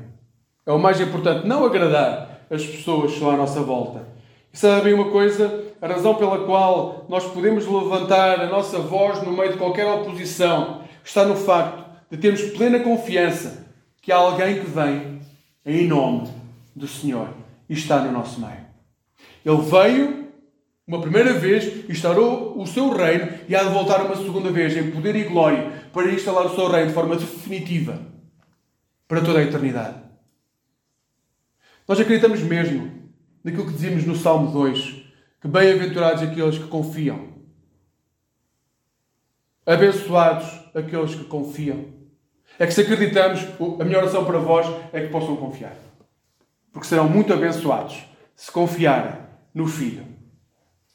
É 0.64 0.72
o 0.72 0.78
mais 0.78 1.00
importante, 1.00 1.46
não 1.46 1.64
agradar 1.64 2.46
as 2.50 2.64
pessoas 2.64 3.10
que 3.10 3.14
estão 3.14 3.30
à 3.30 3.36
nossa 3.36 3.60
volta. 3.60 4.08
E 4.52 4.58
sabem 4.58 4.94
uma 4.94 5.10
coisa? 5.10 5.71
A 5.82 5.88
razão 5.88 6.14
pela 6.14 6.44
qual 6.46 7.04
nós 7.08 7.24
podemos 7.24 7.66
levantar 7.66 8.38
a 8.40 8.46
nossa 8.46 8.78
voz 8.78 9.20
no 9.24 9.32
meio 9.32 9.50
de 9.50 9.58
qualquer 9.58 9.84
oposição 9.84 10.84
está 11.04 11.24
no 11.24 11.34
facto 11.34 11.84
de 12.08 12.18
termos 12.18 12.40
plena 12.52 12.78
confiança 12.78 13.66
que 14.00 14.12
há 14.12 14.16
alguém 14.16 14.60
que 14.60 14.70
vem 14.70 15.20
em 15.66 15.88
nome 15.88 16.30
do 16.76 16.86
Senhor 16.86 17.30
e 17.68 17.74
está 17.74 18.00
no 18.00 18.12
nosso 18.12 18.40
meio. 18.40 18.64
Ele 19.44 19.62
veio 19.62 20.28
uma 20.86 21.00
primeira 21.00 21.32
vez, 21.32 21.90
instaurou 21.90 22.60
o 22.60 22.64
seu 22.64 22.90
reino 22.90 23.32
e 23.48 23.56
há 23.56 23.64
de 23.64 23.70
voltar 23.70 24.06
uma 24.06 24.14
segunda 24.14 24.52
vez 24.52 24.76
em 24.76 24.88
poder 24.88 25.16
e 25.16 25.24
glória 25.24 25.88
para 25.92 26.12
instalar 26.12 26.46
o 26.46 26.54
seu 26.54 26.68
reino 26.68 26.88
de 26.88 26.94
forma 26.94 27.16
definitiva 27.16 27.98
para 29.08 29.20
toda 29.20 29.40
a 29.40 29.42
eternidade. 29.42 29.96
Nós 31.88 31.98
acreditamos 31.98 32.40
mesmo 32.40 32.88
naquilo 33.42 33.66
que 33.66 33.72
dizíamos 33.72 34.06
no 34.06 34.14
Salmo 34.14 34.52
2 34.52 35.02
que 35.42 35.48
bem-aventurados 35.48 36.22
aqueles 36.22 36.56
que 36.56 36.68
confiam. 36.68 37.32
Abençoados 39.66 40.48
aqueles 40.72 41.16
que 41.16 41.24
confiam. 41.24 41.84
É 42.58 42.66
que 42.66 42.72
se 42.72 42.82
acreditamos, 42.82 43.40
a 43.80 43.84
minha 43.84 43.98
oração 43.98 44.24
para 44.24 44.38
vós 44.38 44.66
é 44.92 45.00
que 45.00 45.08
possam 45.08 45.34
confiar. 45.34 45.74
Porque 46.72 46.86
serão 46.86 47.08
muito 47.08 47.32
abençoados 47.32 48.04
se 48.36 48.52
confiarem 48.52 49.14
no 49.52 49.66
Filho. 49.66 50.06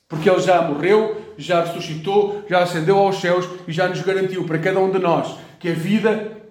Porque 0.07 0.29
Ele 0.29 0.39
já 0.39 0.61
morreu, 0.61 1.33
já 1.37 1.65
ressuscitou, 1.65 2.45
já 2.49 2.63
ascendeu 2.63 2.97
aos 2.97 3.19
céus 3.19 3.45
e 3.67 3.73
já 3.73 3.89
nos 3.89 4.01
garantiu 4.01 4.45
para 4.45 4.59
cada 4.59 4.79
um 4.79 4.89
de 4.89 4.99
nós 4.99 5.37
que 5.59 5.69
a 5.69 5.73
vida 5.73 6.41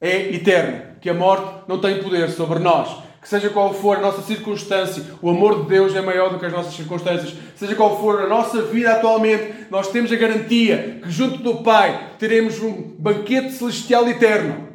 é 0.00 0.34
eterna, 0.34 0.96
que 1.00 1.08
a 1.08 1.14
morte 1.14 1.68
não 1.68 1.80
tem 1.80 2.02
poder 2.02 2.30
sobre 2.30 2.58
nós, 2.58 3.04
que 3.24 3.30
seja 3.30 3.48
qual 3.48 3.72
for 3.72 3.96
a 3.96 4.00
nossa 4.02 4.20
circunstância, 4.20 5.02
o 5.22 5.30
amor 5.30 5.62
de 5.62 5.70
Deus 5.70 5.96
é 5.96 6.02
maior 6.02 6.30
do 6.30 6.38
que 6.38 6.44
as 6.44 6.52
nossas 6.52 6.74
circunstâncias. 6.74 7.34
Seja 7.56 7.74
qual 7.74 7.98
for 7.98 8.20
a 8.20 8.28
nossa 8.28 8.60
vida 8.60 8.92
atualmente, 8.92 9.66
nós 9.70 9.90
temos 9.90 10.12
a 10.12 10.16
garantia 10.16 11.00
que 11.02 11.10
junto 11.10 11.38
do 11.38 11.62
Pai 11.62 12.10
teremos 12.18 12.60
um 12.60 12.94
banquete 12.98 13.52
celestial 13.52 14.06
eterno. 14.10 14.68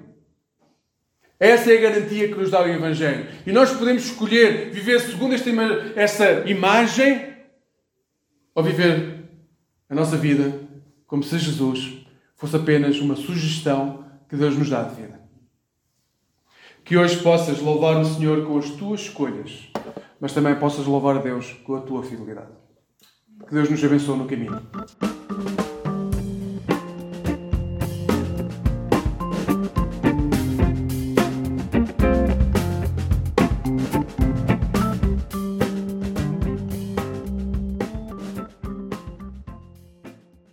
Essa 1.39 1.71
é 1.71 1.77
a 1.77 1.91
garantia 1.91 2.27
que 2.27 2.33
nos 2.33 2.49
dá 2.49 2.63
o 2.63 2.67
Evangelho. 2.67 3.27
E 3.45 3.51
nós 3.51 3.71
podemos 3.71 4.03
escolher 4.03 4.71
viver 4.71 4.99
segundo 4.99 5.35
esta 5.35 5.49
ima 5.51 5.63
essa 5.95 6.43
imagem 6.47 7.27
ou 8.55 8.63
viver 8.63 9.25
a 9.87 9.93
nossa 9.93 10.17
vida 10.17 10.59
como 11.05 11.21
se 11.21 11.37
Jesus 11.37 11.99
fosse 12.35 12.55
apenas 12.55 12.99
uma 12.99 13.15
sugestão 13.15 14.05
que 14.27 14.35
Deus 14.35 14.57
nos 14.57 14.71
dá 14.71 14.81
de 14.81 14.95
vida. 14.95 15.18
Que 16.89 16.97
hoje 16.97 17.17
possas 17.17 17.61
louvar 17.61 18.01
o 18.01 18.03
Senhor 18.03 18.47
com 18.47 18.57
as 18.57 18.71
tuas 18.71 19.01
escolhas, 19.01 19.69
mas 20.19 20.33
também 20.33 20.55
possas 20.55 20.87
louvar 20.87 21.17
a 21.17 21.21
Deus 21.21 21.53
com 21.63 21.75
a 21.75 21.81
tua 21.81 22.01
fidelidade. 22.01 22.49
Que 23.47 23.53
Deus 23.53 23.69
nos 23.69 23.83
abençoe 23.83 24.17
no 24.17 24.25
caminho. 24.25 24.59